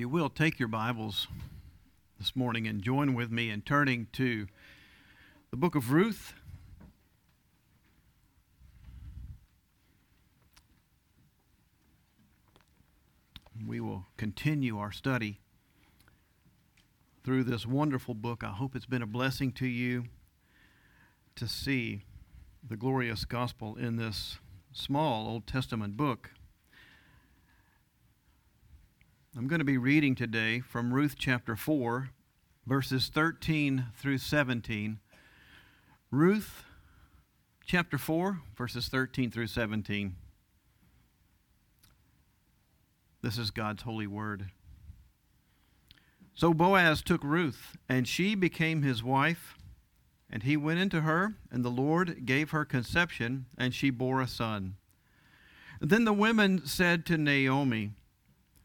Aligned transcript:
you 0.00 0.08
will, 0.08 0.30
take 0.30 0.58
your 0.58 0.66
Bibles 0.66 1.28
this 2.18 2.34
morning 2.34 2.66
and 2.66 2.80
join 2.80 3.12
with 3.12 3.30
me 3.30 3.50
in 3.50 3.60
turning 3.60 4.06
to 4.14 4.46
the 5.50 5.58
book 5.58 5.74
of 5.74 5.92
Ruth. 5.92 6.32
We 13.68 13.78
will 13.78 14.06
continue 14.16 14.78
our 14.78 14.90
study 14.90 15.38
through 17.22 17.44
this 17.44 17.66
wonderful 17.66 18.14
book. 18.14 18.42
I 18.42 18.52
hope 18.52 18.74
it's 18.74 18.86
been 18.86 19.02
a 19.02 19.06
blessing 19.06 19.52
to 19.52 19.66
you 19.66 20.04
to 21.36 21.46
see 21.46 22.04
the 22.66 22.78
glorious 22.78 23.26
gospel 23.26 23.76
in 23.76 23.96
this 23.96 24.38
small 24.72 25.28
Old 25.28 25.46
Testament 25.46 25.98
book. 25.98 26.30
I'm 29.36 29.46
going 29.46 29.60
to 29.60 29.64
be 29.64 29.78
reading 29.78 30.16
today 30.16 30.58
from 30.58 30.92
Ruth 30.92 31.14
chapter 31.16 31.54
4, 31.54 32.10
verses 32.66 33.08
13 33.14 33.86
through 33.96 34.18
17. 34.18 34.98
Ruth 36.10 36.64
chapter 37.64 37.96
4, 37.96 38.40
verses 38.56 38.88
13 38.88 39.30
through 39.30 39.46
17. 39.46 40.16
This 43.22 43.38
is 43.38 43.52
God's 43.52 43.84
holy 43.84 44.08
word. 44.08 44.46
So 46.34 46.52
Boaz 46.52 47.00
took 47.00 47.22
Ruth, 47.22 47.76
and 47.88 48.08
she 48.08 48.34
became 48.34 48.82
his 48.82 49.04
wife. 49.04 49.54
And 50.28 50.42
he 50.42 50.56
went 50.56 50.80
into 50.80 51.02
her, 51.02 51.34
and 51.52 51.64
the 51.64 51.70
Lord 51.70 52.26
gave 52.26 52.50
her 52.50 52.64
conception, 52.64 53.46
and 53.56 53.72
she 53.72 53.90
bore 53.90 54.20
a 54.20 54.26
son. 54.26 54.74
Then 55.80 56.04
the 56.04 56.12
women 56.12 56.66
said 56.66 57.06
to 57.06 57.16
Naomi, 57.16 57.92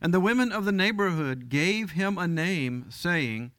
And 0.00 0.12
the 0.12 0.20
women 0.20 0.52
of 0.52 0.64
the 0.64 0.72
neighborhood 0.72 1.48
gave 1.48 1.92
him 1.92 2.18
a 2.18 2.28
name, 2.28 2.86
saying, 2.90 3.52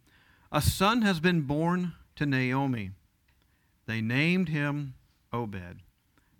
A 0.51 0.61
son 0.61 1.01
has 1.01 1.19
been 1.19 1.41
born 1.41 1.93
to 2.15 2.25
Naomi. 2.25 2.91
They 3.85 4.01
named 4.01 4.49
him 4.49 4.95
Obed. 5.31 5.81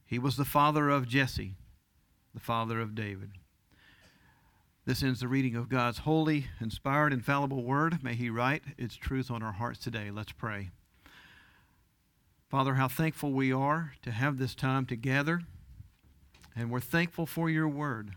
He 0.06 0.20
was 0.20 0.38
the 0.38 0.46
father 0.46 0.90
of 0.90 1.08
Jesse, 1.08 1.56
the 2.34 2.40
father 2.40 2.80
of 2.80 2.96
David. 2.96 3.32
This 4.86 5.02
ends 5.02 5.22
the 5.22 5.30
reading 5.30 5.56
of 5.56 5.70
God's 5.70 6.00
holy, 6.00 6.48
inspired, 6.60 7.14
infallible 7.14 7.64
word. 7.64 8.04
May 8.04 8.16
He 8.16 8.30
write 8.30 8.64
its 8.78 8.96
truth 8.96 9.32
on 9.32 9.42
our 9.42 9.54
hearts 9.54 9.80
today. 9.80 10.12
Let's 10.12 10.34
pray. 10.34 10.72
Father, 12.50 12.76
how 12.76 12.90
thankful 12.90 13.32
we 13.32 13.52
are 13.52 13.94
to 14.04 14.12
have 14.12 14.38
this 14.38 14.54
time 14.54 14.86
together, 14.86 15.42
and 16.56 16.70
we're 16.70 16.82
thankful 16.82 17.26
for 17.26 17.50
your 17.50 17.68
word 17.68 18.12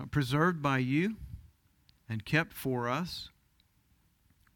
Uh, 0.00 0.06
preserved 0.06 0.62
by 0.62 0.78
you 0.78 1.16
and 2.08 2.24
kept 2.24 2.54
for 2.54 2.88
us. 2.88 3.28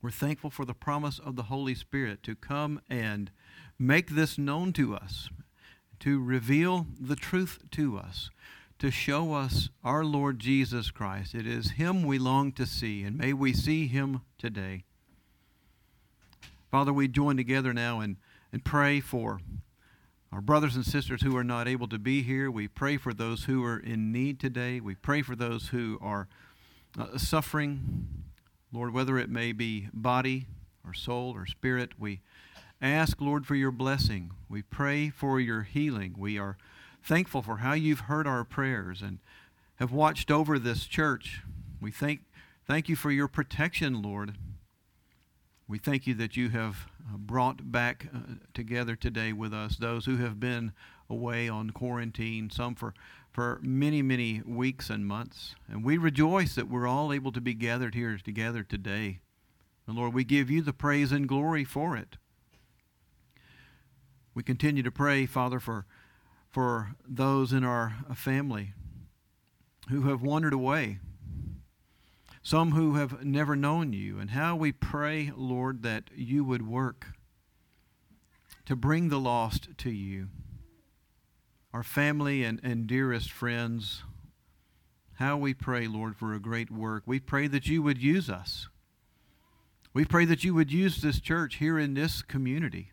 We're 0.00 0.10
thankful 0.10 0.50
for 0.50 0.64
the 0.64 0.72
promise 0.72 1.18
of 1.18 1.36
the 1.36 1.44
Holy 1.44 1.74
Spirit 1.74 2.22
to 2.22 2.34
come 2.34 2.80
and 2.88 3.30
make 3.78 4.10
this 4.10 4.38
known 4.38 4.72
to 4.74 4.94
us, 4.94 5.28
to 6.00 6.22
reveal 6.22 6.86
the 6.98 7.16
truth 7.16 7.58
to 7.72 7.98
us, 7.98 8.30
to 8.78 8.90
show 8.90 9.34
us 9.34 9.68
our 9.84 10.04
Lord 10.04 10.38
Jesus 10.38 10.90
Christ. 10.90 11.34
It 11.34 11.46
is 11.46 11.72
Him 11.72 12.04
we 12.04 12.18
long 12.18 12.52
to 12.52 12.64
see, 12.64 13.02
and 13.02 13.18
may 13.18 13.34
we 13.34 13.52
see 13.52 13.88
Him 13.88 14.22
today. 14.38 14.84
Father, 16.70 16.92
we 16.92 17.08
join 17.08 17.36
together 17.36 17.74
now 17.74 18.00
and, 18.00 18.16
and 18.52 18.64
pray 18.64 19.00
for 19.00 19.40
our 20.32 20.40
brothers 20.40 20.76
and 20.76 20.84
sisters 20.84 21.22
who 21.22 21.36
are 21.36 21.44
not 21.44 21.68
able 21.68 21.88
to 21.88 21.98
be 21.98 22.22
here, 22.22 22.50
we 22.50 22.68
pray 22.68 22.96
for 22.96 23.14
those 23.14 23.44
who 23.44 23.64
are 23.64 23.78
in 23.78 24.12
need 24.12 24.40
today. 24.40 24.80
We 24.80 24.94
pray 24.94 25.22
for 25.22 25.36
those 25.36 25.68
who 25.68 25.98
are 26.02 26.28
uh, 26.98 27.16
suffering, 27.16 28.08
Lord, 28.72 28.92
whether 28.92 29.18
it 29.18 29.30
may 29.30 29.52
be 29.52 29.88
body 29.92 30.46
or 30.84 30.94
soul 30.94 31.32
or 31.34 31.46
spirit. 31.46 31.92
We 31.98 32.20
ask, 32.82 33.20
Lord, 33.20 33.46
for 33.46 33.54
your 33.54 33.70
blessing. 33.70 34.32
We 34.48 34.62
pray 34.62 35.10
for 35.10 35.40
your 35.40 35.62
healing. 35.62 36.14
We 36.18 36.38
are 36.38 36.56
thankful 37.02 37.42
for 37.42 37.58
how 37.58 37.74
you've 37.74 38.00
heard 38.00 38.26
our 38.26 38.44
prayers 38.44 39.02
and 39.02 39.18
have 39.76 39.92
watched 39.92 40.30
over 40.30 40.58
this 40.58 40.86
church. 40.86 41.42
We 41.80 41.90
thank, 41.90 42.20
thank 42.66 42.88
you 42.88 42.96
for 42.96 43.10
your 43.10 43.28
protection, 43.28 44.02
Lord. 44.02 44.36
We 45.68 45.78
thank 45.78 46.06
you 46.06 46.14
that 46.14 46.36
you 46.36 46.50
have 46.50 46.86
uh, 47.12 47.16
brought 47.16 47.72
back 47.72 48.06
uh, 48.14 48.34
together 48.54 48.94
today 48.94 49.32
with 49.32 49.52
us 49.52 49.76
those 49.76 50.06
who 50.06 50.16
have 50.18 50.38
been 50.38 50.72
away 51.10 51.48
on 51.48 51.70
quarantine, 51.70 52.50
some 52.50 52.76
for, 52.76 52.94
for 53.32 53.58
many, 53.62 54.00
many 54.00 54.42
weeks 54.46 54.90
and 54.90 55.06
months. 55.06 55.56
And 55.68 55.84
we 55.84 55.98
rejoice 55.98 56.54
that 56.54 56.70
we're 56.70 56.86
all 56.86 57.12
able 57.12 57.32
to 57.32 57.40
be 57.40 57.52
gathered 57.52 57.96
here 57.96 58.16
together 58.16 58.62
today. 58.62 59.18
And 59.88 59.96
Lord, 59.96 60.14
we 60.14 60.22
give 60.22 60.50
you 60.50 60.62
the 60.62 60.72
praise 60.72 61.10
and 61.10 61.28
glory 61.28 61.64
for 61.64 61.96
it. 61.96 62.16
We 64.32 64.44
continue 64.44 64.84
to 64.84 64.92
pray, 64.92 65.26
Father, 65.26 65.58
for, 65.58 65.84
for 66.48 66.94
those 67.08 67.52
in 67.52 67.64
our 67.64 67.96
family 68.14 68.72
who 69.88 70.02
have 70.02 70.22
wandered 70.22 70.52
away 70.52 70.98
some 72.46 72.70
who 72.70 72.94
have 72.94 73.24
never 73.24 73.56
known 73.56 73.92
you, 73.92 74.20
and 74.20 74.30
how 74.30 74.54
we 74.54 74.70
pray, 74.70 75.32
Lord, 75.34 75.82
that 75.82 76.04
you 76.14 76.44
would 76.44 76.64
work 76.64 77.06
to 78.66 78.76
bring 78.76 79.08
the 79.08 79.18
lost 79.18 79.76
to 79.78 79.90
you. 79.90 80.28
Our 81.74 81.82
family 81.82 82.44
and, 82.44 82.60
and 82.62 82.86
dearest 82.86 83.32
friends, 83.32 84.04
how 85.14 85.36
we 85.36 85.54
pray, 85.54 85.88
Lord, 85.88 86.14
for 86.14 86.34
a 86.34 86.38
great 86.38 86.70
work. 86.70 87.02
We 87.04 87.18
pray 87.18 87.48
that 87.48 87.66
you 87.66 87.82
would 87.82 88.00
use 88.00 88.30
us. 88.30 88.68
We 89.92 90.04
pray 90.04 90.24
that 90.26 90.44
you 90.44 90.54
would 90.54 90.70
use 90.70 91.02
this 91.02 91.18
church 91.18 91.56
here 91.56 91.80
in 91.80 91.94
this 91.94 92.22
community 92.22 92.92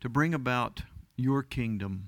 to 0.00 0.08
bring 0.08 0.32
about 0.32 0.82
your 1.16 1.42
kingdom. 1.42 2.06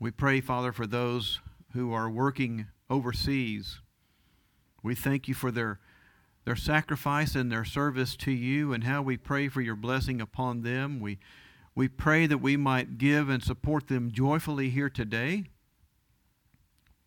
We 0.00 0.10
pray, 0.10 0.40
Father, 0.40 0.72
for 0.72 0.86
those 0.86 1.40
who 1.74 1.92
are 1.92 2.08
working 2.08 2.68
overseas 2.88 3.80
we 4.88 4.94
thank 4.94 5.28
you 5.28 5.34
for 5.34 5.50
their, 5.50 5.78
their 6.46 6.56
sacrifice 6.56 7.34
and 7.34 7.52
their 7.52 7.64
service 7.64 8.16
to 8.16 8.30
you 8.30 8.72
and 8.72 8.84
how 8.84 9.02
we 9.02 9.18
pray 9.18 9.46
for 9.46 9.60
your 9.60 9.76
blessing 9.76 10.18
upon 10.18 10.62
them. 10.62 10.98
We, 10.98 11.18
we 11.74 11.88
pray 11.88 12.26
that 12.26 12.38
we 12.38 12.56
might 12.56 12.96
give 12.96 13.28
and 13.28 13.42
support 13.44 13.88
them 13.88 14.10
joyfully 14.10 14.70
here 14.70 14.88
today. 14.88 15.44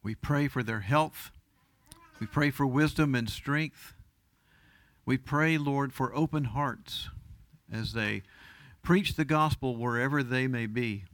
We 0.03 0.14
pray 0.14 0.47
for 0.47 0.62
their 0.62 0.81
health. 0.81 1.31
We 2.20 2.28
pray 2.28 2.52
for 2.52 2.68
wisdom 2.68 3.16
and 3.16 3.28
strength. 3.28 3.96
We 5.03 5.18
pray, 5.18 5.58
Lord, 5.58 5.91
for 5.91 6.16
open 6.16 6.44
hearts 6.44 7.09
as 7.74 7.94
they 7.94 8.22
preach 8.84 9.16
the 9.16 9.25
gospel 9.25 9.75
wherever 9.75 10.22
they 10.22 10.46
may 10.46 10.68
be. 10.68 11.06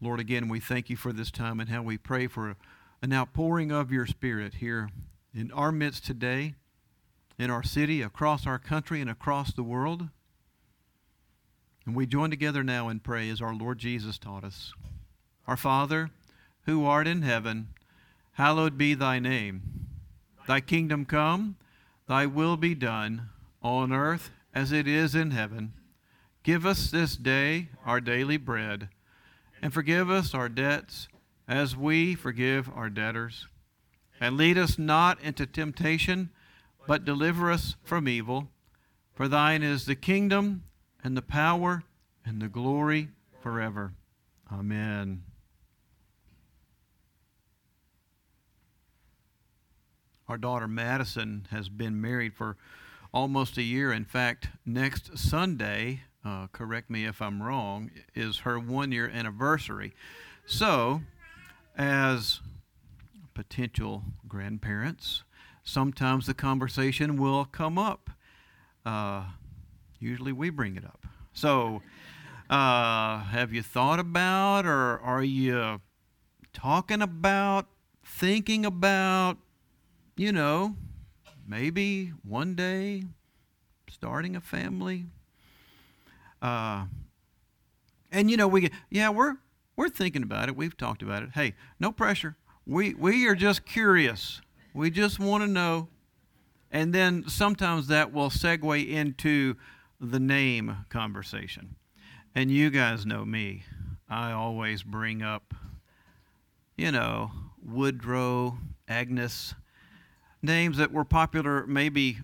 Lord, 0.00 0.18
again, 0.18 0.48
we 0.48 0.58
thank 0.58 0.90
you 0.90 0.96
for 0.96 1.12
this 1.12 1.30
time 1.30 1.60
and 1.60 1.70
how 1.70 1.82
we 1.82 1.96
pray 1.96 2.26
for 2.26 2.56
an 3.00 3.12
outpouring 3.12 3.70
of 3.70 3.92
your 3.92 4.06
Spirit 4.06 4.54
here 4.54 4.90
in 5.34 5.52
our 5.52 5.70
midst 5.70 6.04
today, 6.04 6.54
in 7.38 7.50
our 7.50 7.62
city, 7.62 8.02
across 8.02 8.46
our 8.46 8.58
country, 8.58 9.00
and 9.00 9.08
across 9.08 9.52
the 9.52 9.62
world. 9.62 10.08
And 11.86 11.94
we 11.94 12.06
join 12.06 12.30
together 12.30 12.64
now 12.64 12.88
and 12.88 13.02
pray 13.02 13.30
as 13.30 13.40
our 13.40 13.54
Lord 13.54 13.78
Jesus 13.78 14.18
taught 14.18 14.44
us. 14.44 14.72
Our 15.46 15.56
Father, 15.56 16.10
who 16.66 16.84
art 16.84 17.06
in 17.06 17.22
heaven, 17.22 17.68
hallowed 18.32 18.76
be 18.76 18.94
thy 18.94 19.18
name. 19.18 19.62
Thy 20.46 20.60
kingdom 20.60 21.04
come, 21.04 21.56
thy 22.08 22.26
will 22.26 22.56
be 22.56 22.74
done, 22.74 23.30
on 23.62 23.92
earth 23.92 24.30
as 24.54 24.72
it 24.72 24.88
is 24.88 25.14
in 25.14 25.30
heaven. 25.30 25.72
Give 26.42 26.66
us 26.66 26.90
this 26.90 27.16
day 27.16 27.68
our 27.86 28.00
daily 28.00 28.36
bread, 28.36 28.88
and 29.62 29.72
forgive 29.72 30.10
us 30.10 30.34
our 30.34 30.48
debts 30.48 31.08
as 31.48 31.76
we 31.76 32.14
forgive 32.14 32.70
our 32.74 32.90
debtors. 32.90 33.48
And 34.20 34.36
lead 34.36 34.58
us 34.58 34.78
not 34.78 35.20
into 35.22 35.46
temptation, 35.46 36.30
but 36.86 37.04
deliver 37.04 37.50
us 37.50 37.76
from 37.82 38.08
evil. 38.08 38.48
For 39.14 39.26
thine 39.26 39.62
is 39.62 39.86
the 39.86 39.96
kingdom, 39.96 40.64
and 41.02 41.16
the 41.16 41.22
power, 41.22 41.82
and 42.24 42.40
the 42.40 42.48
glory 42.48 43.08
forever. 43.40 43.94
Amen. 44.52 45.22
our 50.28 50.36
daughter 50.36 50.68
Madison 50.68 51.46
has 51.50 51.68
been 51.68 52.00
married 52.00 52.34
for 52.34 52.56
almost 53.12 53.56
a 53.56 53.62
year. 53.62 53.92
In 53.92 54.04
fact, 54.04 54.48
next 54.66 55.16
Sunday, 55.16 56.02
uh, 56.24 56.48
correct 56.52 56.90
me 56.90 57.06
if 57.06 57.22
I'm 57.22 57.42
wrong, 57.42 57.90
is 58.14 58.38
her 58.40 58.58
one 58.58 58.92
year 58.92 59.08
anniversary. 59.08 59.94
So, 60.46 61.00
as 61.78 62.40
potential 63.34 64.02
grandparents, 64.26 65.22
sometimes 65.62 66.26
the 66.26 66.34
conversation 66.34 67.16
will 67.16 67.44
come 67.44 67.78
up. 67.78 68.10
Uh, 68.84 69.24
usually 70.00 70.32
we 70.32 70.50
bring 70.50 70.76
it 70.76 70.84
up. 70.84 71.06
So, 71.32 71.82
uh, 72.50 73.22
have 73.24 73.52
you 73.52 73.62
thought 73.62 74.00
about, 74.00 74.66
or 74.66 74.98
are 75.00 75.22
you 75.22 75.80
talking 76.52 77.00
about, 77.00 77.66
thinking 78.04 78.66
about, 78.66 79.36
you 80.16 80.32
know, 80.32 80.74
maybe 81.46 82.12
one 82.26 82.54
day 82.54 83.04
starting 83.88 84.34
a 84.34 84.40
family? 84.40 85.06
Uh, 86.40 86.86
and 88.10 88.30
you 88.30 88.36
know, 88.36 88.48
we 88.48 88.70
yeah, 88.90 89.10
we're 89.10 89.36
we're 89.78 89.88
thinking 89.88 90.24
about 90.24 90.48
it. 90.48 90.56
We've 90.56 90.76
talked 90.76 91.02
about 91.02 91.22
it. 91.22 91.30
Hey, 91.34 91.54
no 91.78 91.92
pressure. 91.92 92.36
We 92.66 92.94
we 92.94 93.28
are 93.28 93.36
just 93.36 93.64
curious. 93.64 94.42
We 94.74 94.90
just 94.90 95.20
want 95.20 95.44
to 95.44 95.46
know. 95.48 95.86
And 96.72 96.92
then 96.92 97.24
sometimes 97.28 97.86
that 97.86 98.12
will 98.12 98.28
segue 98.28 98.88
into 98.88 99.54
the 100.00 100.18
name 100.18 100.78
conversation. 100.88 101.76
And 102.34 102.50
you 102.50 102.70
guys 102.70 103.06
know 103.06 103.24
me. 103.24 103.62
I 104.10 104.32
always 104.32 104.82
bring 104.82 105.22
up, 105.22 105.54
you 106.76 106.90
know, 106.90 107.30
Woodrow, 107.64 108.58
Agnes, 108.88 109.54
names 110.42 110.76
that 110.78 110.92
were 110.92 111.04
popular 111.04 111.68
maybe 111.68 112.18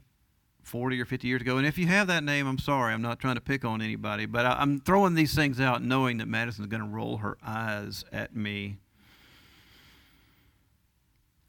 40 0.65 1.01
or 1.01 1.05
50 1.05 1.29
years 1.29 1.43
ago. 1.43 1.59
And 1.59 1.67
if 1.67 1.79
you 1.79 1.87
have 1.87 2.07
that 2.09 2.25
name, 2.25 2.47
I'm 2.47 2.59
sorry. 2.59 2.93
I'm 2.93 3.03
not 3.03 3.19
trying 3.19 3.37
to 3.37 3.41
pick 3.41 3.65
on 3.65 3.83
anybody. 3.83 4.27
But 4.27 4.47
I, 4.47 4.63
am 4.63 4.81
throwing 4.81 5.15
these 5.15 5.35
things 5.35 5.61
out 5.61 5.83
knowing 5.83 6.19
that 6.19 6.29
Madison's 6.29 6.69
going 6.69 6.83
to 6.83 6.89
roll 6.89 7.19
her 7.19 7.37
eyes 7.45 8.05
at 8.13 8.35
me. 8.35 8.79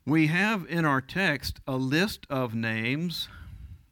We 0.05 0.27
have 0.27 0.65
in 0.69 0.85
our 0.85 1.01
text 1.01 1.59
a 1.65 1.77
list 1.77 2.27
of 2.29 2.53
names. 2.53 3.27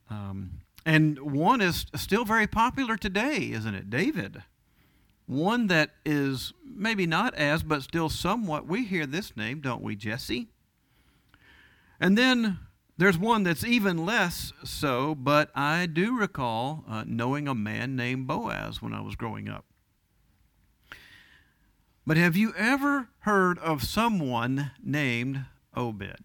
Um, 0.09 0.61
and 0.85 1.19
one 1.19 1.61
is 1.61 1.85
still 1.95 2.25
very 2.25 2.45
popular 2.45 2.97
today, 2.97 3.49
isn't 3.51 3.73
it? 3.73 3.89
David. 3.89 4.43
One 5.25 5.67
that 5.67 5.91
is 6.05 6.53
maybe 6.63 7.07
not 7.07 7.33
as, 7.35 7.63
but 7.63 7.81
still 7.81 8.09
somewhat. 8.09 8.67
We 8.67 8.83
hear 8.83 9.05
this 9.05 9.35
name, 9.37 9.61
don't 9.61 9.81
we, 9.81 9.95
Jesse? 9.95 10.49
And 11.99 12.17
then 12.17 12.59
there's 12.97 13.17
one 13.17 13.43
that's 13.43 13.63
even 13.63 14.05
less 14.05 14.53
so, 14.63 15.15
but 15.15 15.49
I 15.55 15.87
do 15.87 16.17
recall 16.17 16.83
uh, 16.87 17.03
knowing 17.07 17.47
a 17.47 17.55
man 17.55 17.95
named 17.95 18.27
Boaz 18.27 18.81
when 18.81 18.93
I 18.93 19.01
was 19.01 19.15
growing 19.15 19.49
up. 19.49 19.65
But 22.05 22.17
have 22.17 22.35
you 22.35 22.53
ever 22.57 23.09
heard 23.19 23.57
of 23.59 23.83
someone 23.83 24.71
named 24.83 25.45
Obed? 25.75 26.17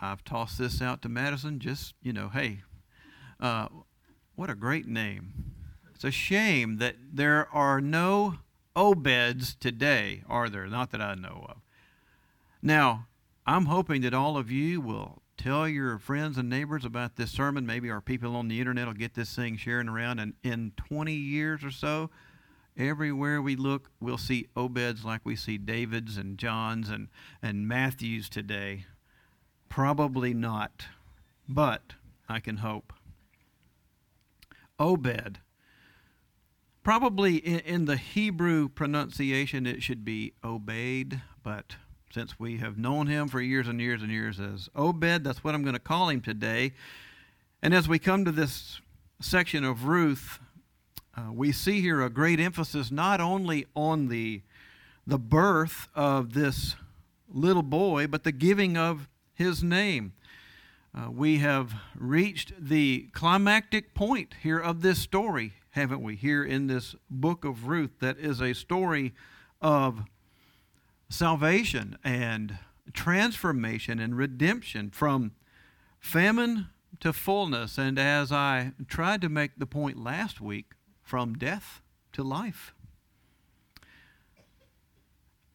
I've 0.00 0.22
tossed 0.22 0.58
this 0.58 0.82
out 0.82 1.00
to 1.02 1.08
Madison, 1.08 1.58
just, 1.58 1.94
you 2.02 2.12
know, 2.12 2.28
hey, 2.28 2.60
uh, 3.40 3.68
what 4.34 4.50
a 4.50 4.54
great 4.54 4.86
name. 4.86 5.54
It's 5.94 6.04
a 6.04 6.10
shame 6.10 6.76
that 6.78 6.96
there 7.12 7.48
are 7.52 7.80
no 7.80 8.36
Obeds 8.76 9.58
today, 9.58 10.22
are 10.28 10.48
there? 10.48 10.66
Not 10.66 10.90
that 10.90 11.00
I 11.00 11.14
know 11.14 11.46
of. 11.48 11.56
Now, 12.60 13.06
I'm 13.46 13.66
hoping 13.66 14.02
that 14.02 14.14
all 14.14 14.38
of 14.38 14.50
you 14.50 14.80
will 14.80 15.22
tell 15.36 15.68
your 15.68 15.98
friends 15.98 16.38
and 16.38 16.48
neighbors 16.48 16.84
about 16.84 17.16
this 17.16 17.30
sermon. 17.30 17.66
Maybe 17.66 17.90
our 17.90 18.00
people 18.00 18.36
on 18.36 18.48
the 18.48 18.58
internet 18.58 18.86
will 18.86 18.94
get 18.94 19.14
this 19.14 19.34
thing 19.34 19.56
sharing 19.56 19.88
around. 19.88 20.18
And 20.18 20.34
in 20.42 20.72
20 20.76 21.12
years 21.12 21.62
or 21.62 21.70
so, 21.70 22.10
everywhere 22.76 23.42
we 23.42 23.54
look, 23.56 23.90
we'll 24.00 24.16
see 24.18 24.48
Obeds 24.56 25.04
like 25.04 25.20
we 25.24 25.36
see 25.36 25.58
Davids 25.58 26.16
and 26.16 26.38
Johns 26.38 26.88
and, 26.88 27.08
and 27.42 27.68
Matthews 27.68 28.30
today. 28.30 28.86
Probably 29.68 30.32
not, 30.32 30.86
but 31.48 31.94
I 32.28 32.40
can 32.40 32.58
hope. 32.58 32.92
Obed. 34.78 35.40
Probably 36.82 37.36
in, 37.36 37.60
in, 37.60 37.84
the 37.86 37.96
Hebrew 37.96 38.68
pronunciation, 38.68 39.66
it 39.66 39.82
should 39.82 40.04
be 40.04 40.34
obeyed, 40.44 41.22
but 41.42 41.76
since 42.14 42.38
we 42.38 42.58
have 42.58 42.78
known 42.78 43.08
him 43.08 43.26
for 43.26 43.40
years 43.40 43.66
and 43.66 43.80
years 43.80 44.00
and 44.00 44.08
years 44.08 44.38
as 44.38 44.68
Obed, 44.76 45.24
that's 45.24 45.42
what 45.42 45.52
I'm 45.52 45.64
going 45.64 45.74
to 45.74 45.80
call 45.80 46.10
him 46.10 46.20
today. 46.20 46.72
And 47.60 47.74
as 47.74 47.88
we 47.88 47.98
come 47.98 48.24
to 48.24 48.30
this 48.30 48.80
section 49.20 49.64
of 49.64 49.86
Ruth, 49.86 50.38
uh, 51.16 51.32
we 51.32 51.50
see 51.50 51.80
here 51.80 52.00
a 52.00 52.08
great 52.08 52.38
emphasis 52.38 52.92
not 52.92 53.20
only 53.20 53.66
on 53.74 54.06
the, 54.06 54.42
the 55.04 55.18
birth 55.18 55.88
of 55.92 56.34
this 56.34 56.76
little 57.28 57.64
boy, 57.64 58.06
but 58.06 58.22
the 58.22 58.30
giving 58.30 58.76
of 58.76 59.08
his 59.34 59.64
name. 59.64 60.12
Uh, 60.96 61.10
we 61.10 61.38
have 61.38 61.74
reached 61.96 62.52
the 62.56 63.08
climactic 63.12 63.92
point 63.92 64.34
here 64.40 64.60
of 64.60 64.82
this 64.82 65.00
story, 65.00 65.54
haven't 65.70 66.00
we? 66.00 66.14
Here 66.14 66.44
in 66.44 66.68
this 66.68 66.94
book 67.10 67.44
of 67.44 67.66
Ruth, 67.66 67.98
that 67.98 68.18
is 68.18 68.40
a 68.40 68.52
story 68.52 69.14
of 69.60 70.04
salvation 71.14 71.96
and 72.02 72.58
transformation 72.92 73.98
and 73.98 74.16
redemption 74.16 74.90
from 74.90 75.32
famine 76.00 76.68
to 77.00 77.12
fullness. 77.12 77.78
And 77.78 77.98
as 77.98 78.32
I 78.32 78.72
tried 78.88 79.20
to 79.22 79.28
make 79.28 79.52
the 79.58 79.66
point 79.66 80.02
last 80.02 80.40
week, 80.40 80.74
from 81.04 81.34
death 81.34 81.82
to 82.12 82.24
life. 82.24 82.74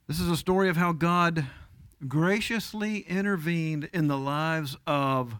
This 0.08 0.20
is 0.20 0.30
a 0.30 0.38
story 0.38 0.70
of 0.70 0.78
how 0.78 0.92
God 0.94 1.48
graciously 2.08 3.00
intervened 3.00 3.90
in 3.92 4.08
the 4.08 4.18
lives 4.18 4.78
of 4.88 5.36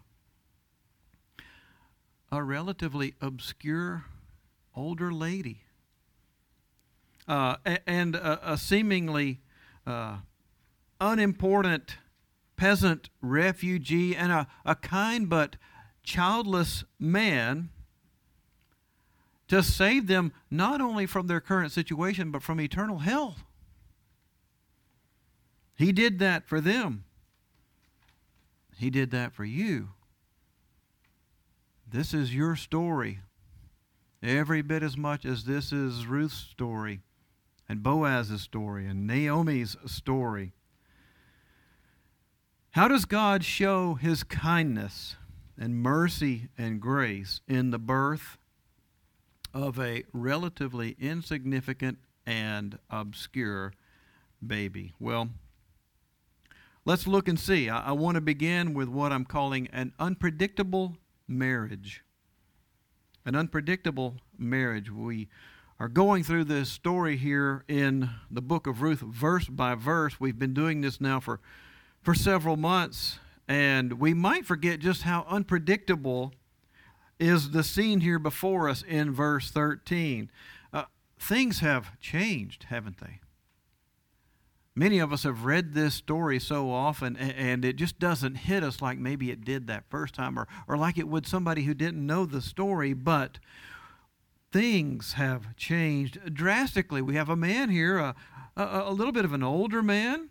a 2.30 2.42
relatively 2.42 3.14
obscure 3.20 4.04
older 4.74 5.12
lady 5.12 5.62
uh, 7.26 7.56
and 7.86 8.14
a, 8.14 8.52
a 8.52 8.58
seemingly 8.58 9.40
uh, 9.90 10.16
unimportant 11.00 11.96
peasant 12.56 13.10
refugee 13.20 14.14
and 14.14 14.30
a, 14.30 14.46
a 14.64 14.74
kind 14.74 15.28
but 15.28 15.56
childless 16.02 16.84
man 16.98 17.70
to 19.48 19.62
save 19.62 20.06
them 20.06 20.32
not 20.50 20.80
only 20.80 21.06
from 21.06 21.26
their 21.26 21.40
current 21.40 21.72
situation 21.72 22.30
but 22.30 22.42
from 22.42 22.60
eternal 22.60 22.98
hell. 22.98 23.36
He 25.74 25.92
did 25.92 26.18
that 26.18 26.46
for 26.46 26.60
them. 26.60 27.04
He 28.76 28.90
did 28.90 29.10
that 29.10 29.32
for 29.32 29.44
you. 29.44 29.90
This 31.90 32.14
is 32.14 32.34
your 32.34 32.54
story, 32.54 33.20
every 34.22 34.62
bit 34.62 34.82
as 34.82 34.96
much 34.96 35.24
as 35.24 35.44
this 35.44 35.72
is 35.72 36.06
Ruth's 36.06 36.36
story, 36.36 37.00
and 37.70 37.84
Boaz's 37.84 38.42
story, 38.42 38.84
and 38.84 39.06
Naomi's 39.06 39.76
story. 39.86 40.50
How 42.70 42.88
does 42.88 43.04
God 43.04 43.44
show 43.44 43.94
his 43.94 44.24
kindness 44.24 45.14
and 45.56 45.76
mercy 45.76 46.48
and 46.58 46.80
grace 46.80 47.42
in 47.46 47.70
the 47.70 47.78
birth 47.78 48.38
of 49.54 49.78
a 49.78 50.02
relatively 50.12 50.96
insignificant 50.98 51.98
and 52.26 52.76
obscure 52.90 53.72
baby? 54.44 54.92
Well, 54.98 55.30
Let's 56.86 57.06
look 57.06 57.28
and 57.28 57.38
see. 57.38 57.68
I, 57.68 57.90
I 57.90 57.92
want 57.92 58.14
to 58.14 58.22
begin 58.22 58.72
with 58.72 58.88
what 58.88 59.12
I'm 59.12 59.26
calling 59.26 59.68
an 59.68 59.92
unpredictable 60.00 60.96
marriage. 61.28 62.02
An 63.26 63.36
unpredictable 63.36 64.16
marriage. 64.38 64.90
We 64.90 65.28
are 65.80 65.88
going 65.88 66.22
through 66.22 66.44
this 66.44 66.68
story 66.68 67.16
here 67.16 67.64
in 67.66 68.10
the 68.30 68.42
book 68.42 68.66
of 68.66 68.82
Ruth, 68.82 69.00
verse 69.00 69.46
by 69.46 69.74
verse. 69.74 70.20
We've 70.20 70.38
been 70.38 70.52
doing 70.52 70.82
this 70.82 71.00
now 71.00 71.20
for, 71.20 71.40
for 72.02 72.14
several 72.14 72.58
months, 72.58 73.18
and 73.48 73.94
we 73.94 74.12
might 74.12 74.44
forget 74.44 74.80
just 74.80 75.02
how 75.02 75.24
unpredictable 75.26 76.34
is 77.18 77.52
the 77.52 77.64
scene 77.64 78.00
here 78.00 78.18
before 78.18 78.68
us 78.68 78.82
in 78.82 79.14
verse 79.14 79.50
13. 79.50 80.30
Uh, 80.70 80.84
things 81.18 81.60
have 81.60 81.98
changed, 81.98 82.64
haven't 82.64 83.00
they? 83.00 83.20
Many 84.74 84.98
of 84.98 85.14
us 85.14 85.22
have 85.22 85.46
read 85.46 85.72
this 85.72 85.94
story 85.94 86.38
so 86.38 86.70
often, 86.70 87.16
and 87.16 87.64
it 87.64 87.76
just 87.76 87.98
doesn't 87.98 88.34
hit 88.34 88.62
us 88.62 88.82
like 88.82 88.98
maybe 88.98 89.30
it 89.30 89.46
did 89.46 89.66
that 89.68 89.84
first 89.88 90.14
time, 90.14 90.38
or, 90.38 90.46
or 90.68 90.76
like 90.76 90.98
it 90.98 91.08
would 91.08 91.26
somebody 91.26 91.62
who 91.62 91.72
didn't 91.72 92.06
know 92.06 92.26
the 92.26 92.42
story. 92.42 92.92
But 92.92 93.38
things 94.52 95.14
have 95.14 95.56
changed 95.56 96.34
drastically. 96.34 97.02
We 97.02 97.14
have 97.14 97.28
a 97.28 97.36
man 97.36 97.70
here, 97.70 97.98
a, 97.98 98.14
a, 98.56 98.82
a 98.86 98.92
little 98.92 99.12
bit 99.12 99.24
of 99.24 99.32
an 99.32 99.42
older 99.42 99.82
man, 99.82 100.30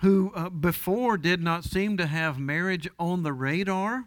who 0.00 0.32
uh, 0.34 0.50
before 0.50 1.16
did 1.16 1.42
not 1.42 1.64
seem 1.64 1.96
to 1.96 2.06
have 2.06 2.38
marriage 2.38 2.88
on 2.98 3.22
the 3.22 3.32
radar. 3.32 4.04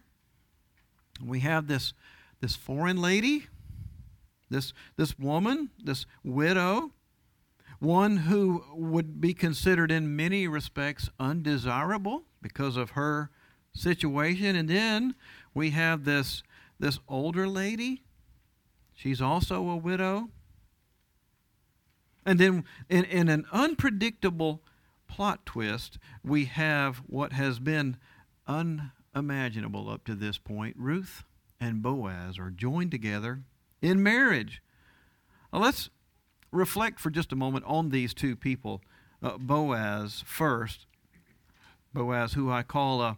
We 1.23 1.39
have 1.41 1.67
this, 1.67 1.93
this 2.41 2.55
foreign 2.55 3.01
lady, 3.01 3.47
this, 4.49 4.73
this 4.97 5.17
woman, 5.17 5.71
this 5.83 6.05
widow, 6.23 6.91
one 7.79 8.17
who 8.17 8.63
would 8.73 9.19
be 9.21 9.33
considered 9.33 9.91
in 9.91 10.15
many 10.15 10.47
respects 10.47 11.09
undesirable 11.19 12.23
because 12.41 12.77
of 12.77 12.91
her 12.91 13.29
situation. 13.73 14.55
And 14.55 14.69
then 14.69 15.15
we 15.53 15.71
have 15.71 16.03
this, 16.03 16.43
this 16.79 16.99
older 17.07 17.47
lady. 17.47 18.03
She's 18.99 19.21
also 19.21 19.69
a 19.69 19.77
widow. 19.77 20.27
And 22.25 22.37
then, 22.37 22.65
in, 22.89 23.05
in 23.05 23.29
an 23.29 23.45
unpredictable 23.49 24.61
plot 25.07 25.45
twist, 25.45 25.97
we 26.21 26.45
have 26.45 26.97
what 27.07 27.31
has 27.31 27.59
been 27.59 27.95
unimaginable 28.45 29.89
up 29.89 30.03
to 30.03 30.15
this 30.15 30.37
point. 30.37 30.75
Ruth 30.77 31.23
and 31.61 31.81
Boaz 31.81 32.37
are 32.37 32.49
joined 32.49 32.91
together 32.91 33.39
in 33.81 34.03
marriage. 34.03 34.61
Now 35.53 35.59
let's 35.59 35.89
reflect 36.51 36.99
for 36.99 37.09
just 37.09 37.31
a 37.31 37.37
moment 37.37 37.63
on 37.65 37.91
these 37.91 38.13
two 38.13 38.35
people. 38.35 38.81
Uh, 39.23 39.37
Boaz 39.37 40.25
first. 40.25 40.87
Boaz, 41.93 42.33
who 42.33 42.51
I 42.51 42.63
call 42.63 43.01
a, 43.01 43.17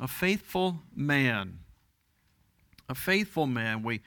a 0.00 0.08
faithful 0.08 0.80
man. 0.96 1.58
A 2.88 2.94
faithful 2.94 3.46
man. 3.46 3.82
We, 3.82 4.00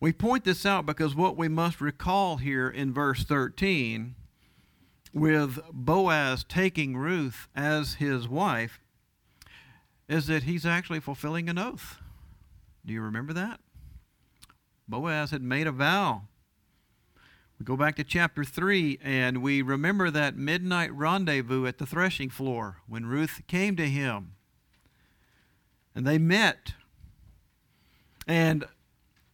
we 0.00 0.12
point 0.12 0.44
this 0.44 0.64
out 0.64 0.86
because 0.86 1.14
what 1.14 1.36
we 1.36 1.46
must 1.46 1.80
recall 1.80 2.38
here 2.38 2.68
in 2.68 2.92
verse 2.92 3.22
13, 3.22 4.14
with 5.12 5.58
Boaz 5.70 6.44
taking 6.48 6.96
Ruth 6.96 7.48
as 7.54 7.94
his 7.94 8.26
wife, 8.26 8.80
is 10.08 10.26
that 10.26 10.44
he's 10.44 10.64
actually 10.64 11.00
fulfilling 11.00 11.48
an 11.48 11.58
oath. 11.58 11.98
Do 12.84 12.94
you 12.94 13.02
remember 13.02 13.34
that? 13.34 13.60
Boaz 14.88 15.30
had 15.30 15.42
made 15.42 15.66
a 15.66 15.72
vow. 15.72 16.22
We 17.58 17.64
go 17.64 17.76
back 17.76 17.96
to 17.96 18.04
chapter 18.04 18.42
3 18.42 18.98
and 19.02 19.42
we 19.42 19.60
remember 19.60 20.10
that 20.10 20.34
midnight 20.34 20.92
rendezvous 20.94 21.66
at 21.66 21.76
the 21.76 21.84
threshing 21.84 22.30
floor 22.30 22.78
when 22.88 23.04
Ruth 23.04 23.42
came 23.46 23.76
to 23.76 23.86
him. 23.86 24.32
And 25.94 26.06
they 26.06 26.16
met. 26.16 26.72
And 28.26 28.64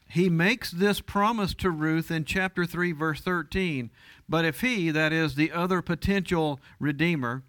he 0.08 0.28
makes 0.28 0.70
this 0.70 1.00
promise 1.00 1.54
to 1.54 1.70
Ruth 1.70 2.10
in 2.10 2.24
chapter 2.24 2.64
3, 2.64 2.92
verse 2.92 3.20
13. 3.20 3.90
But 4.28 4.44
if 4.44 4.60
he, 4.60 4.90
that 4.90 5.12
is 5.12 5.34
the 5.34 5.52
other 5.52 5.82
potential 5.82 6.60
redeemer, 6.78 7.42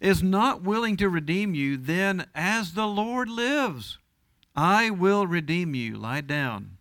is 0.00 0.22
not 0.22 0.62
willing 0.62 0.96
to 0.98 1.08
redeem 1.08 1.54
you, 1.54 1.76
then 1.76 2.26
as 2.34 2.74
the 2.74 2.86
Lord 2.86 3.28
lives, 3.28 3.98
I 4.54 4.90
will 4.90 5.26
redeem 5.26 5.74
you. 5.74 5.96
Lie 5.96 6.20
down 6.20 6.78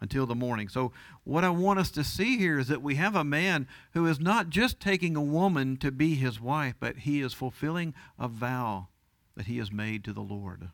until 0.00 0.26
the 0.26 0.34
morning. 0.34 0.68
So, 0.68 0.92
what 1.24 1.44
I 1.44 1.50
want 1.50 1.78
us 1.78 1.90
to 1.92 2.02
see 2.02 2.38
here 2.38 2.58
is 2.58 2.68
that 2.68 2.82
we 2.82 2.96
have 2.96 3.14
a 3.14 3.22
man 3.22 3.68
who 3.92 4.06
is 4.06 4.18
not 4.18 4.48
just 4.48 4.80
taking 4.80 5.14
a 5.14 5.22
woman 5.22 5.76
to 5.78 5.92
be 5.92 6.14
his 6.14 6.40
wife, 6.40 6.74
but 6.80 6.98
he 6.98 7.20
is 7.20 7.34
fulfilling 7.34 7.94
a 8.18 8.26
vow 8.26 8.88
that 9.36 9.46
he 9.46 9.58
has 9.58 9.70
made 9.70 10.02
to 10.04 10.12
the 10.12 10.22
Lord. 10.22 10.70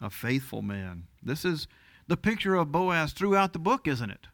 A 0.00 0.10
faithful 0.10 0.62
man. 0.62 1.04
This 1.22 1.44
is 1.44 1.68
the 2.10 2.16
picture 2.16 2.56
of 2.56 2.72
Boaz 2.72 3.12
throughout 3.12 3.52
the 3.52 3.58
book, 3.60 3.86
isn't 3.86 4.10
it? 4.10 4.26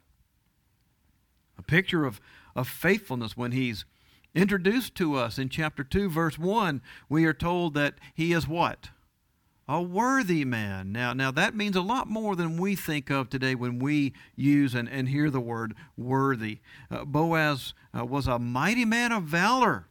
A 1.58 1.62
picture 1.62 2.06
of, 2.06 2.22
of 2.54 2.66
faithfulness 2.66 3.36
when 3.36 3.52
he's 3.52 3.84
introduced 4.34 4.94
to 4.94 5.14
us 5.14 5.38
in 5.38 5.50
chapter 5.50 5.84
2, 5.84 6.08
verse 6.08 6.38
1. 6.38 6.80
We 7.10 7.26
are 7.26 7.34
told 7.34 7.74
that 7.74 7.96
he 8.14 8.32
is 8.32 8.48
what? 8.48 8.88
a 9.68 9.82
worthy 9.82 10.44
man. 10.44 10.92
Now, 10.92 11.12
now 11.12 11.32
that 11.32 11.56
means 11.56 11.74
a 11.74 11.80
lot 11.80 12.08
more 12.08 12.36
than 12.36 12.56
we 12.56 12.76
think 12.76 13.10
of 13.10 13.28
today 13.28 13.56
when 13.56 13.80
we 13.80 14.12
use 14.36 14.76
and, 14.76 14.88
and 14.88 15.08
hear 15.08 15.28
the 15.28 15.40
word 15.40 15.74
worthy. 15.96 16.60
Uh, 16.88 17.04
Boaz 17.04 17.74
uh, 17.92 18.04
was 18.04 18.28
a 18.28 18.38
mighty 18.38 18.84
man 18.84 19.10
of 19.10 19.24
valor. 19.24 19.88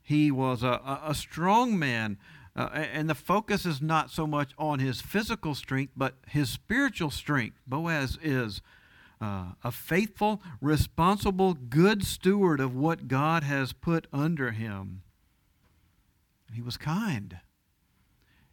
He 0.00 0.30
was 0.30 0.62
a, 0.62 0.68
a, 0.68 1.00
a 1.08 1.14
strong 1.16 1.76
man, 1.76 2.18
uh, 2.56 2.68
and 2.72 3.08
the 3.08 3.14
focus 3.14 3.64
is 3.64 3.80
not 3.80 4.10
so 4.10 4.26
much 4.26 4.52
on 4.58 4.80
his 4.80 5.00
physical 5.00 5.54
strength, 5.54 5.92
but 5.96 6.14
his 6.26 6.50
spiritual 6.50 7.10
strength. 7.10 7.60
Boaz 7.66 8.18
is 8.22 8.60
uh, 9.20 9.52
a 9.62 9.70
faithful, 9.70 10.42
responsible, 10.60 11.54
good 11.54 12.04
steward 12.04 12.60
of 12.60 12.74
what 12.74 13.06
God 13.06 13.44
has 13.44 13.72
put 13.72 14.06
under 14.12 14.50
him. 14.50 15.02
He 16.52 16.62
was 16.62 16.76
kind. 16.76 17.38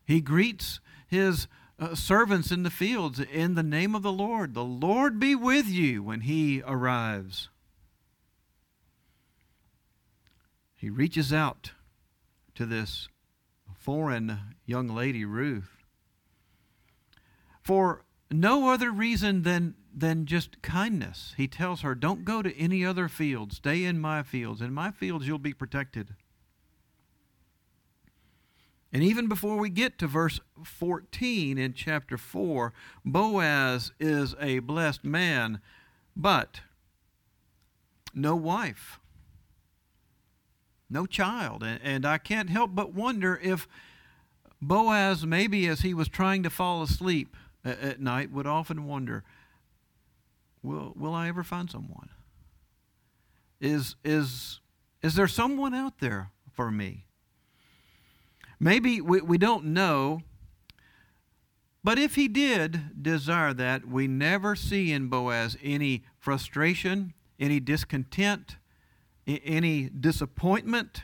He 0.06 0.22
greets 0.22 0.80
his 1.08 1.48
uh, 1.80 1.96
servants 1.96 2.52
in 2.52 2.64
the 2.64 2.70
fields 2.70 3.20
in 3.20 3.56
the 3.56 3.64
name 3.64 3.96
of 3.96 4.04
the 4.04 4.12
Lord. 4.12 4.54
The 4.54 4.64
Lord 4.64 5.20
be 5.20 5.36
with 5.36 5.68
you 5.68 6.04
when 6.04 6.22
he 6.22 6.62
arrives. 6.66 7.50
He 10.76 10.90
reaches 10.90 11.34
out 11.34 11.72
to 12.56 12.66
this 12.66 13.10
foreign 13.88 14.38
young 14.66 14.90
lady, 14.90 15.24
Ruth, 15.24 15.78
for 17.62 18.04
no 18.30 18.70
other 18.70 18.92
reason 18.92 19.44
than, 19.44 19.76
than 19.96 20.26
just 20.26 20.62
kindness. 20.62 21.34
He 21.38 21.48
tells 21.48 21.84
her, 21.84 21.96
Don't 21.96 22.26
go 22.26 22.42
to 22.42 22.54
any 22.58 22.84
other 22.84 23.08
field. 23.08 23.54
Stay 23.54 23.86
in 23.86 23.98
my 23.98 24.24
fields. 24.24 24.60
In 24.60 24.74
my 24.74 24.92
fields, 24.92 25.26
you'll 25.26 25.40
be 25.40 25.54
protected. 25.54 26.16
And 28.92 29.02
even 29.04 29.30
before 29.30 29.56
we 29.56 29.70
get 29.70 29.98
to 30.00 30.08
verse 30.08 30.42
14 30.66 31.58
in 31.58 31.74
chapter 31.74 32.18
4, 32.18 32.74
Boaz 33.06 33.94
is 34.02 34.36
a 34.42 34.60
blessed 34.60 35.06
man, 35.06 35.62
but 36.14 36.60
no 38.14 38.36
wife, 38.36 39.00
no 40.90 41.06
child. 41.06 41.64
And, 41.64 42.06
I 42.06 42.18
can't 42.18 42.50
help 42.50 42.74
but 42.74 42.94
wonder 42.94 43.40
if 43.42 43.68
Boaz, 44.62 45.26
maybe 45.26 45.68
as 45.68 45.82
he 45.82 45.94
was 45.94 46.08
trying 46.08 46.44
to 46.44 46.50
fall 46.50 46.82
asleep 46.82 47.36
at 47.64 48.00
night, 48.00 48.32
would 48.32 48.48
often 48.48 48.86
wonder, 48.86 49.24
will, 50.64 50.94
will 50.96 51.14
I 51.14 51.28
ever 51.28 51.44
find 51.44 51.70
someone? 51.70 52.10
Is, 53.60 53.96
is, 54.04 54.60
is 55.02 55.16
there 55.16 55.28
someone 55.28 55.74
out 55.74 56.00
there 56.00 56.32
for 56.52 56.72
me? 56.72 57.06
Maybe 58.60 59.02
we, 59.02 59.22
we 59.22 59.38
don't 59.38 59.66
know, 59.66 60.22
but 61.84 62.00
if 62.00 62.16
he 62.16 62.28
did 62.28 63.02
desire 63.04 63.54
that, 63.54 63.88
we 63.88 64.08
never 64.08 64.56
see 64.56 64.92
in 64.92 65.08
Boaz 65.08 65.56
any 65.62 66.04
frustration, 66.18 67.14
any 67.40 67.60
discontent, 67.60 68.58
any 69.28 69.90
disappointment. 69.90 71.04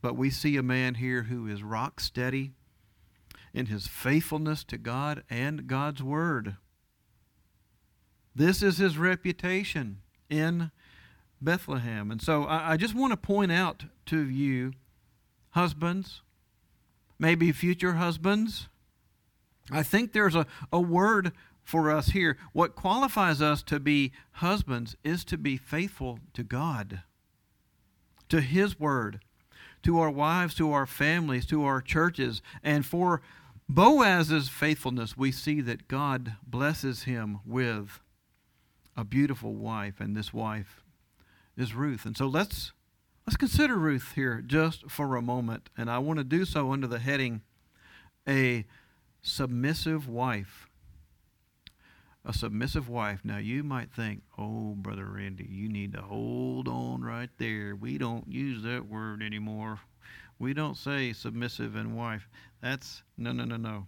But 0.00 0.16
we 0.16 0.30
see 0.30 0.56
a 0.56 0.62
man 0.62 0.94
here 0.94 1.24
who 1.24 1.46
is 1.46 1.62
rock 1.62 2.00
steady 2.00 2.52
in 3.54 3.66
his 3.66 3.86
faithfulness 3.86 4.64
to 4.64 4.78
God 4.78 5.22
and 5.30 5.66
God's 5.66 6.02
Word. 6.02 6.56
This 8.34 8.62
is 8.62 8.78
his 8.78 8.96
reputation 8.96 9.98
in 10.30 10.70
Bethlehem. 11.40 12.10
And 12.10 12.22
so 12.22 12.44
I, 12.44 12.72
I 12.72 12.76
just 12.76 12.94
want 12.94 13.12
to 13.12 13.16
point 13.16 13.52
out 13.52 13.84
to 14.06 14.28
you 14.28 14.72
husbands, 15.50 16.22
maybe 17.18 17.52
future 17.52 17.94
husbands. 17.94 18.68
I 19.70 19.82
think 19.82 20.12
there's 20.12 20.34
a, 20.34 20.46
a 20.72 20.80
word 20.80 21.32
for 21.64 21.90
us 21.90 22.08
here. 22.08 22.36
What 22.52 22.74
qualifies 22.74 23.40
us 23.40 23.62
to 23.64 23.80
be 23.80 24.12
husbands 24.32 24.96
is 25.04 25.24
to 25.26 25.38
be 25.38 25.56
faithful 25.56 26.18
to 26.34 26.42
God, 26.42 27.02
to 28.28 28.40
His 28.40 28.78
word, 28.78 29.20
to 29.82 29.98
our 29.98 30.10
wives, 30.10 30.54
to 30.56 30.72
our 30.72 30.86
families, 30.86 31.46
to 31.46 31.64
our 31.64 31.80
churches. 31.80 32.42
And 32.62 32.86
for 32.86 33.22
Boaz's 33.68 34.48
faithfulness, 34.48 35.16
we 35.16 35.32
see 35.32 35.60
that 35.62 35.88
God 35.88 36.36
blesses 36.46 37.04
him 37.04 37.40
with 37.46 38.00
a 38.96 39.04
beautiful 39.04 39.54
wife, 39.54 40.00
and 40.00 40.16
this 40.16 40.32
wife 40.32 40.82
is 41.56 41.74
Ruth. 41.74 42.04
And 42.04 42.16
so 42.16 42.26
let's 42.26 42.72
Let's 43.26 43.36
consider 43.36 43.76
Ruth 43.76 44.12
here 44.16 44.42
just 44.44 44.90
for 44.90 45.14
a 45.14 45.22
moment, 45.22 45.70
and 45.76 45.88
I 45.88 45.98
want 45.98 46.18
to 46.18 46.24
do 46.24 46.44
so 46.44 46.72
under 46.72 46.88
the 46.88 46.98
heading 46.98 47.42
A 48.28 48.66
Submissive 49.22 50.08
Wife. 50.08 50.68
A 52.24 52.32
submissive 52.32 52.88
wife. 52.88 53.20
Now, 53.24 53.38
you 53.38 53.64
might 53.64 53.92
think, 53.92 54.22
oh, 54.38 54.74
Brother 54.76 55.06
Randy, 55.06 55.48
you 55.50 55.68
need 55.68 55.92
to 55.94 56.02
hold 56.02 56.68
on 56.68 57.02
right 57.02 57.30
there. 57.38 57.74
We 57.74 57.98
don't 57.98 58.30
use 58.30 58.62
that 58.62 58.86
word 58.88 59.22
anymore. 59.22 59.80
We 60.38 60.54
don't 60.54 60.76
say 60.76 61.12
submissive 61.12 61.74
and 61.74 61.96
wife. 61.96 62.28
That's 62.60 63.02
no, 63.16 63.32
no, 63.32 63.44
no, 63.44 63.56
no. 63.56 63.86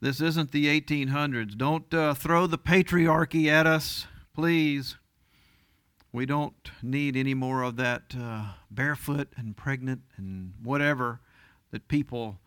This 0.00 0.20
isn't 0.20 0.52
the 0.52 0.66
1800s. 0.80 1.56
Don't 1.56 1.92
uh, 1.92 2.14
throw 2.14 2.46
the 2.46 2.58
patriarchy 2.58 3.48
at 3.48 3.66
us, 3.66 4.06
please. 4.32 4.96
We 6.12 6.24
don't 6.24 6.70
need 6.82 7.16
any 7.16 7.34
more 7.34 7.62
of 7.62 7.76
that 7.76 8.14
uh, 8.18 8.52
barefoot 8.70 9.28
and 9.36 9.56
pregnant 9.56 10.02
and 10.16 10.54
whatever 10.62 11.20
that 11.70 11.88
people, 11.88 12.38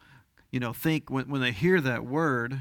you 0.50 0.60
know, 0.60 0.74
think 0.74 1.10
when, 1.10 1.30
when 1.30 1.42
they 1.42 1.52
hear 1.52 1.82
that 1.82 2.06
word. 2.06 2.60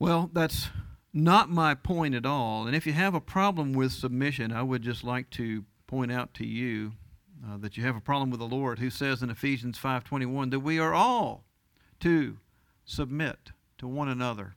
Well, 0.00 0.30
that's 0.32 0.70
not 1.12 1.50
my 1.50 1.74
point 1.74 2.14
at 2.14 2.24
all. 2.24 2.66
And 2.66 2.74
if 2.74 2.86
you 2.86 2.94
have 2.94 3.14
a 3.14 3.20
problem 3.20 3.74
with 3.74 3.92
submission, 3.92 4.50
I 4.50 4.62
would 4.62 4.80
just 4.80 5.04
like 5.04 5.28
to 5.32 5.66
point 5.86 6.10
out 6.10 6.32
to 6.34 6.46
you 6.46 6.92
uh, 7.46 7.58
that 7.58 7.76
you 7.76 7.84
have 7.84 7.96
a 7.96 8.00
problem 8.00 8.30
with 8.30 8.40
the 8.40 8.46
Lord, 8.46 8.78
who 8.78 8.88
says 8.88 9.22
in 9.22 9.28
Ephesians 9.28 9.78
5:21 9.78 10.50
that 10.50 10.60
we 10.60 10.78
are 10.78 10.94
all 10.94 11.44
to 12.00 12.38
submit 12.86 13.52
to 13.76 13.86
one 13.86 14.08
another 14.08 14.56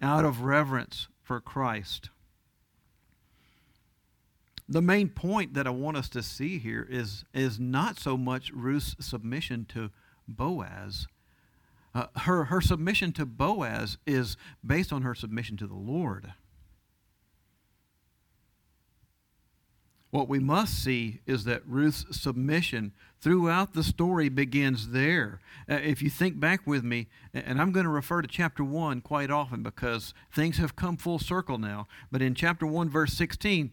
out 0.00 0.24
of 0.24 0.42
reverence 0.42 1.08
for 1.20 1.40
Christ. 1.40 2.10
The 4.68 4.82
main 4.82 5.08
point 5.08 5.54
that 5.54 5.66
I 5.66 5.70
want 5.70 5.96
us 5.96 6.08
to 6.10 6.22
see 6.22 6.58
here 6.58 6.86
is, 6.88 7.24
is 7.34 7.58
not 7.58 7.98
so 7.98 8.16
much 8.16 8.50
Ruth's 8.52 8.94
submission 9.00 9.66
to 9.70 9.90
Boaz. 10.28 11.06
Uh, 11.94 12.06
her, 12.16 12.44
her 12.44 12.60
submission 12.60 13.12
to 13.12 13.24
Boaz 13.24 13.98
is 14.06 14.36
based 14.66 14.92
on 14.92 15.02
her 15.02 15.14
submission 15.14 15.56
to 15.58 15.66
the 15.66 15.74
Lord. 15.74 16.32
What 20.10 20.28
we 20.28 20.38
must 20.38 20.82
see 20.82 21.20
is 21.26 21.42
that 21.44 21.66
Ruth's 21.66 22.04
submission 22.16 22.92
throughout 23.20 23.74
the 23.74 23.82
story 23.82 24.28
begins 24.28 24.90
there. 24.90 25.40
Uh, 25.68 25.74
if 25.74 26.02
you 26.02 26.10
think 26.10 26.38
back 26.38 26.66
with 26.66 26.84
me, 26.84 27.08
and 27.32 27.60
I'm 27.60 27.72
going 27.72 27.82
to 27.82 27.90
refer 27.90 28.22
to 28.22 28.28
chapter 28.28 28.62
1 28.62 29.00
quite 29.00 29.30
often 29.30 29.62
because 29.64 30.14
things 30.32 30.58
have 30.58 30.76
come 30.76 30.96
full 30.96 31.18
circle 31.18 31.58
now, 31.58 31.88
but 32.12 32.22
in 32.22 32.34
chapter 32.34 32.64
1, 32.64 32.88
verse 32.88 33.12
16, 33.14 33.72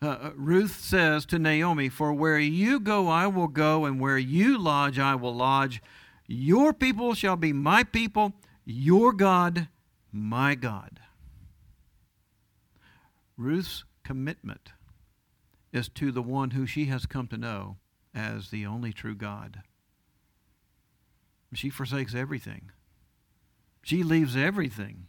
uh, 0.00 0.06
uh, 0.06 0.30
Ruth 0.36 0.80
says 0.80 1.26
to 1.26 1.38
Naomi, 1.38 1.88
For 1.88 2.12
where 2.12 2.38
you 2.38 2.80
go, 2.80 3.08
I 3.08 3.26
will 3.26 3.48
go, 3.48 3.84
and 3.84 4.00
where 4.00 4.18
you 4.18 4.58
lodge, 4.58 4.98
I 4.98 5.14
will 5.14 5.34
lodge. 5.34 5.82
Your 6.26 6.72
people 6.72 7.14
shall 7.14 7.36
be 7.36 7.52
my 7.52 7.84
people, 7.84 8.32
your 8.64 9.12
God, 9.12 9.68
my 10.10 10.54
God. 10.54 11.00
Ruth's 13.36 13.84
commitment 14.04 14.70
is 15.72 15.88
to 15.88 16.12
the 16.12 16.22
one 16.22 16.52
who 16.52 16.66
she 16.66 16.86
has 16.86 17.04
come 17.04 17.26
to 17.28 17.36
know 17.36 17.76
as 18.14 18.50
the 18.50 18.64
only 18.64 18.92
true 18.92 19.14
God. 19.14 19.62
She 21.52 21.68
forsakes 21.68 22.14
everything. 22.14 22.70
She 23.82 24.02
leaves 24.02 24.36
everything. 24.36 25.08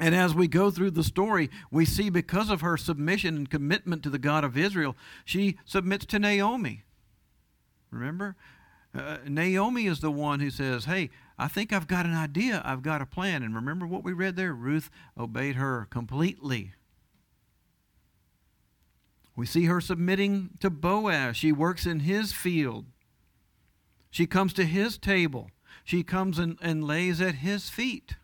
And 0.00 0.14
as 0.14 0.34
we 0.34 0.48
go 0.48 0.70
through 0.70 0.90
the 0.90 1.04
story, 1.04 1.50
we 1.70 1.84
see 1.84 2.10
because 2.10 2.50
of 2.50 2.60
her 2.60 2.76
submission 2.76 3.36
and 3.36 3.50
commitment 3.50 4.02
to 4.02 4.10
the 4.10 4.18
God 4.18 4.42
of 4.42 4.56
Israel, 4.56 4.96
she 5.24 5.58
submits 5.64 6.04
to 6.06 6.18
Naomi. 6.18 6.82
Remember? 7.90 8.36
Uh, 8.94 9.18
Naomi 9.26 9.86
is 9.86 10.00
the 10.00 10.10
one 10.10 10.40
who 10.40 10.50
says, 10.50 10.84
Hey, 10.84 11.10
I 11.38 11.48
think 11.48 11.72
I've 11.72 11.88
got 11.88 12.06
an 12.06 12.14
idea. 12.14 12.62
I've 12.64 12.82
got 12.82 13.02
a 13.02 13.06
plan. 13.06 13.42
And 13.42 13.54
remember 13.54 13.86
what 13.86 14.04
we 14.04 14.12
read 14.12 14.36
there? 14.36 14.54
Ruth 14.54 14.88
obeyed 15.18 15.56
her 15.56 15.86
completely. 15.90 16.72
We 19.36 19.46
see 19.46 19.64
her 19.64 19.80
submitting 19.80 20.50
to 20.60 20.70
Boaz. 20.70 21.36
She 21.36 21.50
works 21.50 21.86
in 21.86 22.00
his 22.00 22.32
field. 22.32 22.86
She 24.10 24.26
comes 24.26 24.52
to 24.52 24.64
his 24.64 24.96
table. 24.96 25.50
She 25.82 26.04
comes 26.04 26.38
and, 26.38 26.56
and 26.62 26.86
lays 26.86 27.20
at 27.20 27.36
his 27.36 27.68
feet 27.68 28.14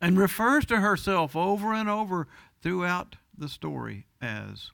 and 0.00 0.18
refers 0.18 0.66
to 0.66 0.80
herself 0.80 1.36
over 1.36 1.72
and 1.72 1.88
over 1.88 2.26
throughout 2.60 3.14
the 3.38 3.48
story 3.48 4.06
as 4.20 4.72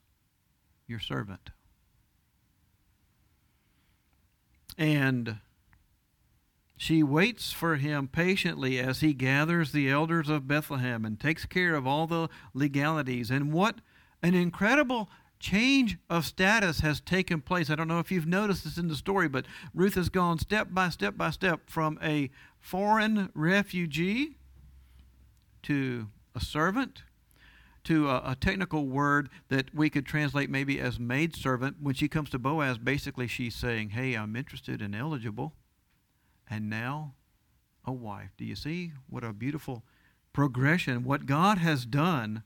your 0.87 0.99
servant. 0.99 1.51
And 4.79 5.38
she 6.77 7.03
waits 7.03 7.53
for 7.53 7.77
him 7.77 8.07
patiently 8.07 8.79
as 8.79 9.01
he 9.01 9.12
gathers 9.12 9.73
the 9.73 9.91
elders 9.91 10.29
of 10.29 10.47
Bethlehem 10.47 11.05
and 11.05 11.19
takes 11.19 11.45
care 11.45 11.75
of 11.75 11.87
all 11.87 12.07
the 12.07 12.29
legalities. 12.55 13.31
And 13.31 13.53
what 13.53 13.81
an 14.23 14.35
incredible 14.35 15.11
change 15.41 15.99
of 16.09 16.25
status 16.25 16.81
has 16.81 17.01
taken 17.01 17.41
place. 17.41 17.69
I 17.69 17.75
don't 17.75 17.88
know 17.88 17.99
if 17.99 18.12
you've 18.12 18.27
noticed 18.27 18.62
this 18.62 18.79
in 18.79 18.87
the 18.87 18.97
story, 18.97 19.29
but 19.29 19.47
Ruth 19.75 19.95
has 19.95 20.09
gone 20.09 20.38
step 20.38 20.69
by 20.71 20.88
step 20.88 21.17
by 21.17 21.31
step 21.31 21.69
from 21.69 21.99
a 22.01 22.31
foreign 22.61 23.31
refugee 23.35 24.37
to 25.64 26.09
a 26.35 26.41
servant 26.41 27.03
to 27.88 28.11
a, 28.11 28.16
a, 28.33 28.37
technical 28.38 28.87
word 28.87 29.31
that 29.48 29.74
we 29.74 29.88
could 29.88 30.05
translate 30.05 30.51
maybe 30.51 30.79
as 30.79 31.01
maidservant. 31.01 31.77
When 31.81 31.94
she 31.94 32.07
comes 32.07 32.29
to 32.31 32.38
Boaz, 32.38 32.77
basically 32.77 33.27
she's 33.27 33.55
saying, 33.55 33.90
Hey, 33.90 34.12
I'm 34.12 34.37
interested 34.37 34.83
and 34.83 34.94
eligible. 34.94 35.55
And 36.51 36.68
now 36.68 37.14
a 37.87 37.92
wife. 37.92 38.33
Do 38.37 38.44
you 38.44 38.57
see 38.57 38.92
what 39.09 39.24
a 39.24 39.33
beautiful 39.33 39.85
progression? 40.35 41.03
What 41.03 41.24
God 41.24 41.57
has 41.57 41.87
done 41.87 42.42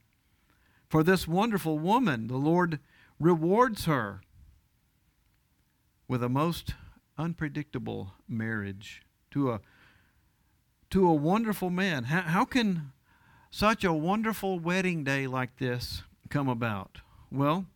for 0.88 1.02
this 1.02 1.26
wonderful 1.26 1.76
woman, 1.76 2.28
the 2.28 2.36
Lord 2.36 2.78
rewards 3.18 3.86
her 3.86 4.20
with 6.06 6.22
a 6.22 6.28
most 6.28 6.74
unpredictable 7.18 8.14
marriage 8.28 9.02
to 9.32 9.50
a 9.50 9.60
to 10.90 11.08
a 11.08 11.14
wonderful 11.14 11.70
man. 11.70 12.04
How, 12.04 12.20
how 12.20 12.44
can 12.44 12.92
such 13.52 13.84
a 13.84 13.92
wonderful 13.92 14.58
wedding 14.58 15.04
day 15.04 15.26
like 15.26 15.58
this 15.58 16.02
come 16.30 16.48
about? 16.48 17.02
Well, 17.30 17.66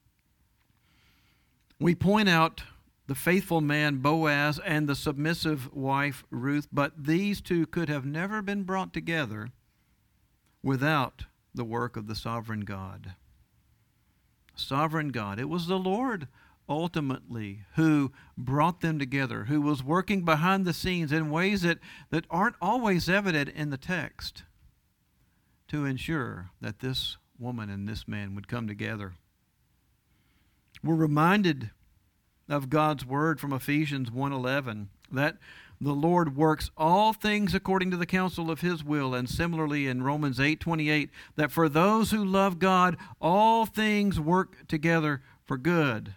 we 1.78 1.94
point 1.94 2.30
out 2.30 2.62
the 3.06 3.14
faithful 3.14 3.60
man 3.60 3.98
Boaz 3.98 4.58
and 4.64 4.88
the 4.88 4.94
submissive 4.94 5.72
wife 5.74 6.24
Ruth, 6.30 6.66
but 6.72 7.04
these 7.04 7.42
two 7.42 7.66
could 7.66 7.90
have 7.90 8.06
never 8.06 8.40
been 8.40 8.62
brought 8.62 8.94
together 8.94 9.50
without 10.62 11.26
the 11.54 11.64
work 11.64 11.96
of 11.96 12.06
the 12.06 12.16
sovereign 12.16 12.62
God. 12.62 13.14
Sovereign 14.56 15.10
God. 15.10 15.38
It 15.38 15.50
was 15.50 15.66
the 15.66 15.78
Lord 15.78 16.26
ultimately 16.68 17.60
who 17.74 18.12
brought 18.36 18.80
them 18.80 18.98
together, 18.98 19.44
who 19.44 19.60
was 19.60 19.84
working 19.84 20.24
behind 20.24 20.64
the 20.64 20.72
scenes 20.72 21.12
in 21.12 21.30
ways 21.30 21.62
that, 21.62 21.78
that 22.08 22.24
aren't 22.30 22.56
always 22.62 23.10
evident 23.10 23.50
in 23.50 23.68
the 23.68 23.76
text 23.76 24.42
to 25.68 25.84
ensure 25.84 26.50
that 26.60 26.80
this 26.80 27.16
woman 27.38 27.68
and 27.70 27.88
this 27.88 28.06
man 28.06 28.34
would 28.34 28.48
come 28.48 28.66
together. 28.66 29.14
We're 30.82 30.94
reminded 30.94 31.70
of 32.48 32.70
God's 32.70 33.04
word 33.04 33.40
from 33.40 33.52
Ephesians 33.52 34.10
1:11 34.10 34.88
that 35.10 35.38
the 35.80 35.94
Lord 35.94 36.36
works 36.36 36.70
all 36.76 37.12
things 37.12 37.54
according 37.54 37.90
to 37.90 37.96
the 37.96 38.06
counsel 38.06 38.50
of 38.50 38.60
his 38.60 38.82
will. 38.82 39.14
And 39.14 39.28
similarly 39.28 39.86
in 39.86 40.02
Romans 40.02 40.40
8:28 40.40 41.10
that 41.34 41.52
for 41.52 41.68
those 41.68 42.10
who 42.10 42.24
love 42.24 42.58
God, 42.58 42.96
all 43.20 43.66
things 43.66 44.18
work 44.18 44.66
together 44.68 45.22
for 45.44 45.58
good. 45.58 46.14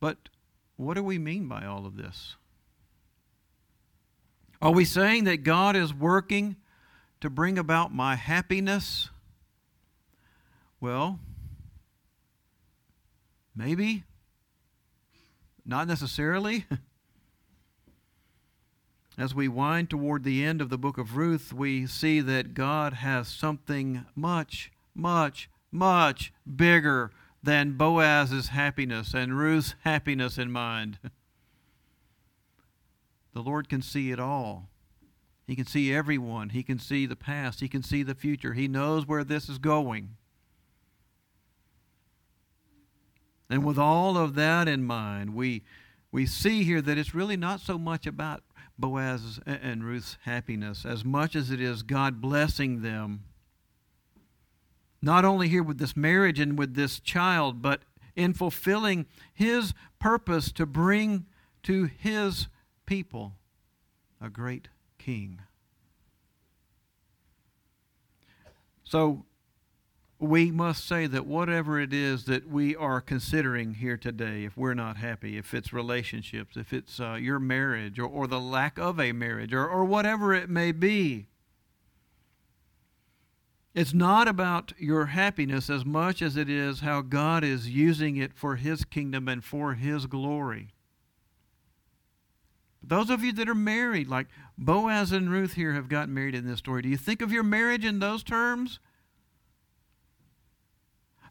But 0.00 0.28
what 0.76 0.94
do 0.94 1.02
we 1.02 1.18
mean 1.18 1.48
by 1.48 1.64
all 1.64 1.86
of 1.86 1.96
this? 1.96 2.36
Are 4.60 4.72
we 4.72 4.84
saying 4.84 5.24
that 5.24 5.44
God 5.44 5.76
is 5.76 5.94
working 5.94 6.56
to 7.24 7.30
bring 7.30 7.58
about 7.58 7.90
my 7.90 8.16
happiness? 8.16 9.08
Well, 10.78 11.18
maybe. 13.56 14.04
Not 15.64 15.88
necessarily. 15.88 16.66
As 19.16 19.34
we 19.34 19.48
wind 19.48 19.88
toward 19.88 20.22
the 20.22 20.44
end 20.44 20.60
of 20.60 20.68
the 20.68 20.76
book 20.76 20.98
of 20.98 21.16
Ruth, 21.16 21.50
we 21.50 21.86
see 21.86 22.20
that 22.20 22.52
God 22.52 22.92
has 22.92 23.26
something 23.26 24.04
much, 24.14 24.70
much, 24.94 25.48
much 25.72 26.30
bigger 26.54 27.10
than 27.42 27.78
Boaz's 27.78 28.48
happiness 28.48 29.14
and 29.14 29.38
Ruth's 29.38 29.76
happiness 29.80 30.36
in 30.36 30.52
mind. 30.52 30.98
The 33.32 33.42
Lord 33.42 33.68
can 33.68 33.82
see 33.82 34.12
it 34.12 34.20
all. 34.20 34.68
He 35.46 35.56
can 35.56 35.66
see 35.66 35.92
everyone. 35.92 36.50
He 36.50 36.62
can 36.62 36.78
see 36.78 37.06
the 37.06 37.16
past. 37.16 37.60
He 37.60 37.68
can 37.68 37.82
see 37.82 38.02
the 38.02 38.14
future. 38.14 38.54
He 38.54 38.66
knows 38.68 39.06
where 39.06 39.24
this 39.24 39.48
is 39.48 39.58
going. 39.58 40.16
And 43.50 43.64
with 43.64 43.78
all 43.78 44.16
of 44.16 44.34
that 44.36 44.68
in 44.68 44.84
mind, 44.84 45.34
we, 45.34 45.62
we 46.10 46.24
see 46.24 46.64
here 46.64 46.80
that 46.80 46.96
it's 46.96 47.14
really 47.14 47.36
not 47.36 47.60
so 47.60 47.78
much 47.78 48.06
about 48.06 48.42
Boaz's 48.78 49.38
and 49.46 49.84
Ruth's 49.84 50.16
happiness 50.22 50.84
as 50.84 51.04
much 51.04 51.36
as 51.36 51.50
it 51.50 51.60
is 51.60 51.82
God 51.82 52.20
blessing 52.20 52.82
them. 52.82 53.24
Not 55.02 55.24
only 55.24 55.48
here 55.48 55.62
with 55.62 55.78
this 55.78 55.96
marriage 55.96 56.40
and 56.40 56.58
with 56.58 56.74
this 56.74 56.98
child, 56.98 57.60
but 57.60 57.82
in 58.16 58.32
fulfilling 58.32 59.06
his 59.34 59.74
purpose 59.98 60.50
to 60.52 60.64
bring 60.64 61.26
to 61.64 61.84
his 61.84 62.48
people 62.86 63.34
a 64.20 64.30
great 64.30 64.68
king. 65.04 65.40
So 68.84 69.24
we 70.18 70.50
must 70.50 70.86
say 70.86 71.06
that 71.06 71.26
whatever 71.26 71.80
it 71.80 71.92
is 71.92 72.24
that 72.24 72.48
we 72.48 72.74
are 72.76 73.00
considering 73.00 73.74
here 73.74 73.96
today, 73.96 74.44
if 74.44 74.56
we're 74.56 74.74
not 74.74 74.96
happy, 74.96 75.36
if 75.36 75.52
it's 75.52 75.72
relationships, 75.72 76.56
if 76.56 76.72
it's 76.72 77.00
uh, 77.00 77.14
your 77.14 77.38
marriage 77.38 77.98
or, 77.98 78.06
or 78.06 78.26
the 78.26 78.40
lack 78.40 78.78
of 78.78 78.98
a 79.00 79.12
marriage 79.12 79.52
or, 79.52 79.66
or 79.68 79.84
whatever 79.84 80.32
it 80.32 80.48
may 80.48 80.72
be, 80.72 81.26
it's 83.74 83.92
not 83.92 84.28
about 84.28 84.72
your 84.78 85.06
happiness 85.06 85.68
as 85.68 85.84
much 85.84 86.22
as 86.22 86.36
it 86.36 86.48
is 86.48 86.80
how 86.80 87.00
God 87.00 87.42
is 87.42 87.68
using 87.68 88.16
it 88.16 88.32
for 88.32 88.54
His 88.54 88.84
kingdom 88.84 89.28
and 89.28 89.42
for 89.42 89.74
His 89.74 90.06
glory. 90.06 90.73
Those 92.88 93.10
of 93.10 93.22
you 93.22 93.32
that 93.32 93.48
are 93.48 93.54
married, 93.54 94.08
like 94.08 94.26
Boaz 94.58 95.12
and 95.12 95.30
Ruth 95.30 95.54
here 95.54 95.72
have 95.72 95.88
gotten 95.88 96.14
married 96.14 96.34
in 96.34 96.46
this 96.46 96.58
story, 96.58 96.82
do 96.82 96.88
you 96.88 96.96
think 96.96 97.22
of 97.22 97.32
your 97.32 97.42
marriage 97.42 97.84
in 97.84 97.98
those 97.98 98.22
terms? 98.22 98.78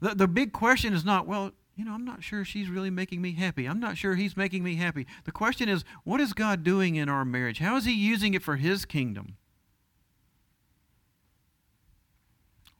The, 0.01 0.15
the 0.15 0.27
big 0.27 0.51
question 0.51 0.93
is 0.93 1.05
not, 1.05 1.27
well, 1.27 1.51
you 1.75 1.85
know, 1.85 1.93
I'm 1.93 2.05
not 2.05 2.23
sure 2.23 2.45
she's 2.45 2.69
really 2.69 2.89
making 2.89 3.21
me 3.21 3.33
happy. 3.33 3.65
I'm 3.65 3.79
not 3.79 3.97
sure 3.97 4.15
he's 4.15 4.37
making 4.37 4.63
me 4.63 4.75
happy. 4.75 5.07
The 5.25 5.31
question 5.31 5.69
is, 5.69 5.83
what 6.03 6.21
is 6.21 6.33
God 6.33 6.63
doing 6.63 6.95
in 6.95 7.09
our 7.09 7.25
marriage? 7.25 7.59
How 7.59 7.77
is 7.77 7.85
He 7.85 7.93
using 7.93 8.33
it 8.33 8.43
for 8.43 8.57
His 8.57 8.85
kingdom? 8.85 9.37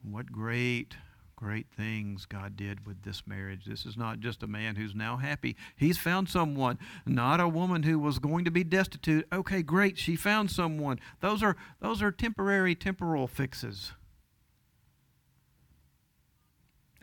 What 0.03 0.31
great, 0.31 0.95
great 1.43 1.67
things 1.75 2.25
God 2.25 2.55
did 2.55 2.87
with 2.87 3.03
this 3.03 3.27
marriage. 3.27 3.65
This 3.65 3.85
is 3.85 3.97
not 3.97 4.21
just 4.21 4.43
a 4.43 4.47
man 4.47 4.77
who's 4.77 4.95
now 4.95 5.17
happy. 5.17 5.57
He's 5.75 5.97
found 5.97 6.29
someone, 6.29 6.79
not 7.05 7.41
a 7.41 7.49
woman 7.49 7.83
who 7.83 7.99
was 7.99 8.17
going 8.17 8.45
to 8.45 8.51
be 8.51 8.63
destitute. 8.63 9.27
Okay, 9.33 9.61
great, 9.61 9.97
she 9.97 10.15
found 10.15 10.49
someone. 10.49 10.99
Those 11.19 11.43
are 11.43 11.57
those 11.81 12.01
are 12.01 12.11
temporary 12.11 12.75
temporal 12.75 13.27
fixes 13.27 13.91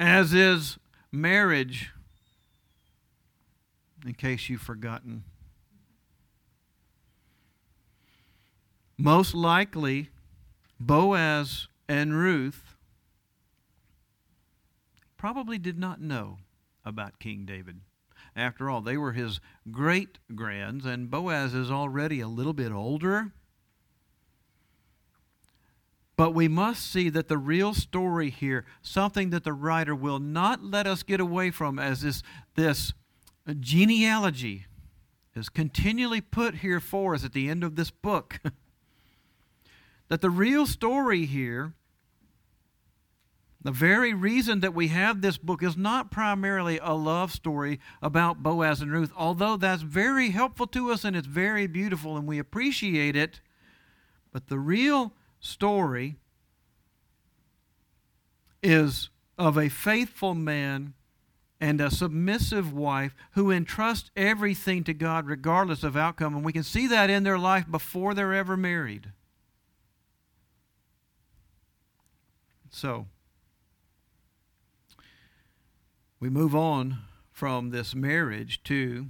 as 0.00 0.32
is 0.32 0.78
marriage, 1.12 1.92
in 4.04 4.14
case 4.14 4.48
you've 4.48 4.62
forgotten. 4.62 5.24
Most 8.96 9.34
likely, 9.34 10.08
Boaz 10.80 11.68
and 11.86 12.14
Ruth 12.14 12.69
probably 15.20 15.58
did 15.58 15.78
not 15.78 16.00
know 16.00 16.38
about 16.82 17.18
King 17.18 17.44
David. 17.44 17.82
After 18.34 18.70
all, 18.70 18.80
they 18.80 18.96
were 18.96 19.12
his 19.12 19.38
great 19.70 20.18
grands, 20.34 20.86
and 20.86 21.10
Boaz 21.10 21.52
is 21.52 21.70
already 21.70 22.20
a 22.20 22.26
little 22.26 22.54
bit 22.54 22.72
older. 22.72 23.30
But 26.16 26.30
we 26.30 26.48
must 26.48 26.90
see 26.90 27.10
that 27.10 27.28
the 27.28 27.36
real 27.36 27.74
story 27.74 28.30
here, 28.30 28.64
something 28.80 29.28
that 29.28 29.44
the 29.44 29.52
writer 29.52 29.94
will 29.94 30.20
not 30.20 30.64
let 30.64 30.86
us 30.86 31.02
get 31.02 31.20
away 31.20 31.50
from 31.50 31.78
as 31.78 32.00
this, 32.00 32.22
this 32.54 32.94
genealogy 33.60 34.68
is 35.34 35.50
continually 35.50 36.22
put 36.22 36.56
here 36.56 36.80
for 36.80 37.14
us 37.14 37.26
at 37.26 37.34
the 37.34 37.50
end 37.50 37.62
of 37.62 37.76
this 37.76 37.90
book. 37.90 38.40
that 40.08 40.22
the 40.22 40.30
real 40.30 40.64
story 40.64 41.26
here, 41.26 41.74
the 43.62 43.72
very 43.72 44.14
reason 44.14 44.60
that 44.60 44.74
we 44.74 44.88
have 44.88 45.20
this 45.20 45.36
book 45.36 45.62
is 45.62 45.76
not 45.76 46.10
primarily 46.10 46.78
a 46.82 46.94
love 46.94 47.30
story 47.30 47.78
about 48.00 48.42
Boaz 48.42 48.80
and 48.80 48.90
Ruth, 48.90 49.12
although 49.14 49.56
that's 49.56 49.82
very 49.82 50.30
helpful 50.30 50.66
to 50.68 50.90
us 50.90 51.04
and 51.04 51.14
it's 51.14 51.26
very 51.26 51.66
beautiful 51.66 52.16
and 52.16 52.26
we 52.26 52.38
appreciate 52.38 53.16
it. 53.16 53.40
But 54.32 54.48
the 54.48 54.58
real 54.58 55.12
story 55.40 56.16
is 58.62 59.10
of 59.36 59.58
a 59.58 59.68
faithful 59.68 60.34
man 60.34 60.94
and 61.60 61.80
a 61.82 61.90
submissive 61.90 62.72
wife 62.72 63.14
who 63.32 63.50
entrust 63.50 64.10
everything 64.16 64.84
to 64.84 64.94
God 64.94 65.26
regardless 65.26 65.84
of 65.84 65.96
outcome. 65.96 66.34
And 66.34 66.44
we 66.44 66.54
can 66.54 66.62
see 66.62 66.86
that 66.86 67.10
in 67.10 67.24
their 67.24 67.38
life 67.38 67.70
before 67.70 68.14
they're 68.14 68.32
ever 68.32 68.56
married. 68.56 69.12
So, 72.70 73.06
we 76.20 76.28
move 76.28 76.54
on 76.54 76.98
from 77.32 77.70
this 77.70 77.94
marriage 77.94 78.62
to 78.64 79.06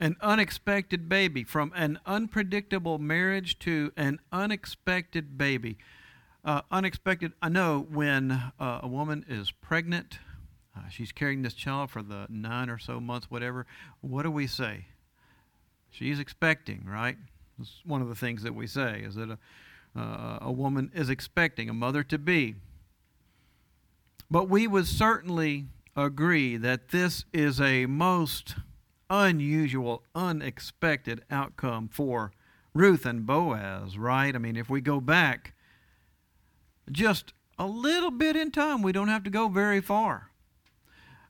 an 0.00 0.16
unexpected 0.22 1.10
baby, 1.10 1.44
from 1.44 1.70
an 1.76 2.00
unpredictable 2.06 2.98
marriage 2.98 3.58
to 3.58 3.92
an 3.98 4.18
unexpected 4.32 5.36
baby. 5.36 5.76
Uh, 6.42 6.62
unexpected, 6.70 7.32
I 7.42 7.50
know 7.50 7.86
when 7.90 8.30
uh, 8.58 8.80
a 8.82 8.88
woman 8.88 9.26
is 9.28 9.50
pregnant, 9.50 10.18
uh, 10.74 10.88
she's 10.88 11.12
carrying 11.12 11.42
this 11.42 11.52
child 11.52 11.90
for 11.90 12.02
the 12.02 12.26
nine 12.30 12.70
or 12.70 12.78
so 12.78 12.98
months, 12.98 13.30
whatever, 13.30 13.66
what 14.00 14.22
do 14.22 14.30
we 14.30 14.46
say? 14.46 14.86
She's 15.90 16.18
expecting, 16.18 16.86
right? 16.86 17.18
It's 17.60 17.82
one 17.84 18.00
of 18.00 18.08
the 18.08 18.14
things 18.14 18.42
that 18.42 18.54
we 18.54 18.66
say 18.66 19.02
is 19.04 19.16
that 19.16 19.28
a, 19.28 19.38
uh, 19.94 20.38
a 20.40 20.52
woman 20.52 20.90
is 20.94 21.10
expecting, 21.10 21.68
a 21.68 21.74
mother 21.74 22.02
to 22.04 22.16
be. 22.16 22.54
But 24.30 24.48
we 24.48 24.66
would 24.66 24.86
certainly 24.86 25.66
agree 25.96 26.56
that 26.56 26.90
this 26.90 27.24
is 27.32 27.60
a 27.60 27.86
most 27.86 28.54
unusual, 29.08 30.04
unexpected 30.14 31.22
outcome 31.30 31.88
for 31.88 32.32
Ruth 32.72 33.04
and 33.04 33.26
Boaz, 33.26 33.98
right? 33.98 34.34
I 34.34 34.38
mean, 34.38 34.56
if 34.56 34.70
we 34.70 34.80
go 34.80 35.00
back 35.00 35.54
just 36.90 37.32
a 37.58 37.66
little 37.66 38.12
bit 38.12 38.36
in 38.36 38.52
time, 38.52 38.82
we 38.82 38.92
don't 38.92 39.08
have 39.08 39.24
to 39.24 39.30
go 39.30 39.48
very 39.48 39.80
far. 39.80 40.30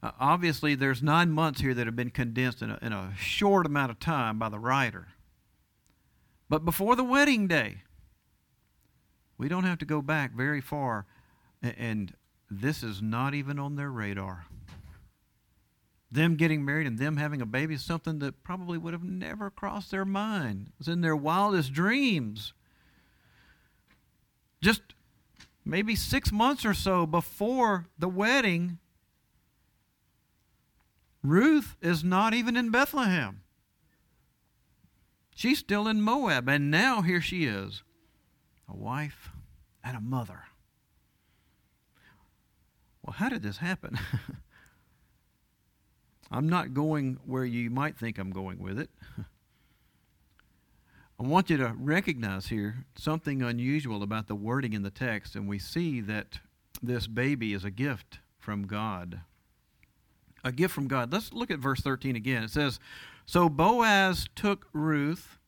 Uh, 0.03 0.13
obviously, 0.21 0.75
there's 0.75 1.03
nine 1.03 1.31
months 1.31 1.61
here 1.61 1.75
that 1.75 1.87
have 1.87 1.97
been 1.97 2.11
condensed 2.11 2.63
in 2.63 2.71
a, 2.71 2.79
in 2.83 2.93
a 2.93 3.13
short 3.19 3.67
amount 3.67 3.91
of 3.91 3.99
time 3.99 4.39
by 4.39 4.49
the 4.49 4.59
writer. 4.59 5.09
But 6.49 6.65
before 6.65 6.97
the 6.97 7.05
wedding 7.05 7.47
day, 7.47 7.83
we 9.39 9.49
don't 9.49 9.65
have 9.65 9.79
to 9.79 9.85
go 9.87 10.03
back 10.03 10.35
very 10.35 10.61
far, 10.61 11.07
and 11.63 12.13
this 12.51 12.83
is 12.83 13.01
not 13.01 13.35
even 13.35 13.59
on 13.59 13.77
their 13.77 13.91
radar 13.91 14.47
them 16.11 16.35
getting 16.37 16.65
married 16.65 16.87
and 16.87 16.99
them 16.99 17.17
having 17.17 17.41
a 17.41 17.47
baby 17.47 17.75
is 17.75 17.85
something 17.85 18.19
that 18.19 18.43
probably 18.43 18.77
would 18.77 18.93
have 18.93 19.05
never 19.05 19.51
crossed 19.51 19.91
their 19.91 20.05
mind. 20.05 20.69
It 20.69 20.79
was 20.79 20.89
in 20.89 21.03
their 21.03 21.17
wildest 21.17 21.73
dreams. 21.73 22.53
Just 24.61 24.83
maybe 25.65 25.95
six 25.95 26.33
months 26.33 26.65
or 26.65 26.75
so 26.75 27.07
before 27.07 27.87
the 27.99 28.09
wedding, 28.09 28.79
Ruth 31.23 31.77
is 31.81 32.03
not 32.03 32.35
even 32.35 32.57
in 32.57 32.71
Bethlehem. 32.71 33.43
She's 35.35 35.59
still 35.59 35.87
in 35.87 36.03
Moab, 36.03 36.49
and 36.49 36.71
now 36.71 37.03
here 37.03 37.21
she 37.21 37.45
is, 37.45 37.83
a 38.69 38.77
wife 38.77 39.31
and 39.83 39.97
a 39.97 40.01
mother. 40.01 40.43
Well, 43.03 43.15
how 43.15 43.29
did 43.29 43.43
this 43.43 43.59
happen? 43.59 43.99
I'm 46.31 46.49
not 46.49 46.75
going 46.75 47.19
where 47.25 47.45
you 47.45 47.71
might 47.71 47.99
think 47.99 48.19
I'm 48.19 48.31
going 48.31 48.59
with 48.61 48.79
it. 48.79 48.91
I 51.19 51.23
want 51.23 51.51
you 51.51 51.59
to 51.59 51.75
recognize 51.79 52.47
here 52.47 52.87
something 52.95 53.43
unusual 53.43 54.03
about 54.03 54.27
the 54.27 54.35
wording 54.35 54.73
in 54.73 54.83
the 54.83 54.91
text, 54.91 55.35
and 55.35 55.47
we 55.47 55.59
see 55.59 56.01
that 56.01 56.39
this 56.83 57.07
baby 57.07 57.53
is 57.53 57.65
a 57.65 57.71
gift 57.71 58.21
from 58.39 58.67
God. 58.67 59.21
A 60.43 60.53
gift 60.53 60.73
from 60.73 60.89
God. 60.89 61.13
Let's 61.13 61.33
look 61.33 61.51
at 61.51 61.59
verse 61.59 61.81
13 61.81 62.17
again. 62.17 62.45
It 62.45 62.51
says, 62.51 62.79
So 63.27 63.51
Boaz 63.51 64.29
took 64.35 64.69
Ruth, 64.73 65.39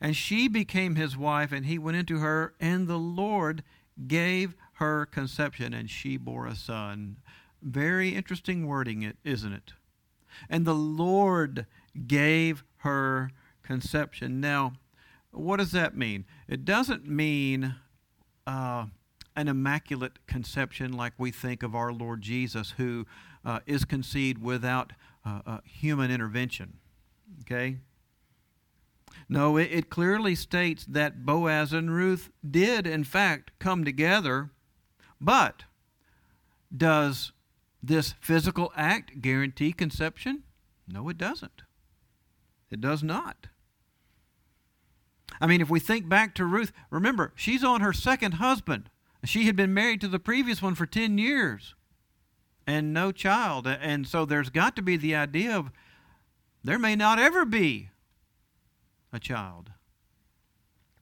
and 0.00 0.14
she 0.14 0.48
became 0.48 0.96
his 0.96 1.16
wife, 1.16 1.50
and 1.50 1.64
he 1.64 1.78
went 1.78 1.96
into 1.96 2.18
her, 2.18 2.52
and 2.60 2.86
the 2.86 2.98
Lord 2.98 3.62
gave 4.06 4.54
her 4.80 5.06
conception, 5.06 5.72
and 5.72 5.88
she 5.88 6.16
bore 6.16 6.46
a 6.46 6.54
son. 6.54 7.16
Very 7.62 8.10
interesting 8.10 8.66
wording, 8.66 9.12
isn't 9.24 9.52
it? 9.52 9.72
and 10.48 10.64
the 10.64 10.74
Lord 10.74 11.66
gave 12.06 12.64
her 12.78 13.30
conception. 13.62 14.40
Now, 14.40 14.74
what 15.32 15.58
does 15.58 15.72
that 15.72 15.96
mean? 15.96 16.24
It 16.48 16.64
doesn't 16.64 17.06
mean 17.06 17.74
uh, 18.46 18.86
an 19.36 19.48
immaculate 19.48 20.26
conception 20.26 20.92
like 20.92 21.12
we 21.18 21.30
think 21.30 21.62
of 21.62 21.74
our 21.74 21.92
Lord 21.92 22.22
Jesus, 22.22 22.74
who 22.76 23.06
uh, 23.44 23.60
is 23.66 23.84
conceived 23.84 24.42
without 24.42 24.92
uh, 25.24 25.40
uh 25.46 25.58
human 25.64 26.10
intervention. 26.10 26.78
Okay? 27.42 27.78
No, 29.28 29.56
it, 29.56 29.68
it 29.70 29.90
clearly 29.90 30.34
states 30.34 30.84
that 30.86 31.24
Boaz 31.24 31.72
and 31.72 31.94
Ruth 31.94 32.30
did, 32.48 32.86
in 32.86 33.04
fact, 33.04 33.52
come 33.58 33.84
together, 33.84 34.50
but 35.20 35.64
does 36.74 37.32
this 37.82 38.14
physical 38.20 38.72
act 38.76 39.20
guarantee 39.20 39.72
conception? 39.72 40.44
No, 40.86 41.08
it 41.08 41.18
doesn't. 41.18 41.62
It 42.70 42.80
does 42.80 43.02
not. 43.02 43.48
I 45.40 45.46
mean, 45.46 45.60
if 45.60 45.70
we 45.70 45.80
think 45.80 46.08
back 46.08 46.34
to 46.34 46.44
Ruth, 46.44 46.72
remember, 46.90 47.32
she's 47.34 47.64
on 47.64 47.80
her 47.80 47.92
second 47.92 48.32
husband. 48.32 48.90
She 49.24 49.44
had 49.46 49.56
been 49.56 49.74
married 49.74 50.00
to 50.02 50.08
the 50.08 50.18
previous 50.18 50.62
one 50.62 50.74
for 50.74 50.86
10 50.86 51.18
years 51.18 51.74
and 52.66 52.92
no 52.92 53.12
child. 53.12 53.66
And 53.66 54.06
so 54.06 54.24
there's 54.24 54.50
got 54.50 54.76
to 54.76 54.82
be 54.82 54.96
the 54.96 55.14
idea 55.14 55.56
of 55.56 55.70
there 56.62 56.78
may 56.78 56.96
not 56.96 57.18
ever 57.18 57.44
be 57.44 57.90
a 59.12 59.18
child. 59.18 59.70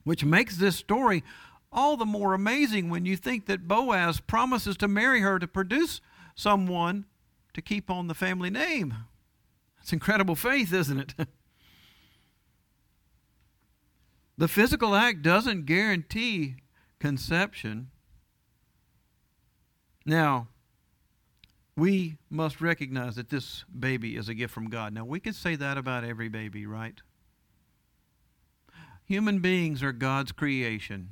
Which 0.03 0.25
makes 0.25 0.57
this 0.57 0.75
story 0.75 1.23
all 1.71 1.97
the 1.97 2.05
more 2.05 2.33
amazing 2.33 2.89
when 2.89 3.05
you 3.05 3.15
think 3.15 3.45
that 3.45 3.67
Boaz 3.67 4.19
promises 4.19 4.77
to 4.77 4.87
marry 4.87 5.21
her 5.21 5.39
to 5.39 5.47
produce 5.47 6.01
someone 6.35 7.05
to 7.53 7.61
keep 7.61 7.89
on 7.89 8.07
the 8.07 8.13
family 8.13 8.49
name. 8.49 8.93
It's 9.81 9.93
incredible 9.93 10.35
faith, 10.35 10.73
isn't 10.73 10.99
it? 10.99 11.27
the 14.37 14.47
physical 14.47 14.95
act 14.95 15.21
doesn't 15.21 15.65
guarantee 15.65 16.55
conception. 16.99 17.91
Now, 20.05 20.47
we 21.75 22.17
must 22.29 22.61
recognize 22.61 23.15
that 23.15 23.29
this 23.29 23.63
baby 23.77 24.15
is 24.15 24.27
a 24.27 24.33
gift 24.33 24.53
from 24.53 24.69
God. 24.69 24.93
Now, 24.93 25.05
we 25.05 25.19
could 25.19 25.35
say 25.35 25.55
that 25.55 25.77
about 25.77 26.03
every 26.03 26.29
baby, 26.29 26.65
right? 26.65 26.99
Human 29.05 29.39
beings 29.39 29.81
are 29.81 29.91
God's 29.91 30.31
creation. 30.31 31.11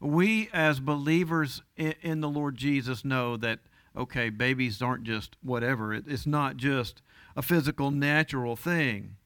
We, 0.00 0.48
as 0.52 0.80
believers 0.80 1.62
in 1.76 2.20
the 2.20 2.28
Lord 2.28 2.56
Jesus, 2.56 3.04
know 3.04 3.36
that, 3.36 3.60
okay, 3.96 4.30
babies 4.30 4.80
aren't 4.80 5.04
just 5.04 5.36
whatever, 5.42 5.92
it's 5.92 6.26
not 6.26 6.56
just 6.56 7.02
a 7.36 7.42
physical, 7.42 7.90
natural 7.90 8.56
thing. 8.56 9.16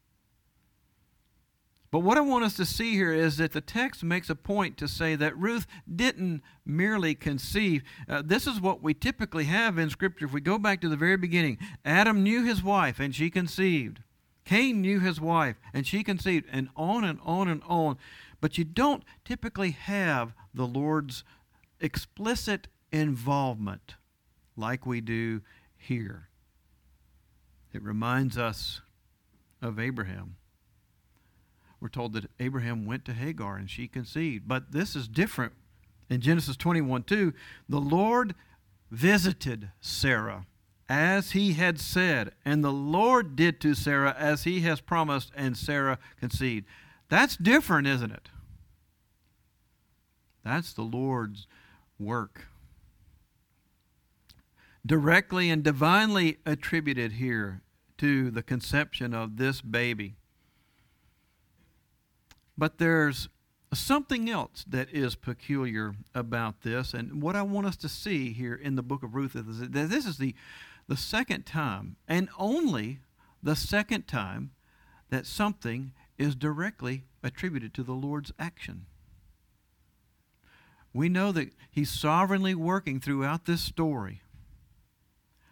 But 1.94 2.00
what 2.00 2.18
I 2.18 2.22
want 2.22 2.44
us 2.44 2.56
to 2.56 2.64
see 2.64 2.94
here 2.94 3.12
is 3.12 3.36
that 3.36 3.52
the 3.52 3.60
text 3.60 4.02
makes 4.02 4.28
a 4.28 4.34
point 4.34 4.76
to 4.78 4.88
say 4.88 5.14
that 5.14 5.38
Ruth 5.38 5.64
didn't 5.94 6.42
merely 6.66 7.14
conceive. 7.14 7.84
Uh, 8.08 8.20
this 8.20 8.48
is 8.48 8.60
what 8.60 8.82
we 8.82 8.94
typically 8.94 9.44
have 9.44 9.78
in 9.78 9.90
Scripture. 9.90 10.24
If 10.24 10.32
we 10.32 10.40
go 10.40 10.58
back 10.58 10.80
to 10.80 10.88
the 10.88 10.96
very 10.96 11.16
beginning, 11.16 11.56
Adam 11.84 12.24
knew 12.24 12.42
his 12.42 12.64
wife 12.64 12.98
and 12.98 13.14
she 13.14 13.30
conceived. 13.30 14.00
Cain 14.44 14.80
knew 14.80 14.98
his 14.98 15.20
wife 15.20 15.54
and 15.72 15.86
she 15.86 16.02
conceived, 16.02 16.46
and 16.50 16.68
on 16.74 17.04
and 17.04 17.20
on 17.24 17.46
and 17.46 17.62
on. 17.68 17.96
But 18.44 18.58
you 18.58 18.64
don't 18.64 19.02
typically 19.24 19.70
have 19.70 20.34
the 20.52 20.66
Lord's 20.66 21.24
explicit 21.80 22.68
involvement 22.92 23.94
like 24.54 24.84
we 24.84 25.00
do 25.00 25.40
here. 25.78 26.28
It 27.72 27.82
reminds 27.82 28.36
us 28.36 28.82
of 29.62 29.78
Abraham 29.78 30.36
we're 31.80 31.88
told 31.88 32.12
that 32.12 32.30
Abraham 32.38 32.84
went 32.84 33.06
to 33.06 33.14
Hagar 33.14 33.56
and 33.56 33.70
she 33.70 33.88
conceived. 33.88 34.46
But 34.46 34.72
this 34.72 34.94
is 34.94 35.08
different. 35.08 35.54
In 36.10 36.20
Genesis 36.20 36.58
21 36.58 37.04
2, 37.04 37.32
the 37.66 37.80
Lord 37.80 38.34
visited 38.90 39.70
Sarah 39.80 40.44
as 40.86 41.30
he 41.30 41.54
had 41.54 41.80
said, 41.80 42.32
and 42.44 42.62
the 42.62 42.70
Lord 42.70 43.36
did 43.36 43.58
to 43.62 43.74
Sarah 43.74 44.14
as 44.18 44.44
he 44.44 44.60
has 44.60 44.82
promised, 44.82 45.32
and 45.34 45.56
Sarah 45.56 45.98
conceived. 46.20 46.66
That's 47.08 47.38
different, 47.38 47.86
isn't 47.86 48.12
it? 48.12 48.28
That's 50.44 50.72
the 50.72 50.82
Lord's 50.82 51.46
work. 51.98 52.46
Directly 54.86 55.48
and 55.48 55.62
divinely 55.62 56.38
attributed 56.44 57.12
here 57.12 57.62
to 57.98 58.30
the 58.30 58.42
conception 58.42 59.14
of 59.14 59.38
this 59.38 59.62
baby. 59.62 60.16
But 62.56 62.78
there's 62.78 63.28
something 63.72 64.30
else 64.30 64.64
that 64.68 64.90
is 64.92 65.14
peculiar 65.14 65.94
about 66.14 66.62
this. 66.62 66.94
And 66.94 67.22
what 67.22 67.34
I 67.34 67.42
want 67.42 67.66
us 67.66 67.76
to 67.78 67.88
see 67.88 68.32
here 68.32 68.54
in 68.54 68.76
the 68.76 68.82
book 68.82 69.02
of 69.02 69.14
Ruth 69.14 69.34
is 69.34 69.60
that 69.60 69.72
this 69.72 70.06
is 70.06 70.18
the, 70.18 70.34
the 70.86 70.96
second 70.96 71.46
time, 71.46 71.96
and 72.06 72.28
only 72.38 73.00
the 73.42 73.56
second 73.56 74.06
time, 74.06 74.50
that 75.10 75.26
something 75.26 75.92
is 76.18 76.34
directly 76.34 77.04
attributed 77.22 77.74
to 77.74 77.82
the 77.82 77.92
Lord's 77.92 78.32
action. 78.38 78.86
We 80.94 81.10
know 81.10 81.32
that 81.32 81.50
He's 81.70 81.90
sovereignly 81.90 82.54
working 82.54 83.00
throughout 83.00 83.44
this 83.44 83.60
story. 83.60 84.22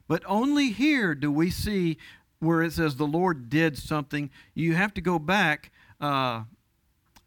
But 0.08 0.22
only 0.26 0.70
here 0.70 1.14
do 1.14 1.30
we 1.30 1.50
see 1.50 1.98
where 2.38 2.62
it 2.62 2.72
says 2.72 2.96
the 2.96 3.06
Lord 3.06 3.48
did 3.48 3.78
something. 3.78 4.30
You 4.54 4.74
have 4.74 4.94
to 4.94 5.00
go 5.00 5.18
back 5.18 5.70
uh, 6.00 6.44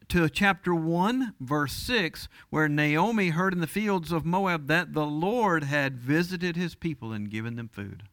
to 0.08 0.28
chapter 0.28 0.74
1, 0.74 1.34
verse 1.40 1.72
6, 1.72 2.28
where 2.50 2.68
Naomi 2.68 3.30
heard 3.30 3.52
in 3.52 3.60
the 3.60 3.66
fields 3.66 4.12
of 4.12 4.24
Moab 4.24 4.66
that 4.68 4.92
the 4.92 5.06
Lord 5.06 5.64
had 5.64 5.98
visited 5.98 6.56
his 6.56 6.74
people 6.74 7.12
and 7.12 7.30
given 7.30 7.56
them 7.56 7.68
food. 7.68 8.04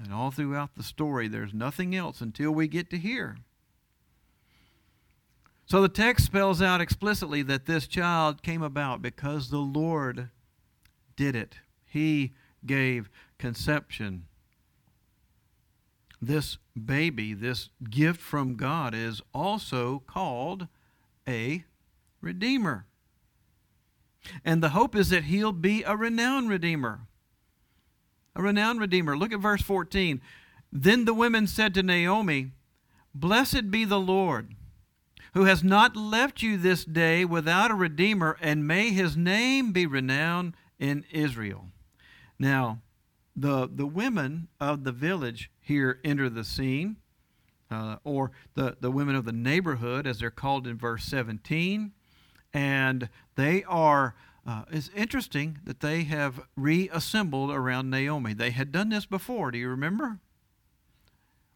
And 0.00 0.12
all 0.12 0.30
throughout 0.30 0.76
the 0.76 0.82
story, 0.82 1.26
there's 1.26 1.52
nothing 1.52 1.94
else 1.94 2.20
until 2.20 2.52
we 2.52 2.68
get 2.68 2.88
to 2.90 2.98
here. 2.98 3.38
So 5.68 5.82
the 5.82 5.88
text 5.88 6.24
spells 6.24 6.62
out 6.62 6.80
explicitly 6.80 7.42
that 7.42 7.66
this 7.66 7.86
child 7.86 8.42
came 8.42 8.62
about 8.62 9.02
because 9.02 9.50
the 9.50 9.58
Lord 9.58 10.30
did 11.14 11.36
it. 11.36 11.56
He 11.84 12.32
gave 12.64 13.10
conception 13.38 14.24
this 16.20 16.56
baby, 16.74 17.34
this 17.34 17.68
gift 17.88 18.20
from 18.20 18.56
God, 18.56 18.94
is 18.94 19.20
also 19.34 20.02
called 20.06 20.68
a 21.28 21.64
redeemer. 22.20 22.86
And 24.44 24.62
the 24.62 24.70
hope 24.70 24.96
is 24.96 25.10
that 25.10 25.24
he'll 25.24 25.52
be 25.52 25.82
a 25.84 25.96
renowned 25.96 26.48
redeemer. 26.48 27.02
A 28.34 28.42
renowned 28.42 28.80
redeemer. 28.80 29.16
Look 29.16 29.32
at 29.32 29.40
verse 29.40 29.62
14. 29.62 30.20
Then 30.72 31.04
the 31.04 31.14
women 31.14 31.46
said 31.46 31.74
to 31.74 31.82
Naomi, 31.82 32.52
Blessed 33.14 33.70
be 33.70 33.84
the 33.84 34.00
Lord, 34.00 34.54
who 35.38 35.44
has 35.44 35.62
not 35.62 35.94
left 35.94 36.42
you 36.42 36.56
this 36.56 36.84
day 36.84 37.24
without 37.24 37.70
a 37.70 37.74
redeemer, 37.74 38.36
and 38.40 38.66
may 38.66 38.90
his 38.90 39.16
name 39.16 39.70
be 39.70 39.86
renowned 39.86 40.52
in 40.80 41.04
Israel. 41.12 41.66
Now, 42.40 42.80
the, 43.36 43.70
the 43.72 43.86
women 43.86 44.48
of 44.58 44.82
the 44.82 44.90
village 44.90 45.48
here 45.60 46.00
enter 46.02 46.28
the 46.28 46.42
scene, 46.42 46.96
uh, 47.70 47.98
or 48.02 48.32
the, 48.54 48.78
the 48.80 48.90
women 48.90 49.14
of 49.14 49.26
the 49.26 49.32
neighborhood, 49.32 50.08
as 50.08 50.18
they're 50.18 50.32
called 50.32 50.66
in 50.66 50.76
verse 50.76 51.04
17. 51.04 51.92
And 52.52 53.08
they 53.36 53.62
are, 53.62 54.16
uh, 54.44 54.64
it's 54.72 54.90
interesting 54.92 55.60
that 55.62 55.78
they 55.78 56.02
have 56.02 56.40
reassembled 56.56 57.52
around 57.52 57.90
Naomi. 57.90 58.34
They 58.34 58.50
had 58.50 58.72
done 58.72 58.88
this 58.88 59.06
before. 59.06 59.52
Do 59.52 59.58
you 59.58 59.68
remember? 59.68 60.18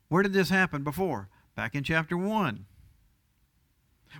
Where 0.07 0.23
did 0.23 0.35
this 0.35 0.51
happen 0.51 0.85
before? 0.85 1.29
Back 1.57 1.75
in 1.75 1.83
chapter 1.83 2.16
1. 2.16 2.66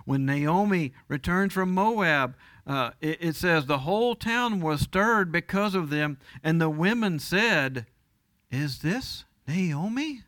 When 0.05 0.25
Naomi 0.25 0.93
returned 1.07 1.53
from 1.53 1.73
Moab, 1.73 2.35
uh, 2.65 2.91
it, 3.01 3.17
it 3.21 3.35
says, 3.35 3.65
The 3.65 3.79
whole 3.79 4.15
town 4.15 4.61
was 4.61 4.81
stirred 4.81 5.31
because 5.31 5.75
of 5.75 5.89
them, 5.89 6.17
and 6.43 6.59
the 6.59 6.69
women 6.69 7.19
said, 7.19 7.85
Is 8.51 8.79
this 8.79 9.25
Naomi? 9.47 10.23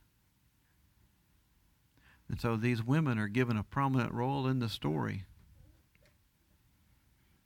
And 2.30 2.42
so 2.42 2.56
these 2.56 2.84
women 2.84 3.20
are 3.20 3.28
given 3.28 3.58
a 3.58 3.64
prominent 3.64 4.12
role 4.12 4.48
in 4.48 4.60
the 4.60 4.70
story. 4.70 5.26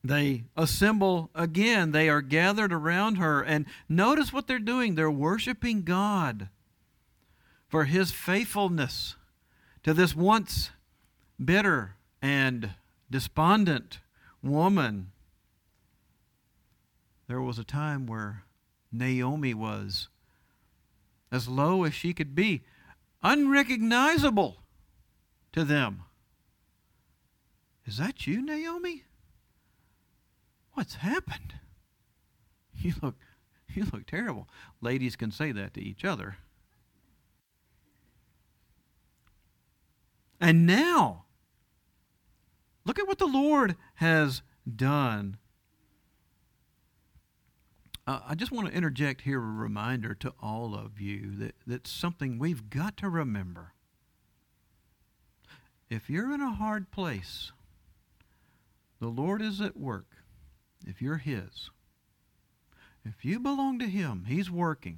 They 0.04 0.46
assemble 0.56 1.30
again. 1.36 1.92
They 1.92 2.08
are 2.08 2.22
gathered 2.22 2.72
around 2.72 3.16
her. 3.16 3.42
And 3.42 3.66
notice 3.90 4.32
what 4.32 4.48
they're 4.48 4.60
doing. 4.60 4.96
They're 4.96 5.12
worshiping 5.12 5.84
God 5.84 6.50
for 7.68 7.84
his 7.84 8.12
faithfulness 8.12 9.18
to 9.84 9.94
this 9.94 10.16
once 10.16 10.72
bitter 11.44 11.96
and 12.22 12.72
despondent 13.10 14.00
woman. 14.42 15.12
There 17.28 17.42
was 17.42 17.60
a 17.60 17.64
time 17.64 18.08
where 18.08 18.44
Naomi 18.92 19.54
was 19.54 20.10
as 21.32 21.48
low 21.48 21.84
as 21.84 21.94
she 21.94 22.14
could 22.14 22.34
be, 22.34 22.64
unrecognizable 23.22 24.58
to 25.52 25.64
them. 25.64 26.04
Is 27.86 27.98
that 27.98 28.26
you, 28.28 28.44
Naomi? 28.44 29.04
What's 30.74 30.96
happened? 30.96 31.56
You 32.82 32.94
look 33.02 33.16
you 33.74 33.86
look 33.92 34.08
terrible. 34.08 34.48
Ladies 34.82 35.18
can 35.18 35.32
say 35.32 35.52
that 35.52 35.74
to 35.74 35.82
each 35.82 36.06
other. 36.06 36.38
And 40.40 40.66
now, 40.66 41.26
look 42.90 42.98
at 42.98 43.08
what 43.08 43.20
the 43.20 43.28
Lord 43.28 43.76
has 43.96 44.42
done 44.76 45.38
uh, 48.08 48.22
I 48.28 48.34
just 48.34 48.52
want 48.52 48.68
to 48.68 48.74
interject 48.74 49.22
here 49.22 49.38
a 49.38 49.46
reminder 49.46 50.16
to 50.16 50.34
all 50.42 50.74
of 50.74 51.00
you 51.00 51.36
that 51.36 51.54
that's 51.68 51.92
something 51.92 52.40
we've 52.40 52.72
got 52.72 52.98
to 52.98 53.08
remember. 53.08 53.74
If 55.92 56.10
you're 56.10 56.34
in 56.34 56.42
a 56.42 56.56
hard 56.56 56.90
place, 56.90 57.52
The 59.00 59.10
Lord 59.10 59.44
is 59.44 59.62
at 59.62 59.78
work 59.78 60.08
if 60.88 61.04
you're 61.04 61.18
His. 61.18 61.70
If 63.06 63.24
you 63.24 63.40
belong 63.40 63.78
to 63.78 63.86
Him, 63.86 64.26
He's 64.28 64.50
working. 64.50 64.98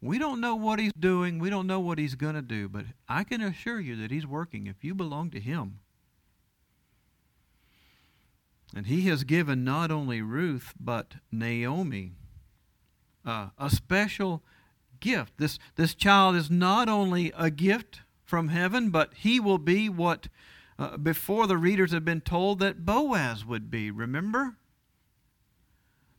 We 0.00 0.18
don't 0.18 0.40
know 0.40 0.56
what 0.56 0.78
He's 0.78 0.94
doing, 0.98 1.38
we 1.38 1.50
don't 1.50 1.66
know 1.66 1.80
what 1.80 1.98
He's 1.98 2.14
going 2.14 2.36
to 2.36 2.40
do, 2.40 2.66
but 2.66 2.86
I 3.10 3.24
can 3.24 3.42
assure 3.42 3.78
you 3.78 3.94
that 3.96 4.10
He's 4.10 4.26
working 4.26 4.66
if 4.66 4.82
you 4.82 4.94
belong 4.94 5.28
to 5.32 5.40
Him. 5.40 5.80
And 8.74 8.86
He 8.86 9.02
has 9.02 9.24
given 9.24 9.64
not 9.64 9.90
only 9.90 10.22
Ruth, 10.22 10.74
but 10.78 11.14
Naomi 11.32 12.12
uh, 13.24 13.48
a 13.58 13.70
special 13.70 14.42
gift. 15.00 15.34
This, 15.38 15.58
this 15.76 15.94
child 15.94 16.36
is 16.36 16.50
not 16.50 16.88
only 16.88 17.32
a 17.36 17.50
gift 17.50 18.00
from 18.24 18.48
heaven, 18.48 18.90
but 18.90 19.12
he 19.14 19.40
will 19.40 19.58
be 19.58 19.88
what 19.88 20.28
uh, 20.78 20.96
before 20.96 21.46
the 21.46 21.58
readers 21.58 21.92
had 21.92 22.04
been 22.04 22.20
told 22.20 22.58
that 22.60 22.84
Boaz 22.84 23.44
would 23.44 23.70
be. 23.70 23.90
Remember? 23.90 24.56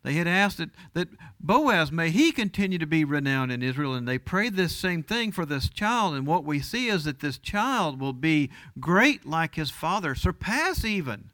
They 0.03 0.13
had 0.13 0.27
asked 0.27 0.57
that, 0.57 0.71
that 0.93 1.09
Boaz, 1.39 1.91
may 1.91 2.09
he 2.09 2.31
continue 2.31 2.79
to 2.79 2.87
be 2.87 3.05
renowned 3.05 3.51
in 3.51 3.61
Israel, 3.61 3.93
and 3.93 4.07
they 4.07 4.17
prayed 4.17 4.55
this 4.55 4.75
same 4.75 5.03
thing 5.03 5.31
for 5.31 5.45
this 5.45 5.69
child. 5.69 6.15
And 6.15 6.25
what 6.25 6.43
we 6.43 6.59
see 6.59 6.87
is 6.87 7.03
that 7.03 7.19
this 7.19 7.37
child 7.37 7.99
will 7.99 8.13
be 8.13 8.49
great 8.79 9.25
like 9.25 9.55
his 9.55 9.69
father, 9.69 10.15
surpass 10.15 10.83
even 10.83 11.29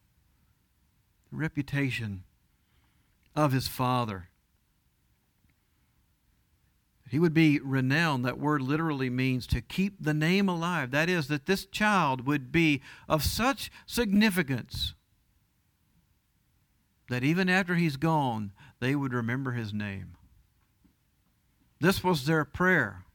the 1.31 1.37
reputation 1.37 2.23
of 3.35 3.51
his 3.51 3.67
father. 3.67 4.29
He 7.09 7.19
would 7.19 7.33
be 7.33 7.59
renowned. 7.59 8.25
That 8.25 8.39
word 8.39 8.61
literally 8.61 9.09
means 9.09 9.47
to 9.47 9.61
keep 9.61 10.03
the 10.03 10.13
name 10.13 10.49
alive. 10.49 10.91
That 10.91 11.09
is, 11.09 11.27
that 11.29 11.45
this 11.45 11.65
child 11.65 12.27
would 12.27 12.51
be 12.51 12.81
of 13.07 13.23
such 13.23 13.71
significance 13.85 14.93
that 17.09 17.23
even 17.23 17.49
after 17.49 17.75
he's 17.75 17.97
gone, 17.97 18.51
they 18.79 18.95
would 18.95 19.13
remember 19.13 19.51
his 19.51 19.73
name. 19.73 20.17
This 21.79 22.03
was 22.03 22.25
their 22.25 22.43
prayer, 22.43 23.05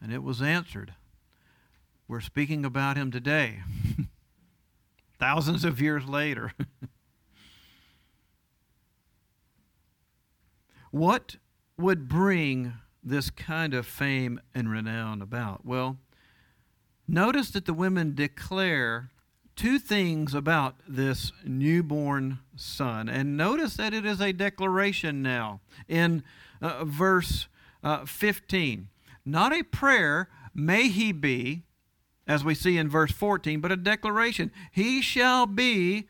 and 0.00 0.12
it 0.12 0.22
was 0.22 0.42
answered. 0.42 0.94
We're 2.08 2.20
speaking 2.20 2.64
about 2.64 2.96
him 2.96 3.10
today, 3.10 3.60
thousands 5.18 5.64
of 5.64 5.80
years 5.80 6.06
later. 6.06 6.52
what 10.90 11.36
would 11.78 12.08
bring 12.08 12.74
this 13.02 13.30
kind 13.30 13.74
of 13.74 13.86
fame 13.86 14.40
and 14.54 14.70
renown 14.70 15.22
about? 15.22 15.64
Well, 15.64 15.98
notice 17.06 17.50
that 17.50 17.66
the 17.66 17.74
women 17.74 18.14
declare 18.14 19.10
two 19.56 19.78
things 19.78 20.34
about 20.34 20.76
this 20.86 21.32
newborn 21.44 22.38
son. 22.54 23.08
And 23.08 23.36
notice 23.36 23.76
that 23.76 23.94
it 23.94 24.04
is 24.04 24.20
a 24.20 24.32
declaration 24.32 25.22
now 25.22 25.60
in 25.88 26.22
uh, 26.60 26.84
verse 26.84 27.48
uh, 27.82 28.04
15. 28.04 28.88
Not 29.24 29.52
a 29.52 29.62
prayer, 29.62 30.28
may 30.54 30.88
he 30.88 31.12
be, 31.12 31.62
as 32.26 32.44
we 32.44 32.54
see 32.54 32.76
in 32.76 32.88
verse 32.88 33.12
14, 33.12 33.60
but 33.60 33.72
a 33.72 33.76
declaration. 33.76 34.50
He 34.72 35.00
shall 35.00 35.46
be 35.46 36.08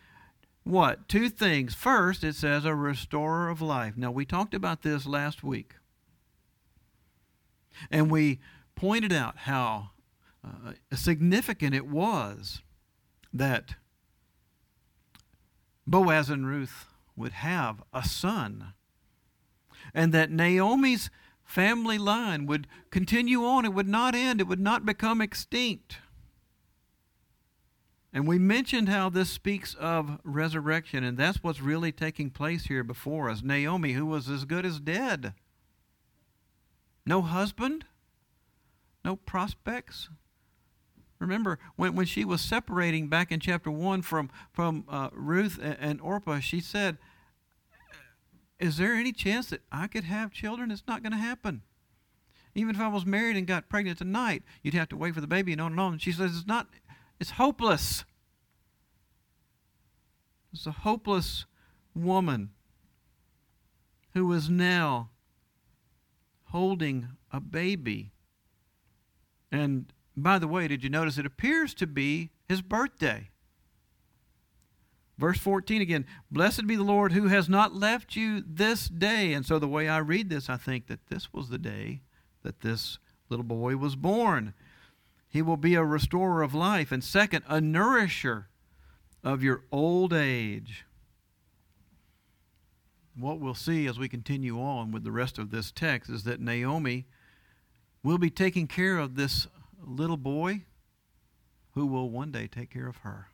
what? 0.64 1.08
Two 1.08 1.28
things. 1.28 1.74
First, 1.74 2.24
it 2.24 2.34
says 2.34 2.64
a 2.64 2.74
restorer 2.74 3.48
of 3.48 3.62
life. 3.62 3.96
Now, 3.96 4.10
we 4.10 4.24
talked 4.24 4.52
about 4.52 4.82
this 4.82 5.06
last 5.06 5.44
week. 5.44 5.74
And 7.90 8.10
we 8.10 8.40
pointed 8.74 9.12
out 9.12 9.38
how 9.38 9.90
uh, 10.44 10.72
significant 10.92 11.74
it 11.74 11.86
was 11.86 12.62
that 13.32 13.76
Boaz 15.86 16.30
and 16.30 16.46
Ruth 16.46 16.86
would 17.14 17.32
have 17.32 17.82
a 17.92 18.04
son, 18.04 18.72
and 19.94 20.12
that 20.12 20.30
Naomi's 20.30 21.10
family 21.44 21.96
line 21.96 22.46
would 22.46 22.66
continue 22.90 23.44
on. 23.44 23.64
It 23.64 23.72
would 23.72 23.88
not 23.88 24.14
end, 24.14 24.40
it 24.40 24.48
would 24.48 24.60
not 24.60 24.84
become 24.84 25.20
extinct. 25.20 25.98
And 28.12 28.26
we 28.26 28.38
mentioned 28.38 28.88
how 28.88 29.10
this 29.10 29.30
speaks 29.30 29.74
of 29.74 30.18
resurrection, 30.24 31.04
and 31.04 31.18
that's 31.18 31.42
what's 31.42 31.60
really 31.60 31.92
taking 31.92 32.30
place 32.30 32.64
here 32.64 32.82
before 32.82 33.28
us. 33.28 33.42
Naomi, 33.42 33.92
who 33.92 34.06
was 34.06 34.28
as 34.28 34.44
good 34.44 34.64
as 34.64 34.80
dead, 34.80 35.34
no 37.04 37.22
husband, 37.22 37.84
no 39.04 39.16
prospects. 39.16 40.08
Remember, 41.18 41.58
when, 41.76 41.94
when 41.94 42.06
she 42.06 42.24
was 42.24 42.40
separating 42.40 43.08
back 43.08 43.30
in 43.30 43.40
chapter 43.40 43.70
1 43.70 44.02
from, 44.02 44.30
from 44.52 44.84
uh, 44.88 45.10
Ruth 45.12 45.58
and, 45.62 45.76
and 45.80 46.00
Orpah, 46.00 46.40
she 46.40 46.60
said, 46.60 46.98
Is 48.58 48.76
there 48.76 48.94
any 48.94 49.12
chance 49.12 49.50
that 49.50 49.62
I 49.70 49.86
could 49.86 50.04
have 50.04 50.32
children? 50.32 50.70
It's 50.70 50.82
not 50.86 51.02
going 51.02 51.12
to 51.12 51.18
happen. 51.18 51.62
Even 52.54 52.74
if 52.74 52.80
I 52.80 52.88
was 52.88 53.04
married 53.04 53.36
and 53.36 53.46
got 53.46 53.68
pregnant 53.68 53.98
tonight, 53.98 54.42
you'd 54.62 54.74
have 54.74 54.88
to 54.88 54.96
wait 54.96 55.14
for 55.14 55.20
the 55.20 55.26
baby 55.26 55.52
and 55.52 55.60
on 55.60 55.72
and 55.72 55.80
on. 55.80 55.98
She 55.98 56.12
says, 56.12 56.36
It's 56.36 56.46
not 56.46 56.68
it's 57.20 57.30
hopeless. 57.30 58.04
It's 60.52 60.66
a 60.66 60.72
hopeless 60.72 61.46
woman 61.94 62.50
who 64.14 64.32
is 64.32 64.48
now 64.48 65.10
holding 66.46 67.08
a 67.32 67.40
baby. 67.40 68.12
And 69.52 69.92
by 70.16 70.38
the 70.38 70.48
way, 70.48 70.68
did 70.68 70.82
you 70.82 70.90
notice 70.90 71.18
it 71.18 71.26
appears 71.26 71.74
to 71.74 71.86
be 71.86 72.30
his 72.48 72.62
birthday? 72.62 73.30
Verse 75.18 75.38
14 75.38 75.80
again 75.80 76.06
Blessed 76.30 76.66
be 76.66 76.76
the 76.76 76.82
Lord 76.82 77.12
who 77.12 77.28
has 77.28 77.48
not 77.48 77.74
left 77.74 78.16
you 78.16 78.42
this 78.46 78.88
day. 78.88 79.32
And 79.32 79.44
so, 79.46 79.58
the 79.58 79.68
way 79.68 79.88
I 79.88 79.98
read 79.98 80.28
this, 80.28 80.48
I 80.48 80.56
think 80.56 80.86
that 80.86 81.06
this 81.08 81.32
was 81.32 81.48
the 81.48 81.58
day 81.58 82.02
that 82.42 82.60
this 82.60 82.98
little 83.28 83.44
boy 83.44 83.76
was 83.76 83.96
born. 83.96 84.54
He 85.36 85.42
will 85.42 85.58
be 85.58 85.74
a 85.74 85.84
restorer 85.84 86.40
of 86.40 86.54
life. 86.54 86.90
And 86.90 87.04
second, 87.04 87.44
a 87.46 87.60
nourisher 87.60 88.48
of 89.22 89.42
your 89.42 89.64
old 89.70 90.14
age. 90.14 90.86
What 93.14 93.38
we'll 93.38 93.52
see 93.52 93.86
as 93.86 93.98
we 93.98 94.08
continue 94.08 94.58
on 94.58 94.92
with 94.92 95.04
the 95.04 95.12
rest 95.12 95.38
of 95.38 95.50
this 95.50 95.70
text 95.70 96.08
is 96.08 96.24
that 96.24 96.40
Naomi 96.40 97.04
will 98.02 98.16
be 98.16 98.30
taking 98.30 98.66
care 98.66 98.96
of 98.96 99.14
this 99.14 99.46
little 99.78 100.16
boy 100.16 100.62
who 101.72 101.84
will 101.84 102.08
one 102.08 102.32
day 102.32 102.46
take 102.46 102.70
care 102.70 102.88
of 102.88 102.96
her. 103.02 103.26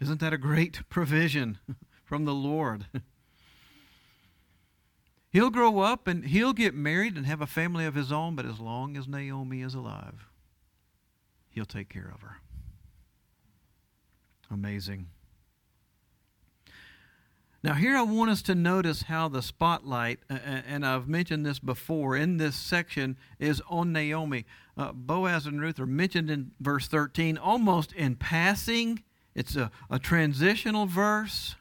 Isn't 0.00 0.18
that 0.18 0.32
a 0.32 0.38
great 0.38 0.80
provision 0.88 1.60
from 2.04 2.24
the 2.24 2.34
Lord? 2.34 2.86
he'll 5.30 5.50
grow 5.50 5.78
up 5.78 6.08
and 6.08 6.24
he'll 6.24 6.52
get 6.52 6.74
married 6.74 7.16
and 7.16 7.26
have 7.26 7.40
a 7.40 7.46
family 7.46 7.84
of 7.84 7.94
his 7.94 8.10
own, 8.10 8.34
but 8.34 8.44
as 8.44 8.58
long 8.58 8.96
as 8.96 9.06
Naomi 9.06 9.62
is 9.62 9.76
alive, 9.76 10.28
He'll 11.58 11.64
take 11.64 11.88
care 11.88 12.08
of 12.14 12.20
her. 12.20 12.36
Amazing. 14.48 15.08
Now, 17.64 17.74
here 17.74 17.96
I 17.96 18.02
want 18.02 18.30
us 18.30 18.42
to 18.42 18.54
notice 18.54 19.02
how 19.02 19.26
the 19.26 19.42
spotlight, 19.42 20.20
and 20.30 20.86
I've 20.86 21.08
mentioned 21.08 21.44
this 21.44 21.58
before, 21.58 22.16
in 22.16 22.36
this 22.36 22.54
section 22.54 23.16
is 23.40 23.60
on 23.68 23.92
Naomi. 23.92 24.44
Uh, 24.76 24.92
Boaz 24.92 25.46
and 25.46 25.60
Ruth 25.60 25.80
are 25.80 25.86
mentioned 25.86 26.30
in 26.30 26.52
verse 26.60 26.86
13 26.86 27.36
almost 27.36 27.92
in 27.94 28.14
passing. 28.14 29.02
It's 29.34 29.56
a, 29.56 29.72
a 29.90 29.98
transitional 29.98 30.86
verse. 30.86 31.56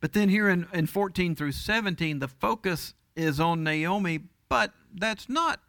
But 0.00 0.14
then 0.14 0.30
here 0.30 0.48
in, 0.48 0.66
in 0.72 0.86
14 0.86 1.36
through 1.36 1.52
17, 1.52 2.20
the 2.20 2.28
focus 2.28 2.94
is 3.14 3.38
on 3.38 3.62
Naomi, 3.62 4.20
but 4.48 4.72
that's 4.94 5.28
not 5.28 5.60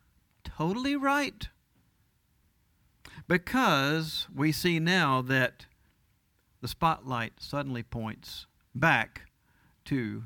totally 0.46 0.96
right 0.96 1.50
because 3.28 4.28
we 4.34 4.52
see 4.52 4.80
now 4.80 5.22
that 5.22 5.66
the 6.62 6.68
spotlight 6.68 7.34
suddenly 7.40 7.84
points 7.84 8.46
back 8.74 9.24
to 9.86 10.24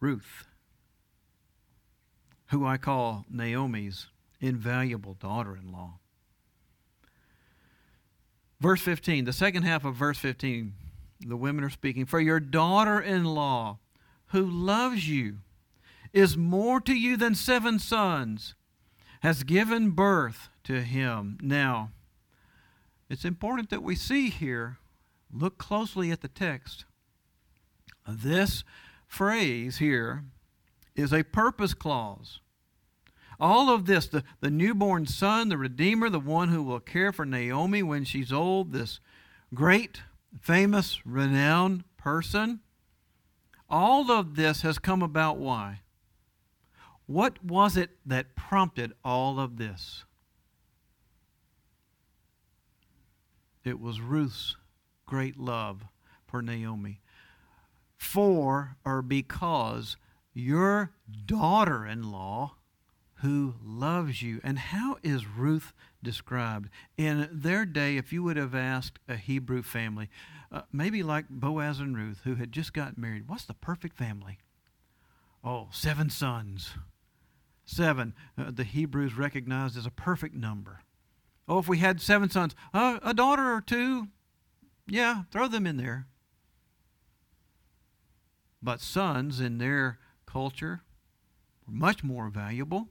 Ruth, 0.00 0.46
who 2.46 2.66
I 2.66 2.76
call 2.76 3.24
Naomi's 3.30 4.06
invaluable 4.40 5.14
daughter 5.14 5.56
in 5.56 5.72
law. 5.72 5.98
Verse 8.60 8.80
15, 8.80 9.24
the 9.24 9.32
second 9.32 9.62
half 9.62 9.84
of 9.84 9.94
verse 9.94 10.18
15, 10.18 10.72
the 11.20 11.36
women 11.36 11.64
are 11.64 11.70
speaking. 11.70 12.06
For 12.06 12.20
your 12.20 12.40
daughter 12.40 13.00
in 13.00 13.24
law, 13.24 13.78
who 14.28 14.44
loves 14.44 15.08
you, 15.08 15.38
is 16.12 16.36
more 16.36 16.80
to 16.80 16.94
you 16.94 17.16
than 17.16 17.34
seven 17.34 17.78
sons, 17.78 18.54
has 19.20 19.44
given 19.44 19.90
birth 19.90 20.48
to 20.64 20.82
him. 20.82 21.38
Now, 21.42 21.90
it's 23.10 23.24
important 23.24 23.70
that 23.70 23.82
we 23.82 23.96
see 23.96 24.30
here, 24.30 24.78
look 25.32 25.58
closely 25.58 26.12
at 26.12 26.20
the 26.20 26.28
text. 26.28 26.84
This 28.08 28.62
phrase 29.08 29.78
here 29.78 30.24
is 30.94 31.12
a 31.12 31.24
purpose 31.24 31.74
clause. 31.74 32.40
All 33.40 33.68
of 33.68 33.86
this, 33.86 34.06
the, 34.06 34.22
the 34.40 34.50
newborn 34.50 35.06
son, 35.06 35.48
the 35.48 35.58
Redeemer, 35.58 36.08
the 36.08 36.20
one 36.20 36.50
who 36.50 36.62
will 36.62 36.78
care 36.78 37.12
for 37.12 37.26
Naomi 37.26 37.82
when 37.82 38.04
she's 38.04 38.32
old, 38.32 38.72
this 38.72 39.00
great, 39.54 40.02
famous, 40.40 41.04
renowned 41.04 41.84
person. 41.96 42.60
All 43.68 44.10
of 44.12 44.36
this 44.36 44.62
has 44.62 44.78
come 44.78 45.02
about 45.02 45.38
why? 45.38 45.80
What 47.06 47.44
was 47.44 47.76
it 47.76 47.90
that 48.06 48.36
prompted 48.36 48.92
all 49.04 49.40
of 49.40 49.56
this? 49.56 50.04
It 53.64 53.80
was 53.80 54.00
Ruth's 54.00 54.56
great 55.06 55.38
love 55.38 55.84
for 56.26 56.42
Naomi. 56.42 57.00
For 57.98 58.76
or 58.84 59.02
because 59.02 59.96
your 60.32 60.92
daughter 61.26 61.86
in 61.86 62.10
law 62.10 62.54
who 63.20 63.54
loves 63.62 64.22
you. 64.22 64.40
And 64.42 64.58
how 64.58 64.96
is 65.02 65.26
Ruth 65.26 65.72
described? 66.02 66.70
In 66.96 67.28
their 67.30 67.66
day, 67.66 67.96
if 67.96 68.12
you 68.12 68.22
would 68.22 68.36
have 68.36 68.54
asked 68.54 68.98
a 69.08 69.16
Hebrew 69.16 69.62
family, 69.62 70.08
uh, 70.50 70.62
maybe 70.72 71.02
like 71.02 71.28
Boaz 71.28 71.80
and 71.80 71.96
Ruth, 71.96 72.20
who 72.24 72.36
had 72.36 72.52
just 72.52 72.72
gotten 72.72 73.00
married, 73.00 73.28
what's 73.28 73.44
the 73.44 73.54
perfect 73.54 73.96
family? 73.96 74.38
Oh, 75.44 75.68
seven 75.70 76.10
sons. 76.10 76.70
Seven. 77.64 78.14
Uh, 78.36 78.50
the 78.50 78.64
Hebrews 78.64 79.16
recognized 79.16 79.76
as 79.76 79.86
a 79.86 79.90
perfect 79.90 80.34
number. 80.34 80.80
Oh, 81.50 81.58
if 81.58 81.66
we 81.66 81.78
had 81.78 82.00
seven 82.00 82.30
sons, 82.30 82.54
uh, 82.72 83.00
a 83.02 83.12
daughter 83.12 83.52
or 83.52 83.60
two, 83.60 84.06
yeah, 84.86 85.24
throw 85.32 85.48
them 85.48 85.66
in 85.66 85.78
there. 85.78 86.06
But 88.62 88.80
sons 88.80 89.40
in 89.40 89.58
their 89.58 89.98
culture 90.26 90.82
were 91.66 91.74
much 91.74 92.04
more 92.04 92.28
valuable. 92.28 92.90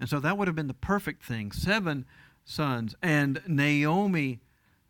And 0.00 0.08
so 0.08 0.18
that 0.18 0.36
would 0.36 0.48
have 0.48 0.56
been 0.56 0.66
the 0.66 0.74
perfect 0.74 1.22
thing. 1.22 1.52
Seven 1.52 2.06
sons. 2.44 2.96
And 3.00 3.40
Naomi 3.46 4.40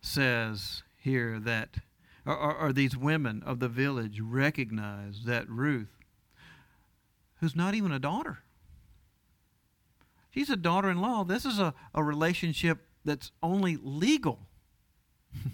says 0.01 0.81
here 0.97 1.39
that, 1.39 1.77
or, 2.25 2.55
or, 2.55 2.73
these 2.73 2.97
women 2.97 3.43
of 3.45 3.59
the 3.59 3.69
village 3.69 4.19
recognize 4.21 5.25
that 5.25 5.47
Ruth, 5.47 5.99
who's 7.41 7.55
not 7.55 7.75
even 7.75 7.91
a 7.91 7.99
daughter, 7.99 8.39
she's 10.35 10.49
a 10.49 10.57
daughter 10.57 10.89
in 10.89 11.01
law. 11.01 11.23
This 11.23 11.45
is 11.45 11.59
a, 11.59 11.73
a 11.93 12.03
relationship 12.03 12.79
that's 13.05 13.31
only 13.41 13.77
legal. 13.81 14.41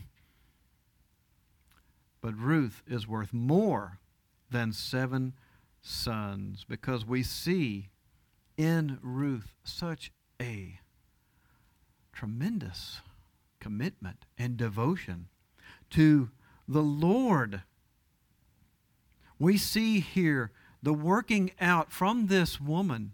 but 2.22 2.36
Ruth 2.36 2.82
is 2.88 3.08
worth 3.08 3.32
more 3.32 4.00
than 4.50 4.74
seven 4.74 5.34
sons 5.82 6.66
because 6.68 7.06
we 7.06 7.22
see 7.22 7.90
in 8.58 8.98
Ruth 9.04 9.54
such 9.64 10.12
a 10.42 10.80
tremendous 12.12 13.02
commitment 13.60 14.26
and 14.38 14.58
devotion 14.58 15.28
to 15.92 16.32
the 16.68 16.82
Lord. 16.82 17.62
We 19.38 19.58
see 19.58 20.00
here 20.00 20.52
the 20.82 20.94
working 20.94 21.52
out 21.60 21.92
from 21.92 22.28
this 22.28 22.60
woman 22.60 23.14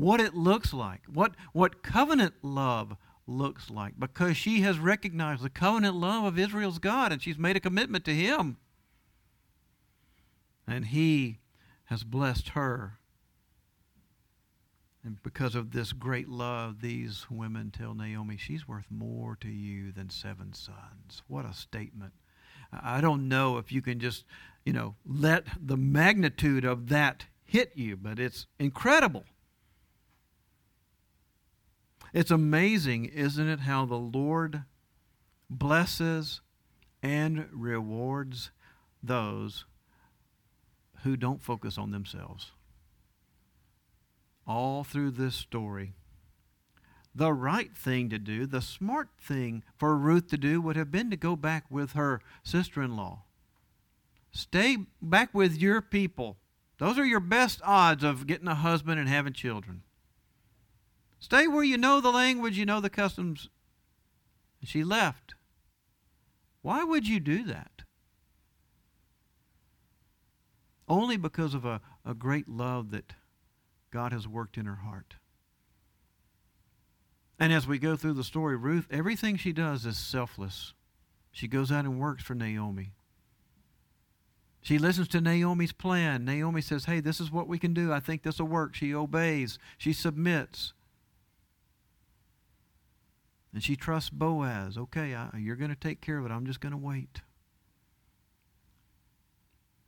what 0.00 0.20
it 0.20 0.34
looks 0.34 0.72
like, 0.72 1.02
what, 1.06 1.32
what 1.52 1.82
covenant 1.82 2.34
love 2.42 2.96
looks 3.26 3.70
like, 3.70 3.98
because 3.98 4.36
she 4.36 4.60
has 4.62 4.78
recognized 4.78 5.42
the 5.42 5.50
covenant 5.50 5.96
love 5.96 6.24
of 6.24 6.38
Israel's 6.38 6.78
God 6.78 7.12
and 7.12 7.22
she's 7.22 7.38
made 7.38 7.56
a 7.56 7.60
commitment 7.60 8.04
to 8.06 8.14
Him. 8.14 8.56
And 10.66 10.86
He 10.86 11.38
has 11.84 12.04
blessed 12.04 12.50
her 12.50 13.00
and 15.02 15.22
because 15.22 15.54
of 15.54 15.70
this 15.70 15.92
great 15.92 16.28
love, 16.28 16.80
these 16.80 17.26
women 17.30 17.70
tell 17.70 17.94
Naomi, 17.94 18.36
she's 18.36 18.68
worth 18.68 18.90
more 18.90 19.36
to 19.40 19.48
you 19.48 19.92
than 19.92 20.10
seven 20.10 20.52
sons. 20.52 21.22
What 21.26 21.46
a 21.46 21.54
statement. 21.54 22.12
I 22.72 23.00
don't 23.00 23.28
know 23.28 23.56
if 23.56 23.72
you 23.72 23.80
can 23.80 23.98
just, 23.98 24.24
you 24.64 24.72
know, 24.72 24.96
let 25.06 25.46
the 25.60 25.78
magnitude 25.78 26.64
of 26.64 26.90
that 26.90 27.24
hit 27.44 27.72
you, 27.74 27.96
but 27.96 28.18
it's 28.18 28.46
incredible. 28.58 29.24
It's 32.12 32.30
amazing, 32.30 33.06
isn't 33.06 33.48
it, 33.48 33.60
how 33.60 33.84
the 33.84 33.96
Lord 33.96 34.64
blesses 35.48 36.40
and 37.02 37.48
rewards 37.52 38.50
those 39.02 39.64
who 41.02 41.16
don't 41.16 41.42
focus 41.42 41.78
on 41.78 41.90
themselves 41.90 42.52
all 44.50 44.82
through 44.82 45.12
this 45.12 45.36
story. 45.36 45.92
The 47.14 47.32
right 47.32 47.76
thing 47.76 48.10
to 48.10 48.18
do, 48.18 48.46
the 48.46 48.60
smart 48.60 49.08
thing 49.20 49.62
for 49.76 49.96
Ruth 49.96 50.28
to 50.28 50.36
do, 50.36 50.60
would 50.60 50.76
have 50.76 50.90
been 50.90 51.10
to 51.10 51.16
go 51.16 51.36
back 51.36 51.64
with 51.70 51.92
her 51.92 52.20
sister 52.42 52.82
in 52.82 52.96
law. 52.96 53.22
Stay 54.32 54.78
back 55.00 55.32
with 55.32 55.56
your 55.60 55.80
people. 55.80 56.36
Those 56.78 56.98
are 56.98 57.04
your 57.04 57.20
best 57.20 57.60
odds 57.64 58.02
of 58.02 58.26
getting 58.26 58.48
a 58.48 58.54
husband 58.54 58.98
and 58.98 59.08
having 59.08 59.32
children. 59.32 59.82
Stay 61.20 61.46
where 61.46 61.62
you 61.62 61.76
know 61.76 62.00
the 62.00 62.10
language, 62.10 62.58
you 62.58 62.66
know 62.66 62.80
the 62.80 62.90
customs. 62.90 63.50
She 64.64 64.82
left. 64.82 65.34
Why 66.62 66.82
would 66.82 67.06
you 67.06 67.20
do 67.20 67.44
that? 67.44 67.82
Only 70.88 71.16
because 71.16 71.54
of 71.54 71.64
a, 71.64 71.80
a 72.04 72.14
great 72.14 72.48
love 72.48 72.90
that 72.90 73.12
God 73.90 74.12
has 74.12 74.26
worked 74.26 74.56
in 74.56 74.66
her 74.66 74.76
heart. 74.76 75.14
And 77.38 77.52
as 77.52 77.66
we 77.66 77.78
go 77.78 77.96
through 77.96 78.14
the 78.14 78.24
story, 78.24 78.56
Ruth, 78.56 78.86
everything 78.90 79.36
she 79.36 79.52
does 79.52 79.86
is 79.86 79.96
selfless. 79.96 80.74
She 81.32 81.48
goes 81.48 81.70
out 81.70 81.84
and 81.84 82.00
works 82.00 82.22
for 82.22 82.34
Naomi. 82.34 82.92
She 84.62 84.78
listens 84.78 85.08
to 85.08 85.20
Naomi's 85.20 85.72
plan. 85.72 86.24
Naomi 86.24 86.60
says, 86.60 86.84
Hey, 86.84 87.00
this 87.00 87.20
is 87.20 87.30
what 87.30 87.48
we 87.48 87.58
can 87.58 87.72
do. 87.72 87.92
I 87.92 88.00
think 88.00 88.22
this 88.22 88.38
will 88.38 88.48
work. 88.48 88.74
She 88.74 88.94
obeys, 88.94 89.58
she 89.78 89.92
submits. 89.92 90.74
And 93.52 93.62
she 93.62 93.76
trusts 93.76 94.10
Boaz. 94.10 94.78
Okay, 94.78 95.14
I, 95.14 95.30
you're 95.38 95.56
going 95.56 95.70
to 95.70 95.76
take 95.76 96.00
care 96.00 96.18
of 96.18 96.26
it. 96.26 96.30
I'm 96.30 96.46
just 96.46 96.60
going 96.60 96.72
to 96.72 96.78
wait. 96.78 97.22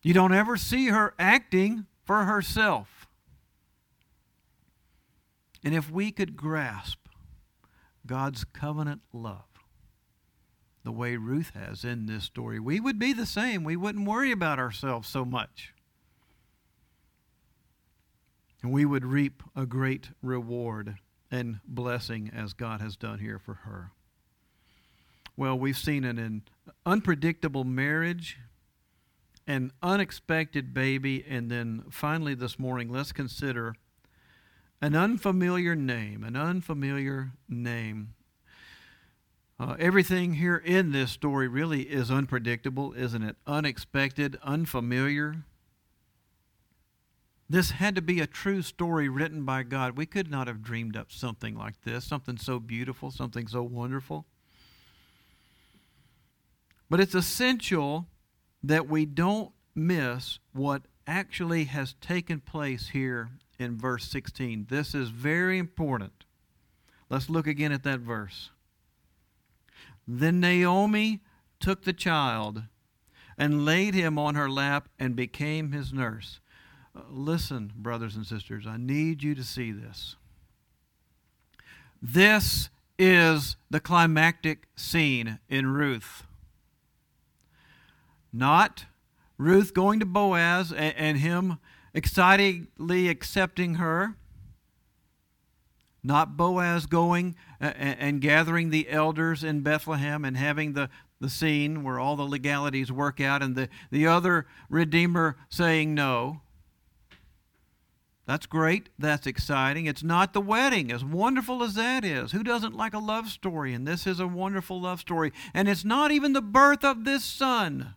You 0.03 0.13
don't 0.13 0.35
ever 0.35 0.57
see 0.57 0.89
her 0.89 1.15
acting 1.19 1.87
for 2.05 2.25
herself. 2.25 3.07
And 5.65 5.75
if 5.75 5.91
we 5.91 6.11
could 6.11 6.37
grasp 6.37 6.99
God's 8.05 8.43
covenant 8.43 9.03
love 9.13 9.45
the 10.83 10.91
way 10.91 11.17
Ruth 11.17 11.53
has 11.55 11.85
in 11.85 12.07
this 12.07 12.25
story, 12.25 12.59
we 12.59 12.81
would 12.81 12.99
be 12.99 13.13
the 13.13 13.27
same. 13.27 13.63
We 13.63 13.77
wouldn't 13.77 14.09
worry 14.09 14.33
about 14.33 14.59
ourselves 14.59 15.09
so 15.09 15.25
much. 15.25 15.73
And 18.61 18.73
we 18.73 18.85
would 18.85 19.05
reap 19.05 19.45
a 19.55 19.67
great 19.67 20.11
reward 20.21 20.97
and 21.33 21.61
blessing 21.67 22.31
as 22.33 22.53
God 22.53 22.81
has 22.81 22.95
done 22.95 23.19
here 23.19 23.39
for 23.39 23.55
her. 23.55 23.91
Well, 25.37 25.59
we've 25.59 25.79
seen 25.79 26.05
an 26.05 26.43
unpredictable 26.85 27.65
marriage, 27.65 28.39
an 29.47 29.73
unexpected 29.83 30.75
baby, 30.75 31.25
and 31.27 31.51
then 31.51 31.85
finally 31.91 32.35
this 32.35 32.59
morning, 32.59 32.93
let's 32.93 33.13
consider 33.13 33.75
an 34.83 34.95
unfamiliar 34.95 35.75
name, 35.75 36.23
an 36.23 36.37
unfamiliar 36.37 37.33
name. 37.49 38.15
Uh, 39.59 39.77
everything 39.79 40.35
here 40.35 40.57
in 40.57 40.93
this 40.93 41.13
story 41.13 41.49
really 41.49 41.83
is 41.83 42.11
unpredictable, 42.11 42.93
isn't 42.93 43.23
it? 43.23 43.37
Unexpected, 43.47 44.39
unfamiliar. 44.43 45.45
This 47.53 47.73
had 47.73 47.95
to 47.97 48.01
be 48.01 48.19
a 48.19 48.27
true 48.27 48.63
story 48.63 49.11
written 49.11 49.45
by 49.45 49.63
God. 49.63 49.95
We 49.95 50.07
could 50.07 50.31
not 50.31 50.47
have 50.47 50.63
dreamed 50.63 50.97
up 50.97 51.13
something 51.13 51.55
like 51.55 51.83
this, 51.83 52.03
something 52.03 52.39
so 52.39 52.59
beautiful, 52.59 53.11
something 53.11 53.47
so 53.47 53.63
wonderful. 53.63 54.25
But 56.89 56.99
it's 56.99 57.15
essential 57.15 58.07
that 58.63 58.89
we 58.89 59.05
don't 59.05 59.53
miss 59.75 60.39
what 60.55 60.85
actually 61.07 61.65
has 61.65 61.93
taken 62.01 62.41
place 62.41 62.89
here 62.89 63.33
in 63.59 63.77
verse 63.77 64.07
16. 64.07 64.69
This 64.71 64.95
is 64.95 65.11
very 65.11 65.59
important. 65.59 66.25
Let's 67.11 67.29
look 67.29 67.47
again 67.47 67.71
at 67.71 67.83
that 67.83 68.01
verse. 68.01 68.49
Then 70.09 70.41
Naomi 70.41 71.21
took 71.61 71.85
the 71.85 71.93
child 71.93 72.63
and 73.37 73.67
laid 73.67 73.93
him 73.93 74.19
on 74.19 74.37
her 74.37 74.49
lap 74.49 74.89
and 74.99 75.15
became 75.15 75.73
his 75.73 75.93
nurse. 75.93 76.41
Listen, 77.11 77.73
brothers 77.77 78.17
and 78.17 78.27
sisters, 78.27 78.67
I 78.67 78.77
need 78.77 79.23
you 79.23 79.35
to 79.35 79.45
see 79.45 79.73
this. 79.73 80.17
This 82.01 82.69
is 82.99 83.57
the 83.71 83.81
climactic 83.81 84.67
scene 84.77 85.39
in 85.49 85.69
Ruth. 85.69 86.25
Not 88.33 88.87
Ruth 89.39 89.73
going 89.75 90.01
to 90.01 90.07
Boaz 90.07 90.73
and, 90.73 90.95
and 90.97 91.19
him 91.19 91.59
excitedly 91.95 93.09
accepting 93.09 93.75
her. 93.75 94.17
not 96.03 96.37
Boaz 96.37 96.87
going 96.87 97.37
and 97.61 98.21
gathering 98.21 98.71
the 98.71 98.89
elders 98.89 99.45
in 99.45 99.61
Bethlehem 99.61 100.25
and 100.25 100.37
having 100.37 100.73
the, 100.73 100.91
the 101.21 101.31
scene 101.31 101.85
where 101.85 101.99
all 101.99 102.17
the 102.17 102.25
legalities 102.25 102.91
work 102.91 103.21
out, 103.21 103.43
and 103.43 103.55
the, 103.55 103.69
the 103.91 104.07
other 104.07 104.47
Redeemer 104.69 105.37
saying 105.49 105.95
no. 105.95 106.41
That's 108.27 108.47
great. 108.47 108.89
That's 108.99 109.27
exciting. 109.27 109.87
It's 109.87 110.05
not 110.05 110.33
the 110.33 110.41
wedding, 110.41 110.93
as 110.93 111.05
wonderful 111.05 111.63
as 111.63 111.75
that 111.75 112.05
is. 112.05 112.33
Who 112.33 112.45
doesn't 112.45 112.77
like 112.77 112.95
a 112.95 112.99
love 112.99 113.29
story? 113.29 113.75
And 113.75 113.87
this 113.87 114.07
is 114.07 114.21
a 114.21 114.29
wonderful 114.29 114.81
love 114.81 115.01
story. 115.01 115.33
And 115.53 115.69
it's 115.69 115.85
not 115.85 116.13
even 116.13 116.33
the 116.33 116.41
birth 116.43 116.85
of 116.85 117.05
this 117.05 117.25
son. 117.25 117.95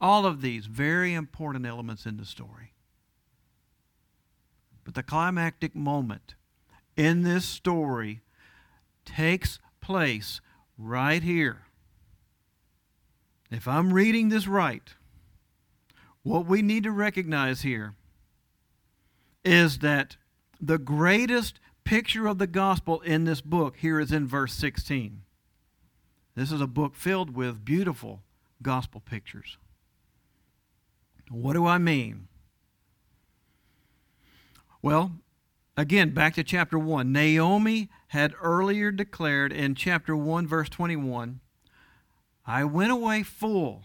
All 0.00 0.26
of 0.26 0.42
these 0.42 0.66
very 0.66 1.12
important 1.12 1.66
elements 1.66 2.06
in 2.06 2.16
the 2.16 2.24
story. 2.24 2.72
But 4.84 4.94
the 4.94 5.02
climactic 5.02 5.74
moment 5.74 6.34
in 6.96 7.22
this 7.22 7.44
story 7.44 8.20
takes 9.04 9.58
place 9.80 10.40
right 10.78 11.22
here. 11.22 11.62
If 13.50 13.66
I'm 13.66 13.92
reading 13.92 14.28
this 14.28 14.46
right, 14.46 14.94
what 16.22 16.46
we 16.46 16.62
need 16.62 16.84
to 16.84 16.90
recognize 16.90 17.62
here 17.62 17.94
is 19.44 19.78
that 19.80 20.16
the 20.60 20.78
greatest 20.78 21.60
picture 21.84 22.26
of 22.26 22.38
the 22.38 22.46
gospel 22.46 23.00
in 23.02 23.24
this 23.24 23.40
book 23.40 23.76
here 23.78 24.00
is 24.00 24.10
in 24.10 24.26
verse 24.26 24.54
16. 24.54 25.22
This 26.34 26.50
is 26.50 26.60
a 26.60 26.66
book 26.66 26.94
filled 26.94 27.34
with 27.36 27.64
beautiful 27.64 28.22
gospel 28.62 29.00
pictures. 29.00 29.58
What 31.30 31.52
do 31.52 31.66
I 31.66 31.78
mean? 31.78 32.28
Well, 34.82 35.12
again, 35.76 36.10
back 36.10 36.34
to 36.34 36.44
chapter 36.44 36.78
1. 36.78 37.12
Naomi 37.12 37.88
had 38.08 38.34
earlier 38.40 38.90
declared 38.90 39.52
in 39.52 39.74
chapter 39.74 40.16
1, 40.16 40.46
verse 40.46 40.68
21 40.68 41.40
I 42.46 42.64
went 42.64 42.92
away 42.92 43.22
full, 43.22 43.84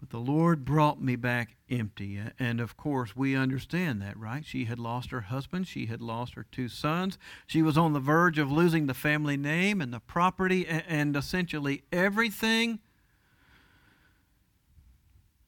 but 0.00 0.10
the 0.10 0.18
Lord 0.18 0.64
brought 0.64 1.00
me 1.00 1.14
back 1.14 1.56
empty. 1.70 2.18
And 2.38 2.60
of 2.60 2.76
course, 2.76 3.14
we 3.14 3.36
understand 3.36 4.00
that, 4.02 4.16
right? 4.16 4.44
She 4.44 4.64
had 4.64 4.78
lost 4.78 5.10
her 5.10 5.20
husband, 5.20 5.68
she 5.68 5.86
had 5.86 6.00
lost 6.00 6.34
her 6.34 6.46
two 6.50 6.68
sons, 6.68 7.18
she 7.46 7.62
was 7.62 7.78
on 7.78 7.92
the 7.92 8.00
verge 8.00 8.38
of 8.38 8.50
losing 8.50 8.86
the 8.86 8.94
family 8.94 9.36
name 9.36 9.80
and 9.80 9.92
the 9.92 10.00
property 10.00 10.66
and 10.66 11.14
essentially 11.16 11.82
everything. 11.92 12.80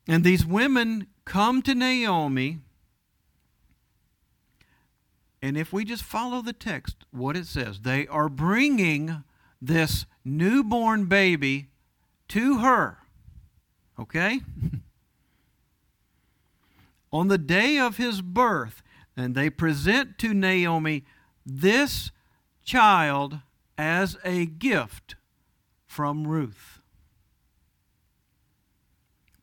And 0.06 0.22
these 0.22 0.44
women 0.44 1.06
come 1.24 1.62
to 1.62 1.74
Naomi 1.74 2.58
and 5.42 5.56
if 5.56 5.72
we 5.72 5.84
just 5.84 6.04
follow 6.04 6.40
the 6.40 6.52
text, 6.52 7.04
what 7.10 7.36
it 7.36 7.46
says, 7.46 7.80
they 7.80 8.06
are 8.06 8.28
bringing 8.28 9.24
this 9.60 10.06
newborn 10.24 11.06
baby 11.06 11.68
to 12.28 12.58
her. 12.60 12.98
Okay? 13.98 14.40
On 17.12 17.28
the 17.28 17.38
day 17.38 17.78
of 17.78 17.98
his 17.98 18.22
birth, 18.22 18.82
and 19.16 19.34
they 19.34 19.50
present 19.50 20.18
to 20.18 20.32
Naomi 20.32 21.04
this 21.44 22.10
child 22.64 23.40
as 23.76 24.16
a 24.24 24.46
gift 24.46 25.16
from 25.86 26.26
Ruth. 26.26 26.78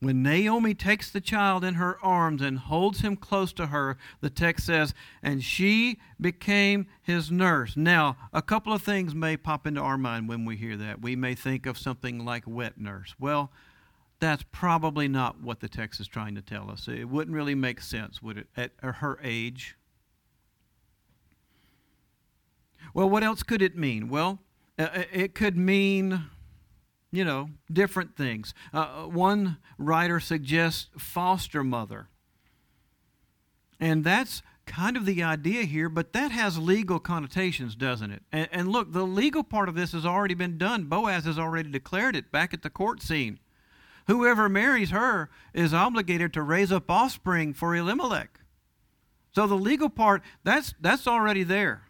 When 0.01 0.23
Naomi 0.23 0.73
takes 0.73 1.11
the 1.11 1.19
child 1.19 1.65
in 1.65 1.73
her 1.73 1.97
arms 2.01 2.41
and 2.41 2.57
holds 2.57 3.01
him 3.01 3.17
close 3.17 3.51
to 3.53 3.67
her, 3.67 3.97
the 4.21 4.29
text 4.29 4.65
says, 4.65 4.93
and 5.21 5.43
she 5.43 5.99
became 6.19 6.87
his 7.01 7.29
nurse. 7.29 7.75
Now, 7.75 8.15
a 8.31 8.41
couple 8.41 8.71
of 8.71 8.81
things 8.81 9.13
may 9.13 9.35
pop 9.35 9.67
into 9.67 9.81
our 9.81 9.97
mind 9.97 10.29
when 10.29 10.45
we 10.45 10.55
hear 10.55 10.77
that. 10.77 11.01
We 11.01 11.17
may 11.17 11.35
think 11.35 11.65
of 11.65 11.77
something 11.77 12.23
like 12.23 12.43
wet 12.47 12.79
nurse. 12.79 13.13
Well, 13.19 13.51
that's 14.20 14.43
probably 14.51 15.07
not 15.07 15.41
what 15.41 15.59
the 15.59 15.70
text 15.70 15.99
is 15.99 16.07
trying 16.07 16.36
to 16.36 16.41
tell 16.41 16.70
us. 16.70 16.88
It 16.88 17.09
wouldn't 17.09 17.36
really 17.36 17.55
make 17.55 17.82
sense, 17.82 18.22
would 18.22 18.38
it, 18.38 18.47
at 18.57 18.72
her 18.82 19.20
age? 19.24 19.76
Well, 22.93 23.09
what 23.09 23.24
else 23.24 23.43
could 23.43 23.61
it 23.61 23.78
mean? 23.78 24.09
Well, 24.09 24.39
uh, 24.78 24.84
uh, 24.84 25.03
it 25.11 25.36
could 25.36 25.57
mean 25.57 26.30
you 27.11 27.26
know, 27.26 27.49
different 27.72 28.15
things. 28.15 28.53
Uh, 28.74 29.03
one 29.03 29.57
writer 29.78 30.20
suggests 30.20 30.88
foster 30.97 31.63
mother. 31.63 32.07
And 33.80 34.03
that's 34.03 34.41
kind 34.65 34.95
of 34.95 35.05
the 35.05 35.24
idea 35.24 35.63
here, 35.63 35.89
but 35.89 36.13
that 36.13 36.32
has 36.32 36.59
legal 36.59 36.99
connotations, 36.99 37.76
doesn't 37.76 38.11
it? 38.11 38.22
And, 38.32 38.47
and, 38.51 38.67
look, 38.67 38.91
the 38.91 39.05
legal 39.05 39.43
part 39.43 39.70
of 39.70 39.76
this 39.76 39.93
has 39.93 40.05
already 40.05 40.36
been 40.36 40.57
done. 40.57 40.84
Boaz 40.84 41.26
has 41.26 41.39
already 41.39 41.72
declared 41.72 42.15
it 42.15 42.32
back 42.32 42.53
at 42.53 42.61
the 42.61 42.70
court 42.70 43.01
scene. 43.01 43.39
Whoever 44.10 44.49
marries 44.49 44.89
her 44.89 45.30
is 45.53 45.72
obligated 45.72 46.34
to 46.34 46.41
raise 46.41 46.72
up 46.72 46.89
offspring 46.89 47.53
for 47.53 47.76
Elimelech. 47.76 48.39
So 49.36 49.45
the 49.45 49.53
legal 49.53 49.88
part, 49.88 50.24
that's, 50.43 50.74
that's 50.82 51.05
already 51.05 51.43
there. 51.43 51.84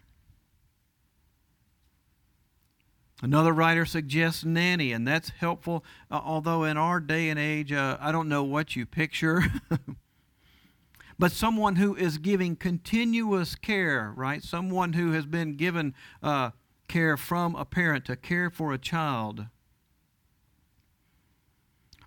Another 3.22 3.54
writer 3.54 3.86
suggests 3.86 4.44
nanny, 4.44 4.92
and 4.92 5.08
that's 5.08 5.30
helpful, 5.30 5.82
uh, 6.10 6.20
although 6.22 6.64
in 6.64 6.76
our 6.76 7.00
day 7.00 7.30
and 7.30 7.38
age, 7.38 7.72
uh, 7.72 7.96
I 7.98 8.12
don't 8.12 8.28
know 8.28 8.44
what 8.44 8.76
you 8.76 8.84
picture. 8.84 9.42
but 11.18 11.32
someone 11.32 11.76
who 11.76 11.96
is 11.96 12.18
giving 12.18 12.54
continuous 12.54 13.54
care, 13.54 14.12
right? 14.14 14.42
Someone 14.42 14.92
who 14.92 15.12
has 15.12 15.24
been 15.24 15.56
given 15.56 15.94
uh, 16.22 16.50
care 16.86 17.16
from 17.16 17.54
a 17.54 17.64
parent 17.64 18.04
to 18.04 18.16
care 18.16 18.50
for 18.50 18.74
a 18.74 18.78
child. 18.78 19.46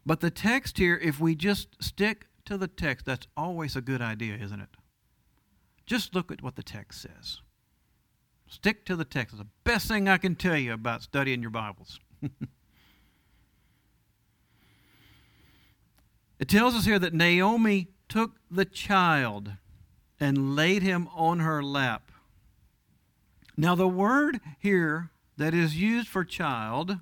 But 0.05 0.19
the 0.19 0.31
text 0.31 0.77
here, 0.77 0.99
if 1.01 1.19
we 1.19 1.35
just 1.35 1.81
stick 1.81 2.27
to 2.45 2.57
the 2.57 2.67
text, 2.67 3.05
that's 3.05 3.27
always 3.37 3.75
a 3.75 3.81
good 3.81 4.01
idea, 4.01 4.35
isn't 4.35 4.59
it? 4.59 4.69
Just 5.85 6.15
look 6.15 6.31
at 6.31 6.41
what 6.41 6.55
the 6.55 6.63
text 6.63 7.01
says. 7.01 7.41
Stick 8.47 8.85
to 8.85 8.95
the 8.95 9.05
text. 9.05 9.33
It's 9.33 9.41
the 9.43 9.49
best 9.63 9.87
thing 9.87 10.07
I 10.07 10.17
can 10.17 10.35
tell 10.35 10.57
you 10.57 10.73
about 10.73 11.01
studying 11.01 11.41
your 11.41 11.51
Bibles. 11.51 11.99
it 16.39 16.47
tells 16.47 16.75
us 16.75 16.85
here 16.85 16.99
that 16.99 17.13
Naomi 17.13 17.87
took 18.09 18.37
the 18.51 18.65
child 18.65 19.53
and 20.19 20.55
laid 20.55 20.83
him 20.83 21.07
on 21.15 21.39
her 21.39 21.63
lap. 21.63 22.11
Now, 23.57 23.75
the 23.75 23.87
word 23.87 24.39
here 24.59 25.11
that 25.37 25.53
is 25.53 25.77
used 25.77 26.07
for 26.07 26.23
child 26.23 26.99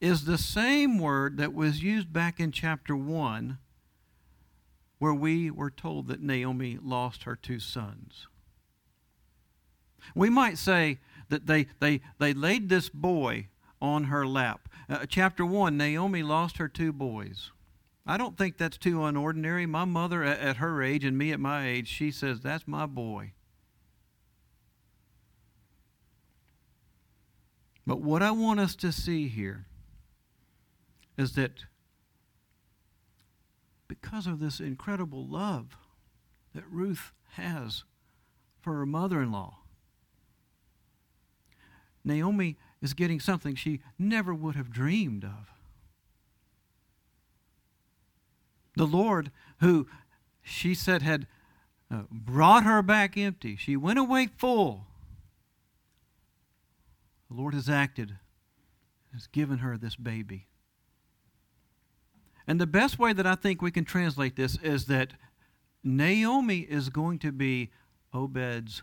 is 0.00 0.24
the 0.24 0.38
same 0.38 0.98
word 0.98 1.36
that 1.36 1.52
was 1.52 1.82
used 1.82 2.12
back 2.12 2.40
in 2.40 2.52
chapter 2.52 2.96
1, 2.96 3.58
where 4.98 5.14
we 5.14 5.50
were 5.50 5.70
told 5.70 6.08
that 6.08 6.22
Naomi 6.22 6.78
lost 6.82 7.24
her 7.24 7.36
two 7.36 7.60
sons. 7.60 8.26
We 10.14 10.30
might 10.30 10.56
say 10.56 10.98
that 11.28 11.46
they, 11.46 11.66
they, 11.80 12.00
they 12.18 12.32
laid 12.32 12.68
this 12.68 12.88
boy 12.88 13.48
on 13.80 14.04
her 14.04 14.26
lap. 14.26 14.68
Uh, 14.88 15.06
chapter 15.06 15.44
1 15.44 15.76
Naomi 15.76 16.22
lost 16.22 16.56
her 16.56 16.68
two 16.68 16.92
boys. 16.92 17.52
I 18.06 18.16
don't 18.16 18.36
think 18.36 18.56
that's 18.56 18.78
too 18.78 18.96
unordinary. 18.98 19.68
My 19.68 19.84
mother, 19.84 20.24
at, 20.24 20.40
at 20.40 20.56
her 20.56 20.82
age, 20.82 21.04
and 21.04 21.16
me 21.16 21.32
at 21.32 21.40
my 21.40 21.66
age, 21.66 21.88
she 21.88 22.10
says, 22.10 22.40
That's 22.40 22.66
my 22.66 22.86
boy. 22.86 23.32
But 27.86 28.00
what 28.00 28.22
I 28.22 28.30
want 28.30 28.60
us 28.60 28.74
to 28.76 28.92
see 28.92 29.28
here 29.28 29.66
is 31.20 31.32
that 31.34 31.64
because 33.88 34.26
of 34.26 34.40
this 34.40 34.58
incredible 34.58 35.26
love 35.26 35.76
that 36.54 36.64
Ruth 36.70 37.12
has 37.32 37.84
for 38.62 38.74
her 38.76 38.86
mother 38.86 39.20
in 39.20 39.30
law, 39.30 39.58
Naomi 42.02 42.56
is 42.80 42.94
getting 42.94 43.20
something 43.20 43.54
she 43.54 43.80
never 43.98 44.32
would 44.32 44.56
have 44.56 44.70
dreamed 44.70 45.22
of. 45.22 45.52
The 48.76 48.86
Lord, 48.86 49.30
who 49.58 49.86
she 50.40 50.74
said 50.74 51.02
had 51.02 51.26
uh, 51.90 52.04
brought 52.10 52.64
her 52.64 52.80
back 52.80 53.18
empty, 53.18 53.56
she 53.56 53.76
went 53.76 53.98
away 53.98 54.28
full. 54.38 54.86
The 57.28 57.36
Lord 57.36 57.52
has 57.52 57.68
acted, 57.68 58.16
has 59.12 59.26
given 59.26 59.58
her 59.58 59.76
this 59.76 59.96
baby. 59.96 60.46
And 62.50 62.60
the 62.60 62.66
best 62.66 62.98
way 62.98 63.12
that 63.12 63.28
I 63.28 63.36
think 63.36 63.62
we 63.62 63.70
can 63.70 63.84
translate 63.84 64.34
this 64.34 64.58
is 64.60 64.86
that 64.86 65.12
Naomi 65.84 66.58
is 66.58 66.88
going 66.88 67.20
to 67.20 67.30
be 67.30 67.70
Obed's 68.12 68.82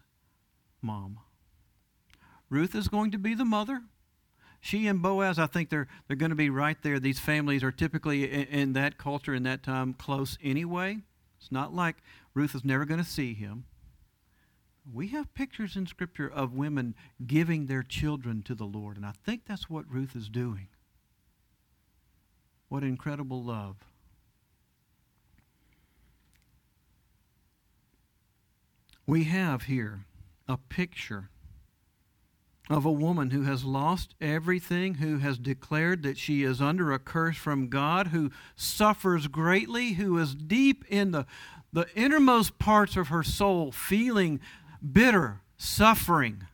mom. 0.82 1.20
Ruth 2.49 2.74
is 2.76 2.88
going 2.88 3.11
to 3.11 3.18
be 3.18 3.34
the 3.34 3.43
mother. 3.43 3.82
She 4.61 4.88
and 4.88 5.01
Boaz, 5.01 5.38
I 5.38 5.47
think 5.47 5.70
they're, 5.70 5.89
they're 6.07 6.15
going 6.15 6.30
to 6.30 6.36
be 6.36 6.49
right 6.49 6.78
there. 6.82 6.97
These 6.97 7.20
families 7.20 7.61
are 7.61 7.74
typically 7.74 8.32
in, 8.32 8.43
in 8.43 8.74
that 8.74 8.97
culture, 8.97 9.34
in 9.34 9.43
that 9.43 9.63
time, 9.63 9.93
close 9.93 10.38
anyway. 10.41 10.99
It's 11.38 11.51
not 11.51 11.74
like 11.74 11.97
Ruth 12.34 12.55
is 12.55 12.63
never 12.63 12.86
going 12.86 13.03
to 13.03 13.09
see 13.09 13.34
him. 13.34 13.65
we 14.89 15.09
have 15.09 15.34
pictures 15.34 15.76
in 15.76 15.88
Scripture 15.88 16.30
of 16.30 16.53
women 16.53 16.95
giving 17.26 17.65
their 17.65 17.84
children 17.84 18.43
to 18.43 18.55
the 18.55 18.63
Lord, 18.63 18.95
and 18.95 19.05
I 19.05 19.11
think 19.26 19.41
that's 19.45 19.70
what 19.70 19.91
Ruth 19.91 20.15
is 20.15 20.30
doing. 20.30 20.70
What 22.70 22.84
incredible 22.84 23.43
love. 23.43 23.78
We 29.05 29.24
have 29.26 29.63
here 29.63 30.05
a 30.47 30.57
picture 30.57 31.30
of 32.70 32.86
a 32.86 32.91
woman 32.91 33.30
who 33.30 33.43
has 33.43 33.63
lost 33.63 34.15
everything, 34.20 34.95
who 34.95 35.20
has 35.20 35.38
declared 35.38 36.03
that 36.03 36.18
she 36.18 36.43
is 36.43 36.61
under 36.61 36.91
a 36.91 36.99
curse 36.99 37.38
from 37.38 37.70
God, 37.70 38.07
who 38.07 38.32
suffers 38.55 39.28
greatly, 39.28 39.93
who 39.93 40.18
is 40.18 40.36
deep 40.36 40.84
in 40.89 41.11
the, 41.11 41.26
the 41.72 41.88
innermost 41.95 42.59
parts 42.59 42.97
of 42.97 43.07
her 43.07 43.24
soul 43.24 43.72
feeling 43.72 44.41
bitter, 44.91 45.41
suffering. 45.57 46.45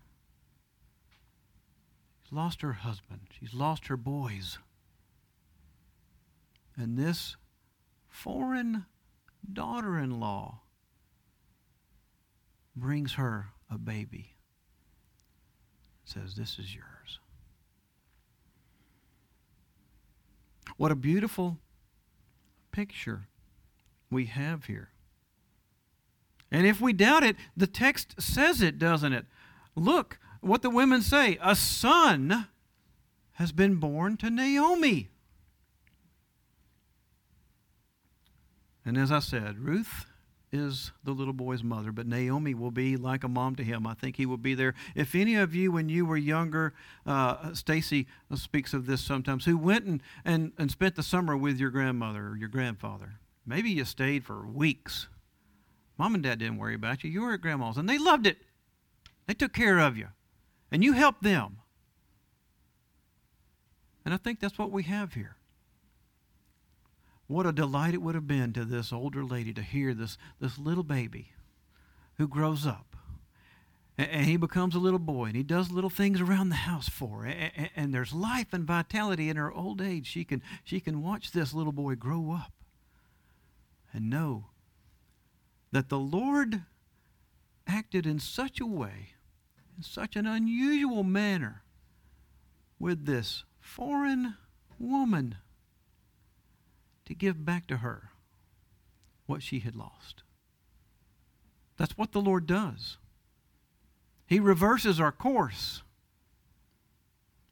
She's 2.24 2.34
lost 2.34 2.62
her 2.62 2.74
husband, 2.74 3.22
she's 3.32 3.56
lost 3.56 3.88
her 3.88 3.98
boys. 3.98 4.60
And 6.76 6.98
this 6.98 7.38
foreign 8.10 8.86
daughter 9.52 9.98
in 9.98 10.20
law 10.20 10.62
brings 12.76 13.14
her 13.14 13.48
a 13.70 13.78
baby 13.78 14.34
says, 16.06 16.36
This 16.36 16.60
is 16.60 16.74
yours. 16.74 17.20
What 20.78 20.92
a 20.92 20.96
beautiful 20.96 21.60
picture 22.72 23.28
we 24.10 24.26
have 24.26 24.66
here. 24.66 24.90
And 26.52 26.68
if 26.68 26.80
we 26.80 26.94
doubt 26.94 27.24
it, 27.24 27.36
the 27.58 27.68
text 27.68 28.22
says 28.22 28.62
it, 28.62 28.78
doesn't 28.78 29.14
it? 29.14 29.26
Look 29.76 30.20
what 30.42 30.62
the 30.62 30.70
women 30.70 31.02
say 31.02 31.38
a 31.42 31.56
son 31.56 32.48
has 33.34 33.52
been 33.52 33.76
born 33.76 34.18
to 34.18 34.30
Naomi. 34.30 35.10
And 38.86 38.98
as 38.98 39.12
I 39.12 39.20
said, 39.20 39.60
Ruth 39.60 40.06
is 40.52 40.92
the 41.04 41.12
little 41.12 41.34
boy's 41.34 41.64
mother, 41.64 41.92
but 41.92 42.06
Naomi 42.06 42.54
will 42.54 42.72
be 42.72 42.96
like 42.96 43.24
a 43.24 43.28
mom 43.28 43.56
to 43.56 43.64
him. 43.64 43.88
I 43.88 43.96
think 43.96 44.18
he 44.18 44.26
will 44.26 44.38
be 44.38 44.54
there. 44.54 44.76
If 44.94 45.16
any 45.16 45.36
of 45.36 45.56
you, 45.56 45.72
when 45.72 45.90
you 45.90 46.06
were 46.06 46.18
younger, 46.18 46.74
uh, 47.06 47.54
Stacy 47.54 48.08
speaks 48.36 48.74
of 48.74 48.86
this 48.86 49.02
sometimes, 49.02 49.46
who 49.46 49.58
went 49.58 49.86
and, 49.86 50.04
and, 50.24 50.52
and 50.58 50.70
spent 50.70 50.96
the 50.96 51.04
summer 51.04 51.36
with 51.36 51.60
your 51.60 51.72
grandmother 51.72 52.28
or 52.28 52.38
your 52.38 52.50
grandfather, 52.50 53.16
maybe 53.46 53.72
you 53.72 53.84
stayed 53.84 54.26
for 54.26 54.46
weeks. 54.46 55.08
Mom 55.98 56.14
and 56.14 56.24
dad 56.24 56.40
didn't 56.40 56.58
worry 56.58 56.76
about 56.76 57.04
you. 57.04 57.10
You 57.10 57.22
were 57.22 57.34
at 57.34 57.42
grandma's, 57.42 57.78
and 57.78 57.90
they 57.90 57.98
loved 57.98 58.28
it. 58.28 58.38
They 59.26 59.34
took 59.34 59.54
care 59.54 59.80
of 59.80 59.98
you, 59.98 60.10
and 60.72 60.84
you 60.84 60.94
helped 60.94 61.24
them. 61.24 61.58
And 64.06 64.14
I 64.14 64.18
think 64.18 64.40
that's 64.40 64.60
what 64.60 64.72
we 64.72 64.84
have 64.84 65.14
here. 65.14 65.38
What 67.34 67.48
a 67.48 67.52
delight 67.52 67.96
it 67.96 68.02
would 68.04 68.14
have 68.14 68.28
been 68.28 68.54
to 68.54 68.64
this 68.64 68.94
older 68.94 69.26
lady 69.26 69.54
to 69.54 69.64
hear 69.64 69.96
this, 69.96 70.20
this 70.40 70.60
little 70.60 70.84
baby 70.84 71.32
who 72.18 72.28
grows 72.28 72.68
up. 72.68 72.96
And, 73.98 74.28
he 74.28 74.38
becomes 74.38 74.76
a 74.76 74.80
little 74.80 75.00
boy 75.00 75.26
and 75.26 75.36
he 75.36 75.42
does 75.42 75.72
little 75.72 75.90
things 75.90 76.22
around 76.22 76.50
the 76.50 76.56
house 76.56 76.88
for 76.88 77.24
her. 77.24 77.50
And 77.76 77.92
there's 77.92 78.14
life 78.14 78.54
and 78.54 78.66
vitality 78.66 79.30
in 79.30 79.38
her 79.38 79.52
old 79.52 79.82
age. 79.82 80.06
She 80.06 80.24
can, 80.24 80.44
she 80.64 80.80
can 80.80 81.02
watch 81.02 81.32
this 81.32 81.56
little 81.56 81.72
boy 81.72 81.96
grow 81.96 82.34
up 82.34 82.52
and 83.92 84.12
know 84.12 84.50
that 85.72 85.90
the 85.90 85.98
Lord 85.98 86.62
acted 87.66 88.06
in 88.06 88.20
such 88.20 88.60
a 88.60 88.68
way, 88.68 89.16
in 89.76 89.82
such 89.82 90.16
an 90.16 90.28
unusual 90.28 91.04
manner, 91.04 91.64
with 92.78 93.08
this 93.08 93.44
foreign 93.60 94.36
woman 94.78 95.38
to 97.06 97.14
give 97.14 97.46
back 97.46 97.68
to 97.68 97.78
her 97.78 98.10
what 99.26 99.44
she 99.44 99.60
had 99.60 99.76
lost. 99.76 100.24
That's 101.78 101.98
what 101.98 102.12
the 102.12 102.22
Lord 102.22 102.46
does. 102.46 102.98
He 104.26 104.40
reverses 104.40 105.00
our 105.00 105.12
course. 105.12 105.84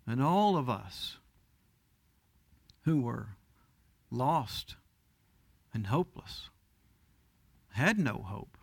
And 0.08 0.22
all 0.22 0.58
of 0.58 0.70
us 0.70 1.18
who 2.84 3.02
were 3.02 3.36
lost 4.10 4.76
and 5.74 5.88
hopeless 5.88 6.50
had 7.74 7.98
no 7.98 8.26
hope 8.28 8.58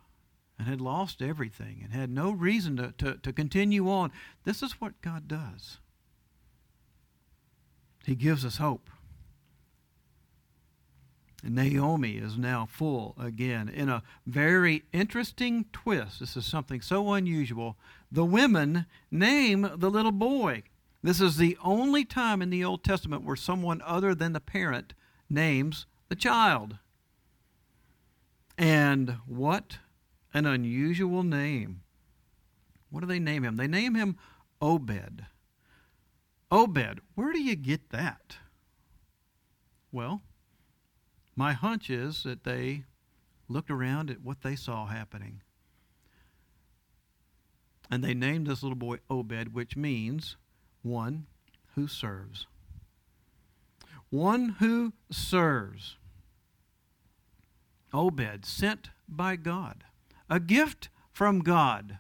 and 0.59 0.69
had 0.69 0.81
lost 0.81 1.23
everything 1.23 1.81
and 1.83 1.93
had 1.93 2.11
no 2.11 2.31
reason 2.33 2.77
to, 2.77 2.93
to, 2.99 3.15
to 3.23 3.33
continue 3.33 3.89
on. 3.89 4.11
This 4.45 4.63
is 4.63 4.81
what 4.81 5.01
God 5.01 5.29
does. 5.29 5.79
He 8.05 8.15
gives 8.15 8.45
us 8.45 8.57
hope. 8.57 8.91
Naomi 11.43 12.17
is 12.17 12.37
now 12.37 12.67
full 12.67 13.15
again. 13.19 13.69
In 13.69 13.89
a 13.89 14.03
very 14.27 14.85
interesting 14.93 15.67
twist, 15.73 16.21
this 16.21 16.37
is 16.37 16.45
something 16.45 16.81
so 16.81 17.13
unusual. 17.13 17.77
The 18.11 18.25
women 18.25 18.87
name 19.11 19.71
the 19.77 19.91
little 19.91 20.13
boy. 20.13 20.65
This 21.03 21.21
is 21.21 21.37
the 21.37 21.57
only 21.63 22.05
time 22.05 22.43
in 22.43 22.51
the 22.51 22.65
Old 22.65 22.83
Testament 22.83 23.23
where 23.23 23.37
someone 23.37 23.81
other 23.85 24.15
than 24.15 24.33
the 24.33 24.41
parent 24.41 24.95
names 25.31 25.87
the 26.09 26.17
child. 26.17 26.79
And 28.57 29.19
what 29.27 29.79
an 30.35 30.45
unusual 30.45 31.23
name. 31.23 31.83
What 32.91 33.01
do 33.01 33.07
they 33.07 33.21
name 33.21 33.45
him? 33.45 33.57
They 33.57 33.69
name 33.69 33.95
him 33.95 34.17
Obed. 34.61 35.25
Obed, 36.51 37.01
where 37.15 37.33
do 37.33 37.41
you 37.41 37.55
get 37.55 37.91
that? 37.91 38.39
Well, 39.93 40.23
my 41.39 41.53
hunch 41.53 41.89
is 41.89 42.25
that 42.25 42.43
they 42.43 42.83
looked 43.49 43.71
around 43.71 44.11
at 44.11 44.23
what 44.23 44.43
they 44.43 44.57
saw 44.57 44.87
happening. 44.87 45.41
And 47.89 48.03
they 48.03 48.13
named 48.13 48.49
this 48.49 48.65
little 48.65 48.77
boy 48.77 48.99
Obed, 49.09 49.55
which 49.55 49.77
means 49.77 50.37
one 50.83 51.27
who 51.77 51.87
serves. 51.87 52.49
One 54.11 54.57
who 54.59 54.95
serves. 55.13 55.97
Obed, 57.95 58.45
sent 58.45 58.91
by 59.09 59.37
God, 59.37 59.85
a 60.29 60.41
gift 60.41 60.89
from 61.13 61.39
God 61.39 61.99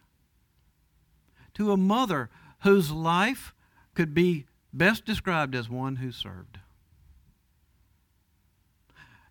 to 1.54 1.70
a 1.70 1.76
mother 1.76 2.28
whose 2.64 2.90
life 2.90 3.54
could 3.94 4.14
be 4.14 4.46
best 4.72 5.04
described 5.04 5.54
as 5.54 5.70
one 5.70 5.96
who 5.96 6.10
served. 6.10 6.58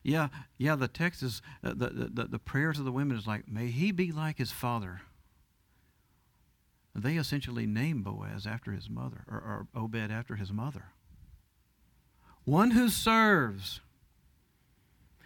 Yeah, 0.08 0.30
yeah, 0.58 0.78
the 0.78 0.88
text 0.88 1.22
is, 1.22 1.42
uh, 1.62 1.74
the, 1.76 2.10
the, 2.10 2.24
the 2.32 2.40
prayers 2.40 2.80
of 2.80 2.86
the 2.86 2.94
women 2.94 3.18
is 3.18 3.28
like, 3.28 3.46
may 3.46 3.68
he 3.68 3.92
be 3.92 4.14
like 4.14 4.38
his 4.38 4.54
father. 4.54 5.02
They 6.96 7.18
essentially 7.18 7.68
name 7.68 8.04
Boaz 8.04 8.48
after 8.48 8.72
his 8.72 8.90
mother, 8.90 9.26
or, 9.30 9.38
or 9.38 9.68
Obed 9.76 10.10
after 10.10 10.38
his 10.38 10.50
mother. 10.50 10.86
One 12.46 12.72
who 12.72 12.88
serves. 12.88 13.82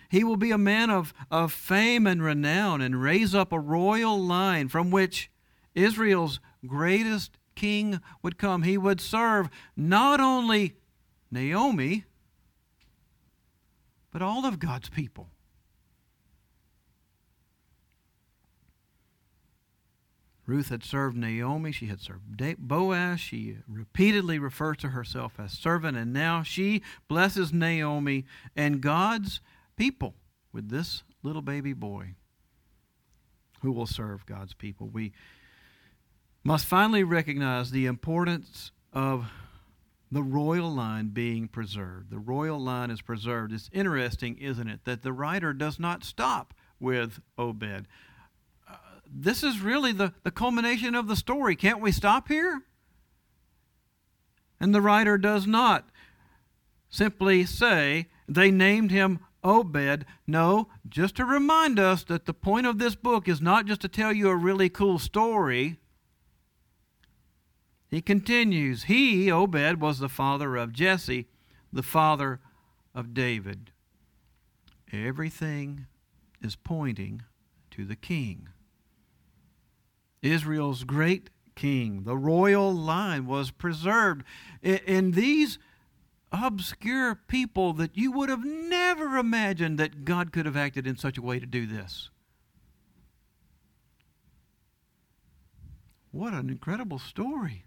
He 0.09 0.23
will 0.23 0.35
be 0.35 0.49
a 0.49 0.57
man 0.57 0.89
of, 0.89 1.13
of 1.29 1.53
fame 1.53 2.07
and 2.07 2.23
renown 2.23 2.81
and 2.81 2.99
raise 2.99 3.35
up 3.35 3.53
a 3.53 3.59
royal 3.59 4.19
line 4.19 4.67
from 4.67 4.89
which 4.89 5.29
Israel's 5.75 6.39
greatest 6.65 7.37
king 7.53 8.01
would 8.23 8.39
come. 8.39 8.63
He 8.63 8.79
would 8.79 8.99
serve 8.99 9.47
not 9.77 10.19
only 10.19 10.73
Naomi, 11.29 12.05
but 14.11 14.21
all 14.21 14.45
of 14.45 14.59
God's 14.59 14.89
people. 14.89 15.29
Ruth 20.45 20.69
had 20.69 20.83
served 20.83 21.15
Naomi. 21.15 21.71
She 21.71 21.85
had 21.85 22.01
served 22.01 22.23
Boaz. 22.59 23.19
She 23.21 23.57
repeatedly 23.69 24.37
refers 24.37 24.77
to 24.77 24.89
herself 24.89 25.39
as 25.39 25.53
servant, 25.53 25.97
and 25.97 26.11
now 26.11 26.43
she 26.43 26.81
blesses 27.07 27.53
Naomi 27.53 28.25
and 28.55 28.81
God's 28.81 29.39
people 29.77 30.15
with 30.51 30.69
this 30.69 31.03
little 31.23 31.41
baby 31.41 31.73
boy 31.73 32.15
who 33.61 33.71
will 33.71 33.85
serve 33.85 34.25
God's 34.25 34.53
people. 34.53 34.89
We 34.89 35.13
must 36.43 36.65
finally 36.65 37.03
recognize 37.03 37.71
the 37.71 37.85
importance 37.85 38.71
of 38.91 39.31
the 40.11 40.23
royal 40.23 40.69
line 40.69 41.07
being 41.07 41.47
preserved. 41.47 42.09
The 42.09 42.19
royal 42.19 42.59
line 42.59 42.91
is 42.91 43.01
preserved. 43.01 43.53
It's 43.53 43.69
interesting, 43.71 44.37
isn't 44.37 44.67
it, 44.67 44.81
that 44.83 45.03
the 45.03 45.13
writer 45.13 45.53
does 45.53 45.79
not 45.79 46.03
stop 46.03 46.53
with 46.79 47.21
Obed. 47.37 47.87
Uh, 48.67 48.75
this 49.09 49.41
is 49.41 49.61
really 49.61 49.93
the, 49.93 50.13
the 50.23 50.31
culmination 50.31 50.95
of 50.95 51.07
the 51.07 51.15
story. 51.15 51.55
Can't 51.55 51.81
we 51.81 51.91
stop 51.91 52.27
here? 52.27 52.63
And 54.59 54.75
the 54.75 54.81
writer 54.81 55.17
does 55.17 55.47
not 55.47 55.89
simply 56.89 57.45
say 57.45 58.07
they 58.27 58.51
named 58.51 58.91
him 58.91 59.19
Obed. 59.43 60.05
No, 60.27 60.67
just 60.87 61.15
to 61.15 61.25
remind 61.25 61.79
us 61.79 62.03
that 62.03 62.25
the 62.25 62.33
point 62.33 62.67
of 62.67 62.77
this 62.77 62.95
book 62.95 63.27
is 63.27 63.41
not 63.41 63.65
just 63.65 63.81
to 63.81 63.87
tell 63.87 64.13
you 64.13 64.29
a 64.29 64.35
really 64.35 64.69
cool 64.69 64.99
story. 64.99 65.79
He 67.91 68.01
continues, 68.01 68.83
He, 68.83 69.29
Obed, 69.29 69.81
was 69.81 69.99
the 69.99 70.07
father 70.07 70.55
of 70.55 70.71
Jesse, 70.71 71.27
the 71.73 71.83
father 71.83 72.39
of 72.95 73.13
David. 73.13 73.71
Everything 74.93 75.87
is 76.41 76.55
pointing 76.55 77.23
to 77.71 77.83
the 77.83 77.97
king. 77.97 78.47
Israel's 80.21 80.85
great 80.85 81.29
king, 81.55 82.03
the 82.03 82.17
royal 82.17 82.73
line 82.73 83.25
was 83.25 83.51
preserved. 83.51 84.23
In 84.61 85.11
these 85.11 85.59
obscure 86.31 87.15
people 87.15 87.73
that 87.73 87.97
you 87.97 88.13
would 88.13 88.29
have 88.29 88.45
never 88.45 89.17
imagined 89.17 89.77
that 89.79 90.05
God 90.05 90.31
could 90.31 90.45
have 90.45 90.55
acted 90.55 90.87
in 90.87 90.95
such 90.95 91.17
a 91.17 91.21
way 91.21 91.39
to 91.39 91.45
do 91.45 91.65
this. 91.65 92.09
What 96.11 96.33
an 96.33 96.49
incredible 96.49 96.99
story. 96.99 97.65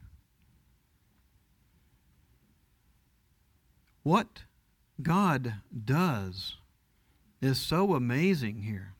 What 4.04 4.44
God 5.02 5.54
does 5.84 6.58
is 7.40 7.58
so 7.58 7.94
amazing 7.94 8.62
here. 8.62 8.92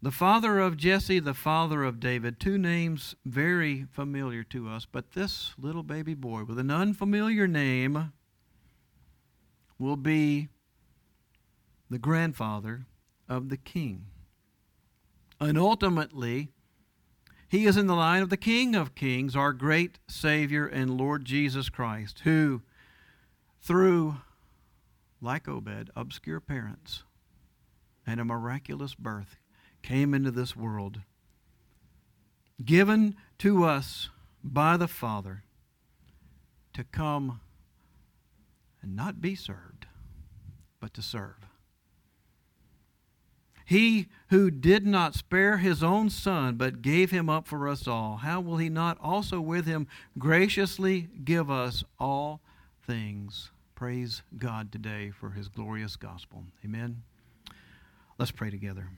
The 0.00 0.10
father 0.10 0.58
of 0.58 0.78
Jesse, 0.78 1.18
the 1.18 1.34
father 1.34 1.84
of 1.84 2.00
David, 2.00 2.40
two 2.40 2.56
names 2.56 3.14
very 3.24 3.86
familiar 3.92 4.42
to 4.44 4.68
us, 4.68 4.86
but 4.90 5.12
this 5.12 5.52
little 5.58 5.82
baby 5.82 6.14
boy 6.14 6.44
with 6.44 6.58
an 6.58 6.70
unfamiliar 6.70 7.46
name 7.46 8.12
will 9.78 9.96
be 9.96 10.48
the 11.90 11.98
grandfather 11.98 12.86
of 13.28 13.50
the 13.50 13.58
king. 13.58 14.06
And 15.38 15.58
ultimately, 15.58 16.48
he 17.54 17.66
is 17.66 17.76
in 17.76 17.86
the 17.86 17.94
line 17.94 18.20
of 18.20 18.30
the 18.30 18.36
King 18.36 18.74
of 18.74 18.96
Kings, 18.96 19.36
our 19.36 19.52
great 19.52 20.00
Savior 20.08 20.66
and 20.66 20.98
Lord 20.98 21.24
Jesus 21.24 21.68
Christ, 21.68 22.22
who, 22.24 22.62
through, 23.62 24.16
like 25.20 25.46
Obed, 25.46 25.88
obscure 25.94 26.40
parents 26.40 27.04
and 28.04 28.18
a 28.18 28.24
miraculous 28.24 28.96
birth, 28.96 29.36
came 29.82 30.14
into 30.14 30.32
this 30.32 30.56
world, 30.56 31.02
given 32.64 33.14
to 33.38 33.62
us 33.62 34.08
by 34.42 34.76
the 34.76 34.88
Father 34.88 35.44
to 36.72 36.82
come 36.82 37.38
and 38.82 38.96
not 38.96 39.20
be 39.20 39.36
served, 39.36 39.86
but 40.80 40.92
to 40.92 41.02
serve. 41.02 41.46
He 43.64 44.08
who 44.28 44.50
did 44.50 44.86
not 44.86 45.14
spare 45.14 45.56
his 45.56 45.82
own 45.82 46.10
son, 46.10 46.56
but 46.56 46.82
gave 46.82 47.10
him 47.10 47.30
up 47.30 47.46
for 47.46 47.66
us 47.66 47.88
all, 47.88 48.18
how 48.18 48.40
will 48.40 48.58
he 48.58 48.68
not 48.68 48.98
also 49.00 49.40
with 49.40 49.64
him 49.64 49.86
graciously 50.18 51.08
give 51.24 51.50
us 51.50 51.82
all 51.98 52.40
things? 52.86 53.50
Praise 53.74 54.22
God 54.36 54.70
today 54.70 55.10
for 55.10 55.30
his 55.30 55.48
glorious 55.48 55.96
gospel. 55.96 56.44
Amen. 56.64 57.02
Let's 58.18 58.30
pray 58.30 58.50
together. 58.50 58.88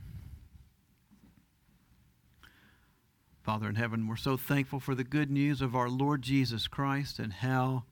Father 3.42 3.68
in 3.68 3.76
heaven, 3.76 4.08
we're 4.08 4.16
so 4.16 4.36
thankful 4.36 4.80
for 4.80 4.96
the 4.96 5.04
good 5.04 5.30
news 5.30 5.62
of 5.62 5.76
our 5.76 5.88
Lord 5.88 6.22
Jesus 6.22 6.66
Christ 6.66 7.20
and 7.20 7.32
how 7.32 7.84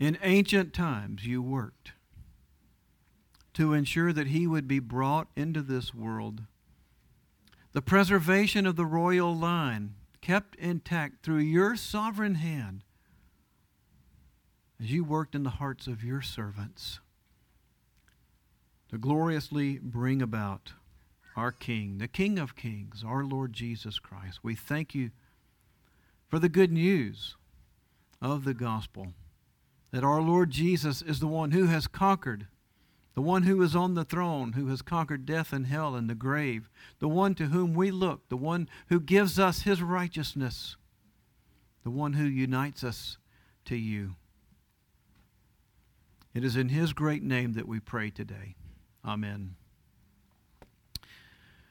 in 0.00 0.16
ancient 0.22 0.72
times 0.72 1.26
you 1.26 1.42
worked 1.42 1.92
to 3.54 3.72
ensure 3.72 4.12
that 4.12 4.28
he 4.28 4.46
would 4.46 4.68
be 4.68 4.78
brought 4.78 5.28
into 5.36 5.62
this 5.62 5.94
world. 5.94 6.42
The 7.72 7.82
preservation 7.82 8.66
of 8.66 8.76
the 8.76 8.86
royal 8.86 9.34
line 9.34 9.94
kept 10.20 10.56
intact 10.56 11.24
through 11.24 11.38
your 11.38 11.76
sovereign 11.76 12.36
hand 12.36 12.82
as 14.80 14.90
you 14.90 15.04
worked 15.04 15.34
in 15.34 15.42
the 15.42 15.50
hearts 15.50 15.86
of 15.86 16.04
your 16.04 16.22
servants 16.22 17.00
to 18.90 18.98
gloriously 18.98 19.78
bring 19.82 20.22
about 20.22 20.72
our 21.36 21.50
King, 21.50 21.98
the 21.98 22.08
King 22.08 22.38
of 22.38 22.54
Kings, 22.54 23.04
our 23.06 23.24
Lord 23.24 23.52
Jesus 23.52 23.98
Christ. 23.98 24.40
We 24.42 24.54
thank 24.54 24.94
you 24.94 25.10
for 26.28 26.38
the 26.38 26.48
good 26.48 26.72
news 26.72 27.36
of 28.22 28.44
the 28.44 28.54
gospel 28.54 29.14
that 29.90 30.04
our 30.04 30.20
Lord 30.20 30.50
Jesus 30.50 31.02
is 31.02 31.20
the 31.20 31.26
one 31.26 31.52
who 31.52 31.66
has 31.66 31.86
conquered, 31.86 32.46
the 33.14 33.22
one 33.22 33.44
who 33.44 33.62
is 33.62 33.76
on 33.76 33.94
the 33.94 34.04
throne, 34.04 34.52
who 34.52 34.66
has 34.68 34.82
conquered 34.82 35.24
death 35.24 35.52
and 35.52 35.66
hell 35.66 35.94
and 35.94 36.10
the 36.10 36.14
grave, 36.14 36.68
the 36.98 37.08
one 37.08 37.34
to 37.36 37.46
whom 37.46 37.74
we 37.74 37.90
look, 37.90 38.28
the 38.28 38.36
one 38.36 38.68
who 38.88 39.00
gives 39.00 39.38
us 39.38 39.62
his 39.62 39.80
righteousness, 39.80 40.76
the 41.84 41.90
one 41.90 42.14
who 42.14 42.24
unites 42.24 42.82
us 42.82 43.18
to 43.66 43.76
you. 43.76 44.16
It 46.34 46.44
is 46.44 46.56
in 46.56 46.70
his 46.70 46.92
great 46.92 47.22
name 47.22 47.52
that 47.52 47.68
we 47.68 47.78
pray 47.78 48.10
today. 48.10 48.56
Amen. 49.04 49.54